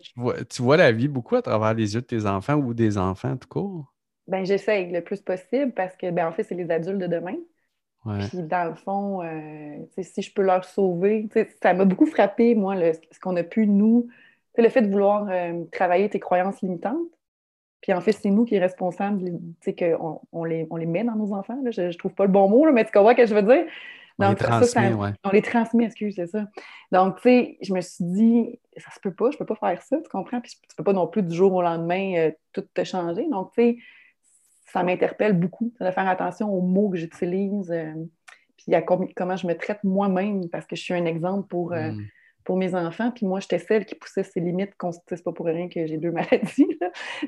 Tu 0.50 0.62
vois, 0.62 0.78
la 0.78 0.92
vie 0.92 1.08
beaucoup 1.08 1.36
à 1.36 1.42
travers 1.42 1.74
les 1.74 1.96
yeux 1.96 2.02
de 2.02 2.06
tes 2.06 2.26
enfants 2.26 2.56
ou 2.56 2.74
des 2.74 2.98
enfants 2.98 3.36
tout 3.36 3.50
court? 3.50 3.94
Ben, 4.28 4.46
j'essaye 4.46 4.90
le 4.90 5.04
plus 5.04 5.22
possible 5.22 5.74
parce 5.74 5.96
que, 5.98 6.10
ben, 6.10 6.28
en 6.28 6.32
fait, 6.32 6.44
c'est 6.44 6.56
les 6.56 6.72
adultes 6.72 7.00
de 7.00 7.08
demain. 7.08 7.36
Puis, 8.06 8.44
dans 8.44 8.70
le 8.70 8.76
fond, 8.76 9.22
euh, 9.22 9.78
si 10.02 10.22
je 10.22 10.34
peux 10.34 10.42
leur 10.42 10.66
sauver, 10.66 11.30
ça 11.62 11.74
m'a 11.74 11.86
beaucoup 11.86 12.06
frappé, 12.06 12.54
moi, 12.54 12.76
ce 12.76 13.20
qu'on 13.20 13.36
a 13.38 13.44
pu, 13.44 13.66
nous, 13.66 14.10
le 14.58 14.70
fait 14.70 14.82
de 14.82 14.92
vouloir 14.92 15.28
euh, 15.30 15.64
travailler 15.72 16.10
tes 16.10 16.20
croyances 16.20 16.62
limitantes. 16.62 16.98
Puis 17.84 17.92
en 17.92 18.00
fait, 18.00 18.14
c'est 18.14 18.30
nous 18.30 18.46
qui 18.46 18.56
sommes 18.56 18.64
responsables, 18.64 19.20
qu'on 19.78 20.22
on 20.32 20.46
les, 20.46 20.66
on 20.70 20.78
les 20.78 20.86
met 20.86 21.04
dans 21.04 21.18
nos 21.18 21.34
enfants. 21.34 21.60
Je 21.70 21.82
ne 21.82 21.92
trouve 21.92 22.14
pas 22.14 22.24
le 22.24 22.32
bon 22.32 22.50
mot, 22.50 22.72
mais 22.72 22.86
tu 22.86 22.92
comprends 22.94 23.12
ce 23.12 23.18
que 23.18 23.26
je 23.26 23.36
veux 23.36 23.44
dire? 23.44 23.66
Donc, 24.18 24.30
on 24.30 24.30
les 24.30 24.36
transmet, 24.36 24.94
ouais. 24.94 25.10
On 25.26 25.30
les 25.32 25.42
transmet, 25.42 25.86
excuse, 25.86 26.14
c'est 26.16 26.28
ça. 26.28 26.48
Donc, 26.94 27.18
tu 27.18 27.24
sais, 27.24 27.58
je 27.62 27.74
me 27.74 27.82
suis 27.82 28.06
dit, 28.06 28.60
ça 28.78 28.90
se 28.90 29.02
peut 29.02 29.14
pas, 29.14 29.32
je 29.32 29.38
peux 29.38 29.46
pas 29.46 29.56
faire 29.56 29.82
ça, 29.82 29.98
tu 29.98 30.10
comprends? 30.10 30.40
Puis 30.40 30.54
tu 30.70 30.76
peux 30.78 30.84
pas 30.84 30.94
non 30.94 31.08
plus 31.08 31.24
du 31.24 31.36
jour 31.36 31.52
au 31.52 31.62
lendemain 31.62 32.14
euh, 32.16 32.32
tout 32.54 32.62
te 32.62 32.84
changer. 32.86 33.28
Donc, 33.30 33.52
tu 33.54 33.62
sais, 33.62 33.78
ça 34.72 34.82
m'interpelle 34.84 35.34
beaucoup 35.34 35.74
de 35.82 35.92
faire 35.92 36.08
attention 36.08 36.54
aux 36.54 36.62
mots 36.62 36.90
que 36.90 36.98
j'utilise, 36.98 37.70
euh, 37.70 37.92
puis 38.56 38.74
à 38.74 38.82
comment 38.82 39.36
je 39.36 39.46
me 39.46 39.56
traite 39.56 39.84
moi-même, 39.84 40.48
parce 40.50 40.66
que 40.66 40.78
je 40.78 40.84
suis 40.84 40.94
un 40.94 41.06
exemple 41.06 41.48
pour... 41.50 41.72
Mm 41.72 42.00
pour 42.44 42.58
mes 42.58 42.76
enfants. 42.76 43.12
Puis 43.12 43.26
moi, 43.26 43.40
j'étais 43.40 43.60
celle 43.60 43.86
qui 43.86 43.96
poussait 43.96 44.24
ses 44.24 44.40
limites. 44.40 44.74
C'est 45.08 45.24
pas 45.24 45.32
pour 45.32 45.46
rien 45.46 45.70
que 45.70 45.86
j'ai 45.86 45.98
deux 45.98 46.12
maladies. 46.12 46.78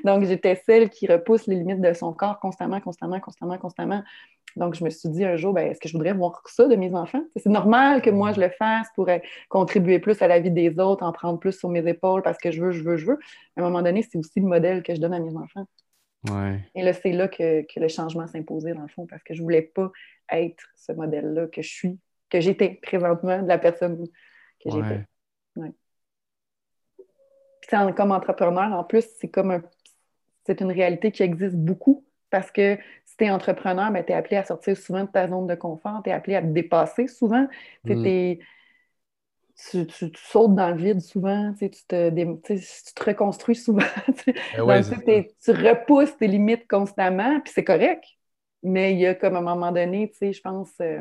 Donc, 0.04 0.24
j'étais 0.24 0.60
celle 0.66 0.90
qui 0.90 1.06
repousse 1.06 1.46
les 1.46 1.56
limites 1.56 1.80
de 1.80 1.92
son 1.92 2.12
corps 2.12 2.38
constamment, 2.40 2.80
constamment, 2.80 3.20
constamment, 3.20 3.58
constamment. 3.58 4.02
Donc, 4.56 4.74
je 4.74 4.84
me 4.84 4.90
suis 4.90 5.10
dit 5.10 5.24
un 5.24 5.36
jour, 5.36 5.52
ben, 5.52 5.70
est-ce 5.70 5.80
que 5.80 5.88
je 5.88 5.92
voudrais 5.92 6.14
voir 6.14 6.42
ça 6.46 6.66
de 6.66 6.76
mes 6.76 6.94
enfants? 6.94 7.22
C'est 7.36 7.50
normal 7.50 8.00
que 8.00 8.10
moi, 8.10 8.32
je 8.32 8.40
le 8.40 8.48
fasse 8.48 8.88
pour 8.94 9.08
euh, 9.08 9.18
contribuer 9.50 9.98
plus 9.98 10.20
à 10.22 10.28
la 10.28 10.40
vie 10.40 10.50
des 10.50 10.78
autres, 10.78 11.04
en 11.04 11.12
prendre 11.12 11.38
plus 11.38 11.52
sur 11.52 11.68
mes 11.68 11.86
épaules 11.86 12.22
parce 12.22 12.38
que 12.38 12.50
je 12.50 12.62
veux, 12.62 12.70
je 12.72 12.82
veux, 12.82 12.96
je 12.96 13.06
veux. 13.06 13.18
À 13.56 13.60
un 13.60 13.64
moment 13.64 13.82
donné, 13.82 14.02
c'est 14.02 14.16
aussi 14.16 14.40
le 14.40 14.46
modèle 14.46 14.82
que 14.82 14.94
je 14.94 15.00
donne 15.00 15.12
à 15.12 15.20
mes 15.20 15.36
enfants. 15.36 15.66
Ouais. 16.30 16.60
Et 16.74 16.82
là, 16.82 16.92
c'est 16.92 17.12
là 17.12 17.28
que, 17.28 17.62
que, 17.62 17.78
le 17.78 17.88
changement 17.88 18.26
s'imposait, 18.26 18.72
dans 18.72 18.82
le 18.82 18.88
fond, 18.88 19.06
parce 19.06 19.22
que 19.22 19.34
je 19.34 19.40
ne 19.40 19.44
voulais 19.44 19.62
pas 19.62 19.90
être 20.32 20.64
ce 20.74 20.92
modèle-là 20.92 21.46
que 21.46 21.62
je 21.62 21.68
suis, 21.68 21.98
que 22.30 22.40
j'étais 22.40 22.80
présentement, 22.82 23.42
de 23.42 23.48
la 23.48 23.58
personne 23.58 24.06
que 24.66 24.70
j'étais. 24.70 25.04
Ouais. 25.56 25.72
Puis 27.60 27.94
comme 27.94 28.12
entrepreneur, 28.12 28.72
en 28.72 28.84
plus, 28.84 29.04
c'est 29.18 29.28
comme 29.28 29.50
un, 29.50 29.62
c'est 30.44 30.60
une 30.60 30.70
réalité 30.70 31.10
qui 31.10 31.22
existe 31.22 31.56
beaucoup 31.56 32.04
parce 32.30 32.50
que 32.50 32.78
si 33.04 33.16
tu 33.16 33.24
es 33.24 33.30
entrepreneur, 33.30 33.90
ben, 33.90 34.04
tu 34.04 34.12
es 34.12 34.14
appelé 34.14 34.36
à 34.36 34.44
sortir 34.44 34.76
souvent 34.76 35.04
de 35.04 35.08
ta 35.08 35.28
zone 35.28 35.46
de 35.46 35.54
confort, 35.54 36.02
tu 36.02 36.10
es 36.10 36.12
appelé 36.12 36.36
à 36.36 36.42
te 36.42 36.46
dépasser 36.46 37.08
souvent. 37.08 37.46
Mm. 37.84 38.36
Tu, 39.70 39.86
tu, 39.86 40.10
sautes 40.16 40.54
dans 40.54 40.68
le 40.68 40.76
vide 40.76 41.00
souvent, 41.00 41.54
tu 41.58 41.70
te, 41.70 42.10
tu 42.10 42.60
te 42.94 43.04
reconstruis 43.04 43.56
souvent. 43.56 43.86
Ben 44.58 44.82
tu 44.82 45.50
repousses 45.50 46.14
tes 46.18 46.26
limites 46.26 46.68
constamment, 46.68 47.40
puis 47.40 47.52
c'est 47.54 47.64
correct. 47.64 48.04
Mais 48.62 48.92
il 48.92 48.98
y 48.98 49.06
a 49.06 49.14
comme 49.14 49.34
à 49.34 49.38
un 49.38 49.42
moment 49.42 49.72
donné, 49.72 50.12
je 50.20 50.40
pense, 50.42 50.72
euh, 50.82 51.00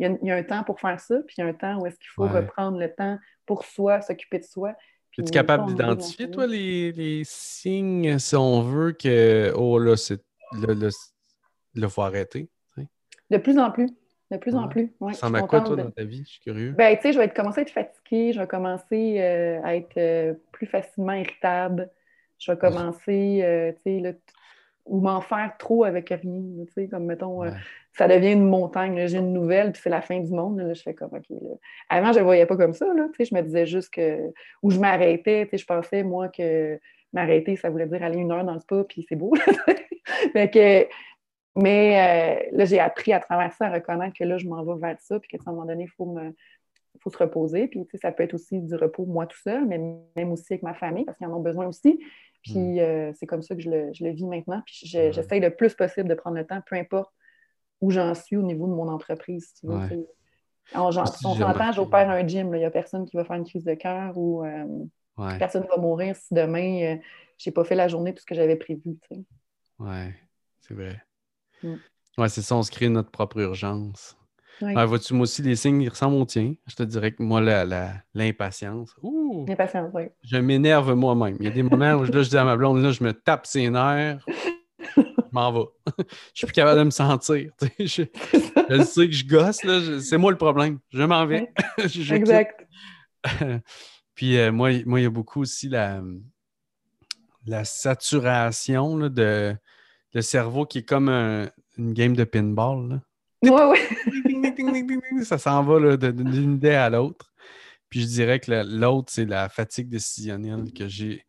il 0.00 0.18
y, 0.22 0.30
a, 0.30 0.36
un 0.36 0.42
temps 0.42 0.64
pour 0.64 0.80
faire 0.80 0.98
ça, 0.98 1.16
puis 1.26 1.36
il 1.38 1.40
y 1.42 1.44
a 1.44 1.46
un 1.46 1.52
temps 1.52 1.78
où 1.80 1.86
est-ce 1.86 1.96
qu'il 1.98 2.08
faut 2.14 2.26
reprendre 2.26 2.78
le 2.78 2.92
temps 2.92 3.18
pour 3.44 3.64
soi, 3.64 4.00
s'occuper 4.00 4.38
de 4.38 4.44
soi. 4.44 4.74
Es-tu 5.18 5.30
capable 5.30 5.66
d'identifier, 5.66 6.30
toi, 6.30 6.46
les, 6.46 7.22
signes, 7.24 8.18
si 8.18 8.36
on 8.36 8.62
veut, 8.62 8.92
que, 8.92 9.52
oh 9.54 9.78
là, 9.78 9.96
c'est 9.96 10.20
le, 10.52 11.88
faut 11.88 12.02
arrêter? 12.02 12.48
De 13.30 13.36
plus 13.36 13.58
en 13.58 13.70
plus. 13.70 13.88
De 14.30 14.36
plus 14.36 14.54
en 14.54 14.68
plus. 14.68 14.92
ça 15.12 15.28
m'a 15.28 15.42
quoi, 15.42 15.60
toi, 15.60 15.76
dans 15.76 15.90
ta 15.90 16.04
vie? 16.04 16.22
Je 16.24 16.30
suis 16.30 16.40
curieux. 16.40 16.70
Ben, 16.70 16.96
tu 16.96 17.02
sais, 17.02 17.12
je 17.12 17.18
vais 17.18 17.28
commencer 17.28 17.60
à 17.60 17.62
être 17.62 17.70
fatiguée, 17.70 18.32
je 18.32 18.40
vais 18.40 18.46
commencer 18.46 19.16
euh, 19.18 19.60
à 19.64 19.74
être 19.74 19.96
euh, 19.96 20.34
plus 20.52 20.66
facilement 20.66 21.12
irritable. 21.12 21.90
Je 22.38 22.52
vais 22.52 22.58
commencer, 22.58 23.40
euh, 23.42 23.72
tu 23.84 24.00
sais, 24.00 24.18
ou 24.90 25.00
m'en 25.00 25.20
faire 25.20 25.54
trop 25.56 25.84
avec 25.84 26.08
rien. 26.08 26.20
Tu 26.66 26.72
sais, 26.72 26.88
comme 26.88 27.06
mettons, 27.06 27.44
euh, 27.44 27.50
ça 27.92 28.08
devient 28.08 28.32
une 28.32 28.48
montagne. 28.48 29.06
J'ai 29.06 29.18
une 29.18 29.32
nouvelle, 29.32 29.72
puis 29.72 29.80
c'est 29.82 29.90
la 29.90 30.02
fin 30.02 30.18
du 30.18 30.32
monde. 30.32 30.58
Là, 30.58 30.74
je 30.74 30.82
fais 30.82 30.94
comme, 30.94 31.10
OK. 31.12 31.36
Avant, 31.88 32.12
je 32.12 32.18
ne 32.18 32.24
voyais 32.24 32.44
pas 32.44 32.56
comme 32.56 32.74
ça. 32.74 32.86
Là, 32.92 33.06
tu 33.08 33.24
sais, 33.24 33.30
je 33.30 33.34
me 33.34 33.42
disais 33.42 33.66
juste 33.66 33.90
que. 33.90 34.32
Ou 34.62 34.70
je 34.70 34.80
m'arrêtais. 34.80 35.44
Tu 35.44 35.50
sais, 35.52 35.58
je 35.58 35.66
pensais, 35.66 36.02
moi, 36.02 36.28
que 36.28 36.78
m'arrêter, 37.12 37.54
ça 37.56 37.70
voulait 37.70 37.86
dire 37.86 38.02
aller 38.02 38.18
une 38.18 38.32
heure 38.32 38.44
dans 38.44 38.54
le 38.54 38.60
spa, 38.60 38.84
puis 38.84 39.06
c'est 39.08 39.16
beau. 39.16 39.32
que, 40.34 40.88
mais 41.56 42.42
euh, 42.44 42.56
là, 42.56 42.64
j'ai 42.64 42.80
appris 42.80 43.12
à 43.12 43.20
travers 43.20 43.52
ça 43.52 43.66
à 43.66 43.72
reconnaître 43.72 44.16
que 44.18 44.24
là, 44.24 44.38
je 44.38 44.48
m'en 44.48 44.64
vais 44.64 44.80
vers 44.80 45.00
ça, 45.00 45.20
puis 45.20 45.28
qu'à 45.28 45.38
un 45.46 45.52
moment 45.52 45.66
donné, 45.66 45.84
il 45.84 45.90
faut 45.90 46.06
me 46.06 46.34
faut 47.00 47.10
se 47.10 47.18
reposer. 47.18 47.68
Puis, 47.68 47.84
tu 47.84 47.92
sais, 47.92 47.98
ça 47.98 48.12
peut 48.12 48.24
être 48.24 48.34
aussi 48.34 48.60
du 48.60 48.74
repos, 48.74 49.06
moi 49.06 49.26
tout 49.26 49.38
seul, 49.38 49.66
mais 49.66 49.78
même 50.16 50.32
aussi 50.32 50.52
avec 50.52 50.62
ma 50.62 50.74
famille, 50.74 51.04
parce 51.04 51.16
qu'ils 51.16 51.26
en 51.28 51.36
ont 51.36 51.40
besoin 51.40 51.66
aussi. 51.66 52.00
Puis 52.42 52.58
mm. 52.58 52.78
euh, 52.78 53.12
c'est 53.14 53.26
comme 53.26 53.42
ça 53.42 53.54
que 53.54 53.60
je 53.60 53.70
le, 53.70 54.10
vis 54.10 54.26
maintenant. 54.26 54.62
Puis 54.66 54.86
j'essaye 54.86 55.40
le 55.40 55.54
plus 55.54 55.74
possible 55.74 56.08
de 56.08 56.14
prendre 56.14 56.36
le 56.36 56.46
temps, 56.46 56.60
peu 56.66 56.76
importe 56.76 57.12
où 57.80 57.90
j'en 57.90 58.14
suis 58.14 58.36
au 58.36 58.42
niveau 58.42 58.66
de 58.66 58.72
mon 58.72 58.88
entreprise. 58.88 59.54
tu 59.58 59.66
veux, 59.66 60.06
On, 60.74 60.92
s'entend, 60.92 61.72
j'opère 61.72 62.10
un 62.10 62.26
gym. 62.26 62.54
Il 62.54 62.58
n'y 62.58 62.64
a 62.64 62.70
personne 62.70 63.06
qui 63.06 63.16
va 63.16 63.24
faire 63.24 63.36
une 63.36 63.46
crise 63.46 63.64
de 63.64 63.74
cœur 63.74 64.16
ou 64.16 64.44
euh, 64.44 64.66
personne 65.38 65.62
ne 65.62 65.68
va 65.68 65.76
mourir 65.78 66.14
si 66.16 66.34
demain, 66.34 66.82
euh, 66.82 66.96
je 67.38 67.48
n'ai 67.48 67.54
pas 67.54 67.64
fait 67.64 67.74
la 67.74 67.88
journée 67.88 68.14
tout 68.14 68.20
ce 68.20 68.26
que 68.26 68.34
j'avais 68.34 68.56
prévu. 68.56 68.98
Oui, 69.78 70.12
c'est 70.60 70.74
vrai. 70.74 71.02
Mm. 71.62 71.74
Oui, 72.18 72.28
c'est 72.28 72.42
ça, 72.42 72.56
on 72.56 72.62
se 72.62 72.70
crée 72.70 72.88
notre 72.88 73.10
propre 73.10 73.38
urgence. 73.38 74.16
Ouais. 74.62 74.86
Vois-tu, 74.86 75.14
moi 75.14 75.22
aussi, 75.22 75.42
les 75.42 75.56
signes, 75.56 75.80
ils 75.82 75.88
ressemblent 75.88 76.16
aux 76.16 76.24
tiens. 76.24 76.54
Je 76.66 76.74
te 76.74 76.82
dirais 76.82 77.12
que 77.12 77.22
moi, 77.22 77.40
l'impatience. 77.40 78.94
L'impatience, 79.46 79.90
oui. 79.94 80.04
Je 80.22 80.36
m'énerve 80.36 80.94
moi-même. 80.94 81.36
Il 81.40 81.46
y 81.46 81.48
a 81.48 81.52
des 81.52 81.62
moments 81.62 81.94
où 81.94 82.04
là, 82.04 82.22
je 82.22 82.28
dis 82.28 82.36
à 82.36 82.44
ma 82.44 82.56
blonde, 82.56 82.82
là, 82.82 82.90
je 82.90 83.02
me 83.02 83.12
tape 83.12 83.46
ses 83.46 83.70
nerfs. 83.70 84.24
je 84.96 85.02
m'en 85.32 85.52
vais. 85.52 85.68
je 85.98 86.04
suis 86.34 86.46
plus 86.46 86.52
capable 86.52 86.78
de 86.78 86.84
me 86.84 86.90
sentir. 86.90 87.52
Je, 87.78 87.84
je, 87.86 88.82
sais 88.82 89.06
que 89.06 89.12
je 89.12 89.26
gosse, 89.26 89.64
là. 89.64 90.00
C'est 90.00 90.18
moi 90.18 90.30
le 90.30 90.38
problème. 90.38 90.78
Je 90.90 91.02
m'en 91.02 91.24
vais. 91.26 91.52
exact. 92.10 92.66
Puis 94.14 94.36
euh, 94.36 94.52
moi, 94.52 94.70
moi, 94.84 95.00
il 95.00 95.04
y 95.04 95.06
a 95.06 95.10
beaucoup 95.10 95.40
aussi 95.40 95.68
la, 95.68 96.02
la 97.46 97.64
saturation 97.64 98.98
de 98.98 99.54
le 100.12 100.22
cerveau 100.22 100.66
qui 100.66 100.78
est 100.78 100.88
comme 100.88 101.08
une 101.08 101.94
game 101.94 102.14
de 102.14 102.24
pinball. 102.24 102.88
Là. 102.88 103.00
Oui, 103.42 103.78
ça 105.24 105.38
s'en 105.38 105.62
va 105.62 105.96
d'une 105.96 106.54
idée 106.54 106.70
à 106.70 106.90
l'autre. 106.90 107.32
Puis 107.88 108.02
je 108.02 108.06
dirais 108.06 108.38
que 108.38 108.52
l'autre, 108.64 109.10
c'est 109.12 109.24
la 109.24 109.48
fatigue 109.48 109.88
décisionnelle 109.88 110.72
que 110.72 110.88
j'ai. 110.88 111.24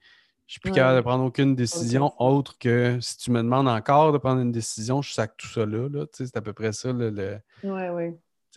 Je 0.47 0.55
suis 0.55 0.59
plus 0.59 0.73
capable 0.73 0.97
de 0.97 1.01
prendre 1.01 1.23
aucune 1.23 1.55
décision 1.55 2.11
autre 2.21 2.57
que 2.57 2.97
si 2.99 3.17
tu 3.17 3.31
me 3.31 3.37
demandes 3.41 3.69
encore 3.69 4.11
de 4.11 4.17
prendre 4.17 4.41
une 4.41 4.51
décision, 4.51 5.01
je 5.01 5.13
sac 5.13 5.37
tout 5.37 5.47
ça 5.47 5.65
là. 5.65 5.87
c'est 6.11 6.35
à 6.35 6.41
peu 6.41 6.51
près 6.51 6.73
ça. 6.73 6.91
le. 6.91 7.39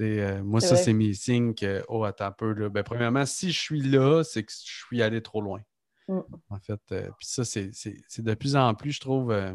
Euh, 0.00 0.42
moi, 0.42 0.60
ça, 0.60 0.76
c'est 0.76 0.92
mes 0.92 1.14
signes 1.14 1.54
que, 1.54 1.84
oh, 1.88 2.04
attends 2.04 2.26
un 2.26 2.32
peu. 2.32 2.52
Là. 2.52 2.68
Ben, 2.68 2.82
premièrement, 2.82 3.26
si 3.26 3.52
je 3.52 3.60
suis 3.60 3.80
là, 3.80 4.22
c'est 4.24 4.42
que 4.42 4.52
je 4.52 4.84
suis 4.86 5.02
allé 5.02 5.22
trop 5.22 5.40
loin. 5.40 5.60
Mm. 6.08 6.20
En 6.50 6.58
fait, 6.58 6.80
euh, 6.92 7.08
puis 7.18 7.28
ça, 7.28 7.44
c'est 7.44 7.70
de 8.18 8.34
plus 8.34 8.56
en 8.56 8.74
plus, 8.74 8.92
je 8.92 9.00
trouve, 9.00 9.30
euh, 9.30 9.54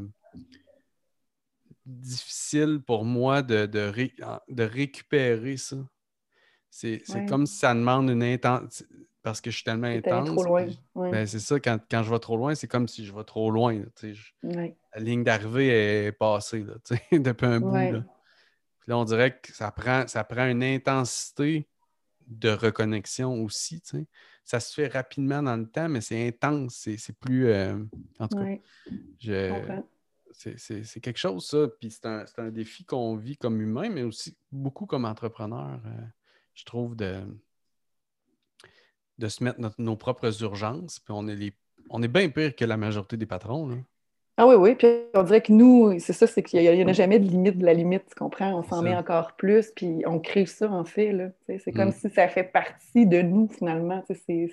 difficile 1.89 2.81
pour 2.85 3.05
moi 3.05 3.41
de, 3.41 3.65
de, 3.65 4.63
récupérer 4.63 5.57
ça. 5.57 5.77
C'est 6.69 7.01
comme 7.27 7.45
si 7.45 7.57
ça 7.57 7.73
demande 7.73 8.09
une 8.09 8.23
intense. 8.23 8.83
Parce 9.21 9.41
que 9.41 9.51
je 9.51 9.57
suis 9.57 9.65
tellement 9.65 9.87
intense. 9.87 10.29
Trop 10.29 10.43
loin. 10.43 10.67
Ben, 10.95 11.25
c'est 11.25 11.39
ça, 11.39 11.59
quand, 11.59 11.79
je 11.91 12.09
vais 12.09 12.19
trop 12.19 12.37
loin, 12.37 12.55
c'est 12.55 12.67
comme 12.67 12.87
si 12.87 13.05
je 13.05 13.13
vais 13.13 13.23
trop 13.23 13.51
loin. 13.51 13.81
La 14.43 14.99
ligne 14.99 15.23
d'arrivée 15.23 16.05
est 16.05 16.11
passée 16.11 16.63
là, 16.63 16.75
depuis 17.11 17.45
un 17.45 17.59
bout. 17.59 17.73
Là. 17.73 18.03
Puis 18.79 18.87
là, 18.87 18.97
on 18.97 19.03
dirait 19.03 19.37
que 19.39 19.53
ça 19.53 19.71
prend, 19.71 20.07
ça 20.07 20.23
prend 20.23 20.47
une 20.47 20.63
intensité 20.63 21.67
de 22.27 22.49
reconnexion 22.49 23.43
aussi. 23.43 23.81
Ça 24.45 24.59
se 24.59 24.73
fait 24.73 24.87
rapidement 24.87 25.43
dans 25.43 25.57
le 25.57 25.67
temps, 25.67 25.89
mais 25.89 26.01
c'est 26.01 26.27
intense. 26.27 26.87
C'est 26.97 27.19
plus. 27.19 27.47
Euh, 27.47 27.77
en 28.19 28.27
tout 28.27 28.37
cas, 28.37 28.55
je, 29.19 29.81
c'est 30.39 30.99
quelque 31.01 31.17
chose, 31.17 31.45
ça. 31.47 31.67
Puis 31.79 31.91
c'est 31.91 32.05
un, 32.05 32.25
un, 32.37 32.49
défi 32.49 32.85
qu'on 32.85 33.15
vit 33.15 33.37
comme 33.37 33.61
humain, 33.61 33.89
mais 33.89 34.03
aussi 34.03 34.37
beaucoup 34.51 34.85
comme 34.85 35.05
entrepreneur. 35.05 35.79
Euh. 35.85 36.01
je 36.53 36.65
trouve, 36.65 36.95
de, 36.95 37.21
de 39.17 39.27
se 39.27 39.43
mettre 39.43 39.59
nos 39.77 39.95
propres 39.95 40.41
urgences. 40.43 40.99
Puis 40.99 41.13
on 41.15 41.27
est, 41.27 41.35
les, 41.35 41.53
on 41.89 42.01
est 42.01 42.07
bien 42.07 42.29
pire 42.29 42.55
que 42.55 42.65
la 42.65 42.77
majorité 42.77 43.17
des 43.17 43.25
patrons. 43.25 43.83
Ah 44.37 44.47
oui, 44.47 44.55
oui. 44.55 44.75
Puis 44.75 44.87
on 45.13 45.23
dirait 45.23 45.41
que 45.41 45.51
nous, 45.51 45.99
c'est 45.99 46.13
ça, 46.13 46.25
c'est 46.25 46.41
qu'il 46.41 46.61
n'y 46.61 46.83
en 46.83 46.87
a 46.87 46.93
jamais 46.93 47.19
de 47.19 47.27
limite 47.27 47.57
de 47.57 47.65
la 47.65 47.73
limite, 47.73 48.03
tu 48.07 48.15
comprends? 48.15 48.57
On 48.57 48.63
s'en 48.63 48.81
met 48.81 48.95
encore 48.95 49.35
plus, 49.35 49.71
puis 49.75 50.03
on 50.05 50.19
crée 50.19 50.45
ça, 50.45 50.71
en 50.71 50.85
fait. 50.85 51.13
C'est 51.47 51.73
comme 51.73 51.89
mm. 51.89 51.93
si 51.93 52.09
ça 52.09 52.29
fait 52.29 52.45
partie 52.45 53.05
de 53.05 53.21
nous, 53.21 53.49
finalement. 53.49 54.01
C'est, 54.07 54.49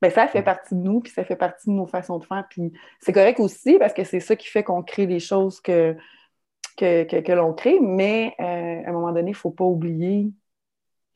ben, 0.00 0.10
ça 0.10 0.28
fait 0.28 0.42
partie 0.42 0.74
de 0.74 0.80
nous, 0.80 1.00
puis 1.00 1.12
ça 1.12 1.24
fait 1.24 1.36
partie 1.36 1.68
de 1.68 1.74
nos 1.74 1.86
façons 1.86 2.18
de 2.18 2.24
faire. 2.24 2.46
Puis 2.48 2.72
c'est 3.00 3.12
correct 3.12 3.40
aussi, 3.40 3.78
parce 3.78 3.92
que 3.92 4.04
c'est 4.04 4.20
ça 4.20 4.36
qui 4.36 4.48
fait 4.48 4.62
qu'on 4.62 4.82
crée 4.82 5.06
les 5.06 5.20
choses 5.20 5.60
que, 5.60 5.96
que, 6.76 7.32
l'on 7.32 7.52
crée, 7.52 7.80
mais 7.80 8.34
euh, 8.40 8.86
à 8.86 8.90
un 8.90 8.92
moment 8.92 9.12
donné, 9.12 9.30
il 9.30 9.32
ne 9.32 9.36
faut 9.36 9.50
pas 9.50 9.64
oublier 9.64 10.30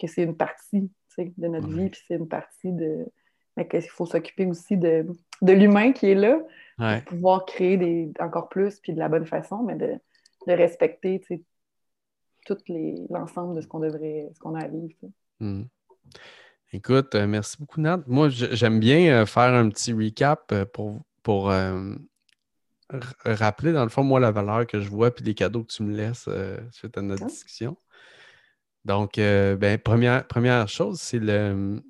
que 0.01 0.07
c'est 0.07 0.22
une 0.22 0.37
partie 0.37 0.91
de 1.18 1.49
notre 1.49 1.68
vie, 1.68 1.91
puis 1.91 2.01
c'est 2.09 2.14
une 2.14 2.28
partie 2.28 2.72
de. 2.72 3.07
Mais 3.57 3.68
qu'il 3.68 3.83
faut 3.83 4.07
s'occuper 4.07 4.47
aussi 4.47 4.78
de, 4.78 5.07
de 5.43 5.53
l'humain 5.53 5.93
qui 5.93 6.11
est 6.11 6.14
là 6.14 6.39
pour 6.78 7.05
pouvoir 7.05 7.45
créer 7.45 7.76
des, 7.76 8.11
encore 8.18 8.49
plus, 8.49 8.80
puis 8.80 8.95
de 8.95 8.99
la 8.99 9.11
bonne 9.11 9.26
façon, 9.26 9.62
mais 9.62 9.76
de, 9.76 9.99
de 10.47 10.53
respecter 10.53 11.20
tout 12.47 12.57
l'ensemble 13.11 13.55
de 13.55 13.61
ce 13.61 13.66
qu'on 13.66 13.80
devrait, 13.80 14.30
ce 14.35 14.41
qu'on 14.41 14.55
a 14.55 14.64
à 14.64 14.68
vivre. 14.68 14.95
Écoute, 16.75 17.14
euh, 17.14 17.27
merci 17.27 17.59
beaucoup, 17.59 17.83
Nat. 17.83 18.01
Moi, 18.07 18.31
j'aime 18.31 18.81
bien 18.81 19.12
euh, 19.12 19.27
faire 19.27 19.53
un 19.53 19.68
petit 19.68 19.93
recap 19.93 20.51
euh, 20.53 20.64
pour, 20.64 21.03
pour 21.23 21.53
rappeler, 23.25 23.73
dans 23.73 23.85
le 23.85 23.91
fond, 23.91 24.03
moi, 24.03 24.20
la 24.20 24.31
valeur 24.31 24.66
que 24.66 24.81
je 24.81 24.89
vois 24.89 25.14
puis 25.14 25.25
les 25.25 25.35
cadeaux 25.35 25.64
que 25.64 25.73
tu 25.73 25.83
me 25.83 25.95
laisses 25.95 26.29
suite 26.73 26.97
à 26.97 27.03
notre 27.03 27.27
discussion. 27.27 27.77
Donc, 28.85 29.16
ben, 29.16 29.79
première, 29.79 30.27
première 30.27 30.68
chose, 30.68 31.01
c'est 31.01 31.18
le. 31.18 31.83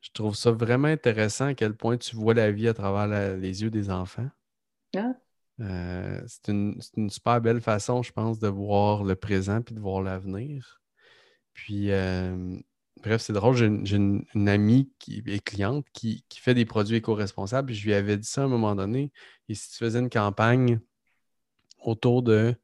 Je 0.00 0.10
trouve 0.12 0.36
ça 0.36 0.52
vraiment 0.52 0.88
intéressant 0.88 1.46
à 1.46 1.54
quel 1.54 1.74
point 1.74 1.96
tu 1.96 2.14
vois 2.14 2.34
la 2.34 2.52
vie 2.52 2.68
à 2.68 2.74
travers 2.74 3.08
les 3.36 3.62
yeux 3.62 3.70
des 3.70 3.90
enfants. 3.90 4.28
Ah. 4.96 5.14
c'est 5.58 6.48
une, 6.48 6.78
une, 6.96 7.10
super 7.10 7.40
belle 7.40 7.60
façon, 7.60 8.02
je 8.02 8.12
pense, 8.12 8.38
de 8.38 8.48
voir 8.48 9.02
le 9.02 9.16
présent 9.16 9.62
puis 9.62 9.74
de 9.74 9.80
voir 9.80 10.02
l'avenir. 10.02 10.80
Puis, 11.54 11.90
Bref, 13.02 13.22
c'est 13.22 13.32
drôle, 13.32 13.56
j'ai 13.56 13.96
une, 13.96 14.48
amie 14.48 14.90
qui 14.98 15.22
est 15.26 15.44
cliente 15.44 15.86
qui, 15.92 16.24
fait 16.34 16.54
des 16.54 16.64
produits 16.64 16.96
éco-responsables. 16.96 17.72
Je 17.72 17.84
lui 17.84 17.94
avais 17.94 18.16
dit 18.16 18.26
ça 18.26 18.42
à 18.42 18.44
un 18.44 18.48
moment 18.48 18.74
donné. 18.74 19.12
Et 19.48 19.54
si 19.54 19.70
tu 19.70 19.76
faisais 19.76 19.98
une 19.98 20.10
campagne 20.10 20.80
autour 21.82 22.22
de 22.22 22.54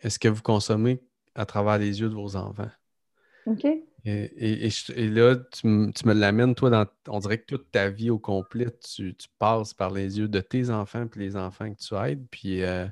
est-ce 0.00 0.18
que 0.18 0.28
vous 0.28 0.42
consommez 0.42 1.02
à 1.34 1.46
travers 1.46 1.78
les 1.78 2.00
yeux 2.00 2.08
de 2.08 2.14
vos 2.14 2.36
enfants? 2.36 2.70
OK. 3.46 3.66
Et, 4.06 5.08
là, 5.08 5.36
tu, 5.36 5.66
me 5.66 6.12
l'amènes, 6.12 6.54
toi, 6.54 6.68
dans, 6.68 6.86
on 7.08 7.20
dirait 7.20 7.38
que 7.38 7.46
toute 7.46 7.70
ta 7.70 7.88
vie 7.88 8.10
au 8.10 8.18
complet, 8.18 8.66
tu, 8.80 9.14
passes 9.38 9.72
par 9.72 9.90
les 9.90 10.18
yeux 10.18 10.28
de 10.28 10.40
tes 10.40 10.68
enfants 10.68 11.06
puis 11.06 11.20
les 11.20 11.36
enfants 11.36 11.72
que 11.72 11.78
tu 11.78 11.94
aides. 11.94 12.26
Puis 12.30 12.62
euh, 12.62 12.86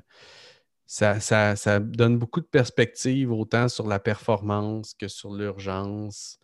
ça, 0.87 1.19
ça, 1.19 1.79
donne 1.79 2.17
beaucoup 2.17 2.41
de 2.41 2.47
perspectives, 2.47 3.31
autant 3.31 3.67
sur 3.67 3.87
la 3.87 3.99
performance 3.99 4.95
que 4.95 5.07
sur 5.07 5.33
l'urgence. 5.33 6.39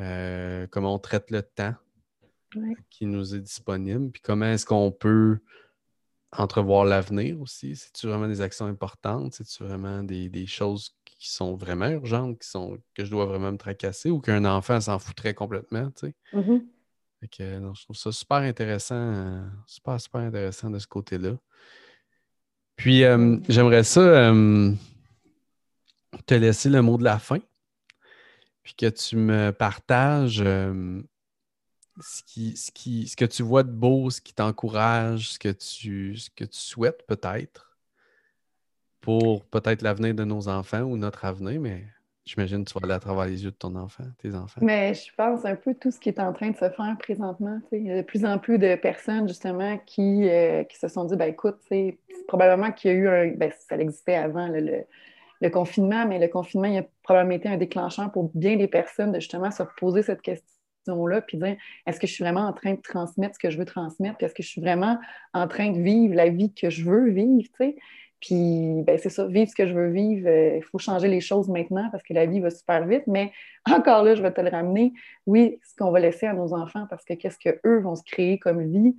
Euh, 0.00 0.66
comment 0.70 0.94
on 0.94 0.98
traite 0.98 1.30
le 1.30 1.42
temps 1.42 1.74
qui 2.90 3.06
nous 3.06 3.34
est 3.34 3.40
disponible, 3.40 4.10
puis 4.10 4.20
comment 4.20 4.46
est-ce 4.46 4.66
qu'on 4.66 4.90
peut 4.90 5.38
entrevoir 6.32 6.84
l'avenir 6.84 7.40
aussi? 7.40 7.76
C'est-tu 7.76 8.08
vraiment 8.08 8.26
des 8.26 8.40
actions 8.40 8.66
importantes? 8.66 9.34
C'est-tu 9.34 9.62
vraiment 9.62 10.02
des, 10.02 10.46
choses 10.46 10.96
qui 11.04 11.30
sont 11.30 11.54
vraiment 11.54 11.88
urgentes, 11.88 12.40
qui 12.40 12.48
sont 12.48 12.78
que 12.94 13.04
je 13.04 13.10
dois 13.10 13.26
vraiment 13.26 13.52
me 13.52 13.58
tracasser 13.58 14.10
ou 14.10 14.20
qu'un 14.20 14.44
enfant 14.44 14.80
s'en 14.80 14.98
foutrait 14.98 15.34
complètement? 15.34 15.90
Tu 15.92 16.08
sais? 16.08 16.14
Mm-hmm. 16.32 17.74
je 17.74 17.82
trouve 17.84 17.96
ça 17.96 18.10
super 18.10 18.38
intéressant, 18.38 19.44
super, 19.66 20.00
super 20.00 20.22
intéressant 20.22 20.70
de 20.70 20.78
ce 20.78 20.86
côté-là. 20.86 21.36
Puis 22.74 23.04
euh, 23.04 23.36
j'aimerais 23.48 23.84
ça 23.84 24.00
euh, 24.00 24.72
te 26.26 26.34
laisser 26.34 26.70
le 26.70 26.80
mot 26.80 26.96
de 26.96 27.04
la 27.04 27.18
fin 27.18 27.38
puis 28.62 28.74
que 28.74 28.86
tu 28.86 29.16
me 29.16 29.50
partages 29.50 30.42
ce, 32.00 32.22
qui, 32.24 32.56
ce, 32.56 32.70
qui, 32.70 33.08
ce 33.08 33.16
que 33.16 33.24
tu 33.24 33.42
vois 33.42 33.62
de 33.62 33.70
beau, 33.70 34.10
ce 34.10 34.20
qui 34.20 34.34
t'encourage, 34.34 35.30
ce, 35.30 35.38
que 35.38 35.50
tu, 35.50 36.16
ce 36.16 36.30
que 36.30 36.44
tu 36.44 36.58
souhaites 36.58 37.06
peut-être 37.06 37.78
pour 39.00 39.44
peut-être 39.46 39.82
l'avenir 39.82 40.14
de 40.14 40.24
nos 40.24 40.48
enfants 40.48 40.82
ou 40.82 40.96
notre 40.96 41.24
avenir, 41.24 41.60
mais 41.60 41.84
j'imagine 42.24 42.64
que 42.64 42.70
tu 42.70 42.78
vas 42.78 42.84
aller 42.84 42.94
à 42.94 43.00
travers 43.00 43.26
les 43.26 43.44
yeux 43.44 43.50
de 43.50 43.56
ton 43.56 43.74
enfant, 43.76 44.04
tes 44.18 44.34
enfants. 44.34 44.60
Mais 44.62 44.94
je 44.94 45.10
pense 45.16 45.44
un 45.44 45.56
peu 45.56 45.74
tout 45.74 45.90
ce 45.90 45.98
qui 45.98 46.10
est 46.10 46.20
en 46.20 46.32
train 46.32 46.50
de 46.50 46.56
se 46.56 46.68
faire 46.70 46.96
présentement. 46.98 47.60
Il 47.72 47.86
y 47.86 47.90
a 47.90 47.96
de 47.96 48.02
plus 48.02 48.24
en 48.24 48.38
plus 48.38 48.58
de 48.58 48.74
personnes, 48.76 49.26
justement, 49.26 49.78
qui, 49.78 50.28
euh, 50.28 50.64
qui 50.64 50.78
se 50.78 50.88
sont 50.88 51.04
dit, 51.04 51.16
ben 51.16 51.30
écoute, 51.30 51.58
probablement 52.28 52.72
qu'il 52.72 52.90
y 52.90 52.94
a 52.94 52.96
eu 52.96 53.08
un... 53.08 53.28
Ben, 53.36 53.50
ça 53.68 53.76
existait 53.76 54.16
avant, 54.16 54.48
le 54.48 54.84
le 55.40 55.50
confinement, 55.50 56.06
mais 56.06 56.18
le 56.18 56.28
confinement, 56.28 56.68
il 56.68 56.78
a 56.78 56.84
probablement 57.02 57.36
été 57.36 57.48
un 57.48 57.56
déclencheur 57.56 58.12
pour 58.12 58.30
bien 58.34 58.56
des 58.56 58.68
personnes 58.68 59.12
de 59.12 59.20
justement 59.20 59.50
se 59.50 59.62
poser 59.78 60.02
cette 60.02 60.22
question-là, 60.22 61.22
puis 61.22 61.38
dire 61.38 61.56
est-ce 61.86 61.98
que 61.98 62.06
je 62.06 62.12
suis 62.12 62.24
vraiment 62.24 62.46
en 62.46 62.52
train 62.52 62.74
de 62.74 62.80
transmettre 62.80 63.36
ce 63.36 63.38
que 63.38 63.50
je 63.50 63.58
veux 63.58 63.64
transmettre, 63.64 64.18
puis 64.18 64.26
est-ce 64.26 64.34
que 64.34 64.42
je 64.42 64.48
suis 64.48 64.60
vraiment 64.60 64.98
en 65.32 65.48
train 65.48 65.70
de 65.70 65.80
vivre 65.80 66.14
la 66.14 66.28
vie 66.28 66.52
que 66.52 66.70
je 66.70 66.84
veux 66.84 67.10
vivre, 67.10 67.48
tu 67.58 67.64
sais? 67.64 67.76
Puis, 68.20 68.82
ben, 68.82 68.98
c'est 68.98 69.08
ça, 69.08 69.26
vivre 69.26 69.48
ce 69.48 69.54
que 69.54 69.66
je 69.66 69.72
veux 69.72 69.90
vivre, 69.90 70.28
euh, 70.28 70.56
il 70.58 70.62
faut 70.62 70.78
changer 70.78 71.08
les 71.08 71.22
choses 71.22 71.48
maintenant 71.48 71.88
parce 71.90 72.02
que 72.02 72.12
la 72.12 72.26
vie 72.26 72.40
va 72.40 72.50
super 72.50 72.86
vite, 72.86 73.04
mais 73.06 73.32
encore 73.70 74.04
là, 74.04 74.14
je 74.14 74.22
vais 74.22 74.32
te 74.32 74.42
le 74.42 74.50
ramener. 74.50 74.92
Oui, 75.26 75.58
ce 75.64 75.74
qu'on 75.74 75.90
va 75.90 76.00
laisser 76.00 76.26
à 76.26 76.34
nos 76.34 76.52
enfants 76.52 76.86
parce 76.90 77.04
que 77.04 77.14
qu'est-ce 77.14 77.38
qu'eux 77.38 77.80
vont 77.80 77.96
se 77.96 78.02
créer 78.02 78.38
comme 78.38 78.70
vie, 78.70 78.94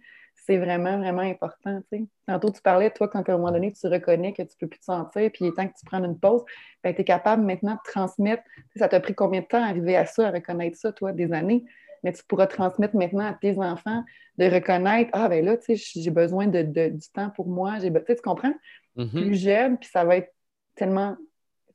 c'est 0.46 0.58
vraiment, 0.58 0.98
vraiment 0.98 1.22
important. 1.22 1.82
Tantôt, 2.28 2.50
tu 2.50 2.62
parlais, 2.62 2.90
toi, 2.90 3.08
quand 3.08 3.28
à 3.28 3.34
un 3.34 3.38
moment 3.38 3.52
donné, 3.52 3.72
tu 3.72 3.88
reconnais 3.88 4.34
que 4.34 4.42
tu 4.42 4.50
ne 4.50 4.60
peux 4.60 4.68
plus 4.68 4.80
te 4.80 4.86
sentir, 4.86 5.30
puis 5.32 5.46
il 5.46 5.48
est 5.48 5.56
temps 5.56 5.68
que 5.68 5.78
tu 5.78 5.86
prennes 5.86 6.06
une 6.06 6.18
pause, 6.18 6.44
ben, 6.84 6.96
tu 6.96 7.02
es 7.02 7.04
capable 7.04 7.44
maintenant 7.44 7.74
de 7.74 7.92
transmettre. 7.92 8.44
Ça 8.76 8.88
t'a 8.88 9.00
pris 9.00 9.14
combien 9.14 9.42
de 9.42 9.46
temps 9.46 9.64
à 9.64 9.68
arriver 9.68 9.96
à 9.96 10.06
ça, 10.06 10.28
à 10.28 10.32
reconnaître 10.32 10.78
ça, 10.78 10.92
toi, 10.92 11.12
des 11.12 11.32
années? 11.32 11.64
Mais 12.04 12.12
tu 12.12 12.24
pourras 12.24 12.48
transmettre 12.48 12.96
maintenant 12.96 13.26
à 13.26 13.34
tes 13.34 13.60
enfants 13.60 14.04
de 14.40 14.46
reconnaître 14.46 15.12
Ah, 15.14 15.30
ben 15.30 15.46
là, 15.46 15.58
j'ai 15.68 16.12
besoin 16.12 16.48
de, 16.48 16.64
du 16.64 17.10
temps 17.14 17.30
pour 17.30 17.48
moi. 17.48 17.78
Tu 17.80 18.16
comprends? 18.24 18.54
Mm-hmm. 18.98 19.10
Plus 19.12 19.36
jeune, 19.36 19.78
puis 19.78 19.90
ça 19.90 20.04
va 20.04 20.18
être 20.18 20.34
tellement 20.76 21.16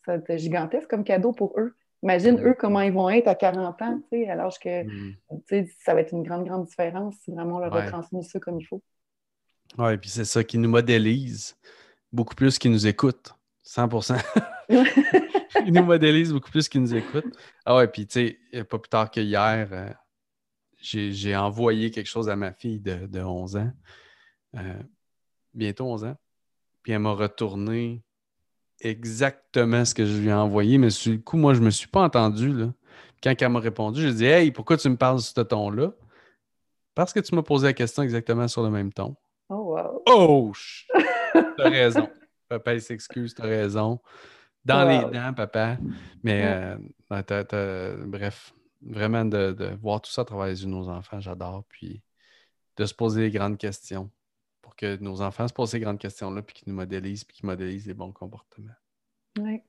ça 0.05 0.17
va 0.17 0.23
être 0.29 0.37
gigantesque 0.39 0.89
comme 0.89 1.05
cadeau 1.05 1.33
pour 1.33 1.59
eux. 1.59 1.75
Imagine 2.03 2.41
eux 2.41 2.55
comment 2.59 2.81
ils 2.81 2.93
vont 2.93 3.09
être 3.09 3.27
à 3.27 3.35
40 3.35 3.83
ans, 3.83 4.01
tu 4.13 4.19
sais, 4.19 4.29
alors 4.29 4.59
que 4.59 4.85
mm. 4.85 5.67
ça 5.85 5.95
va 5.95 6.01
être 6.01 6.13
une 6.13 6.23
grande, 6.23 6.47
grande 6.47 6.67
différence 6.67 7.17
si 7.23 7.33
vraiment 7.33 7.57
on 7.57 7.59
leur 7.59 7.75
a 7.75 7.87
transmis 7.87 8.23
ça 8.23 8.39
comme 8.39 8.61
il 8.61 8.65
faut. 8.65 8.83
Oui, 9.79 9.95
et 9.95 9.99
puis 9.99 10.11
c'est 10.11 10.25
ça 10.25 10.45
qui 10.45 10.59
nous 10.59 10.69
modélise 10.69 11.57
beaucoup 12.13 12.35
plus 12.35 12.59
qu'ils 12.59 12.71
nous 12.71 12.87
écoutent. 12.87 13.35
100% 13.65 14.23
Ils 15.67 15.73
nous 15.73 15.85
modélisent 15.85 16.33
beaucoup 16.33 16.51
plus 16.51 16.69
qu'ils 16.69 16.83
nous 16.83 16.95
écoutent. 16.95 17.37
Ah 17.65 17.77
ouais, 17.77 17.89
puis 17.89 18.07
tu 18.07 18.39
sais, 18.53 18.65
pas 18.65 18.79
plus 18.79 18.89
tard 18.89 19.11
que 19.11 19.21
hier, 19.21 19.69
euh, 19.73 19.91
j'ai 20.81 21.37
envoyé 21.37 21.91
quelque 21.91 22.07
chose 22.07 22.29
à 22.29 22.37
ma 22.37 22.53
fille 22.53 22.81
de, 22.81 23.21
11 23.21 23.57
ans, 23.57 23.73
euh, 24.57 24.83
bientôt 25.55 25.87
11 25.87 26.05
ans, 26.05 26.17
puis 26.83 26.93
elle 26.93 27.01
m'a 27.01 27.13
retourné 27.13 28.05
exactement 28.81 29.85
ce 29.85 29.95
que 29.95 30.05
je 30.05 30.19
lui 30.19 30.29
ai 30.29 30.33
envoyé, 30.33 30.79
mais 30.79 30.91
sur 30.91 31.13
le 31.13 31.19
coup, 31.19 31.37
moi, 31.37 31.55
je 31.55 31.61
ne 31.61 31.67
me 31.67 31.71
suis 31.71 31.89
pas 31.89 32.03
entendu. 32.03 32.53
Là. 32.53 32.73
Quand 33.23 33.35
elle 33.41 33.49
m'a 33.49 33.61
répondu, 33.61 34.03
j'ai 34.03 34.13
dit 34.13 34.25
Hey, 34.27 34.51
pourquoi 34.51 34.77
tu 34.77 34.89
me 34.89 34.97
parles 34.97 35.21
sur 35.21 35.35
ce 35.35 35.41
ton-là? 35.41 35.93
Parce 36.95 37.13
que 37.13 37.21
tu 37.21 37.35
m'as 37.35 37.43
posé 37.43 37.67
la 37.67 37.73
question 37.73 38.03
exactement 38.03 38.49
sur 38.49 38.63
le 38.63 38.71
même 38.71 38.93
ton. 38.93 39.17
Oh, 39.49 39.77
wow. 39.77 40.03
Oh! 40.09 40.53
T'as 41.57 41.69
raison. 41.69 42.09
Papa, 42.49 42.75
il 42.75 42.81
s'excuse, 42.81 43.35
t'as 43.35 43.45
raison. 43.45 44.01
Dans 44.65 44.89
les 44.89 45.01
dents, 45.13 45.33
papa. 45.35 45.79
Mais 46.23 46.45
euh, 46.45 46.77
bref, 48.07 48.55
vraiment 48.81 49.25
de, 49.25 49.53
de, 49.53 49.71
voir 49.83 50.01
tout 50.01 50.11
ça 50.11 50.23
à 50.23 50.25
travers 50.25 50.47
les 50.47 50.61
yeux 50.61 50.67
de 50.67 50.73
nos 50.73 50.89
enfants, 50.89 51.21
j'adore. 51.21 51.65
Puis 51.69 52.03
de 52.77 52.85
se 52.85 52.95
poser 52.95 53.23
des 53.23 53.37
grandes 53.37 53.59
questions 53.59 54.11
pour 54.77 54.97
que 54.99 55.03
nos 55.03 55.23
enfants 55.23 55.49
se 55.49 55.55
posent 55.55 55.71
ces 55.71 55.81
grandes 55.81 55.99
questions-là, 55.99 56.43
puis 56.43 56.55
qu'ils 56.55 56.69
nous 56.69 56.77
modélisent, 56.77 57.25
puis 57.25 57.39
qu'ils 57.39 57.47
modélisent 57.47 57.87
les 57.87 57.95
bons 57.95 58.13
comportements. 58.13 58.75
Oui. 59.39 59.63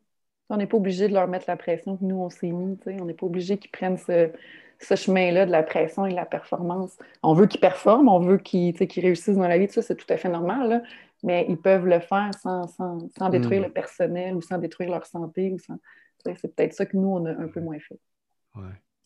On 0.49 0.57
n'est 0.57 0.67
pas 0.67 0.77
obligé 0.77 1.07
de 1.09 1.13
leur 1.13 1.27
mettre 1.27 1.45
la 1.47 1.57
pression 1.57 1.97
que 1.97 2.03
nous, 2.03 2.15
on 2.15 2.29
s'est 2.29 2.51
mis. 2.51 2.77
On 2.85 3.05
n'est 3.05 3.13
pas 3.13 3.25
obligé 3.25 3.57
qu'ils 3.57 3.71
prennent 3.71 3.97
ce, 3.97 4.31
chemin-là 4.79 5.45
de 5.45 5.51
la 5.51 5.63
pression 5.63 6.05
et 6.05 6.11
de 6.11 6.15
la 6.15 6.25
performance. 6.25 6.97
On 7.21 7.33
veut 7.33 7.47
qu'ils 7.47 7.59
performent, 7.59 8.07
on 8.07 8.19
veut 8.19 8.37
qu'ils 8.37 8.75
réussissent 8.95 9.35
dans 9.35 9.47
la 9.47 9.57
vie, 9.57 9.67
ça, 9.67 9.81
c'est 9.81 9.95
tout 9.95 10.05
à 10.09 10.17
fait 10.17 10.29
normal, 10.29 10.83
mais 11.23 11.45
ils 11.49 11.57
peuvent 11.57 11.85
le 11.85 11.99
faire 11.99 12.31
sans, 12.41 13.29
détruire 13.29 13.61
mm. 13.61 13.65
le 13.65 13.71
personnel 13.71 14.35
ou 14.35 14.41
sans 14.41 14.57
détruire 14.57 14.89
leur 14.89 15.05
santé. 15.05 15.51
Ou 15.51 15.59
sans... 15.59 15.77
C'est 16.23 16.55
peut-être 16.55 16.73
ça 16.73 16.85
que 16.85 16.95
nous, 16.95 17.07
on 17.07 17.25
a 17.25 17.31
un 17.31 17.47
peu 17.47 17.59
moins 17.59 17.79
fait. 17.79 17.99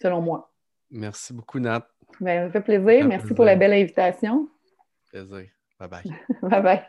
Selon 0.02 0.22
moi. 0.22 0.52
Merci 0.90 1.34
beaucoup, 1.34 1.60
Nat. 1.60 1.88
Ben, 2.20 2.48
ça 2.48 2.52
fait 2.52 2.62
plaisir. 2.62 3.08
Merci 3.08 3.34
pour 3.34 3.46
la 3.46 3.56
belle 3.56 3.74
invitation. 3.74 4.50
Plaisir. 5.10 5.48
Bye 5.82 5.88
bye. 5.88 6.06
bye 6.44 6.62
bye. 6.62 6.86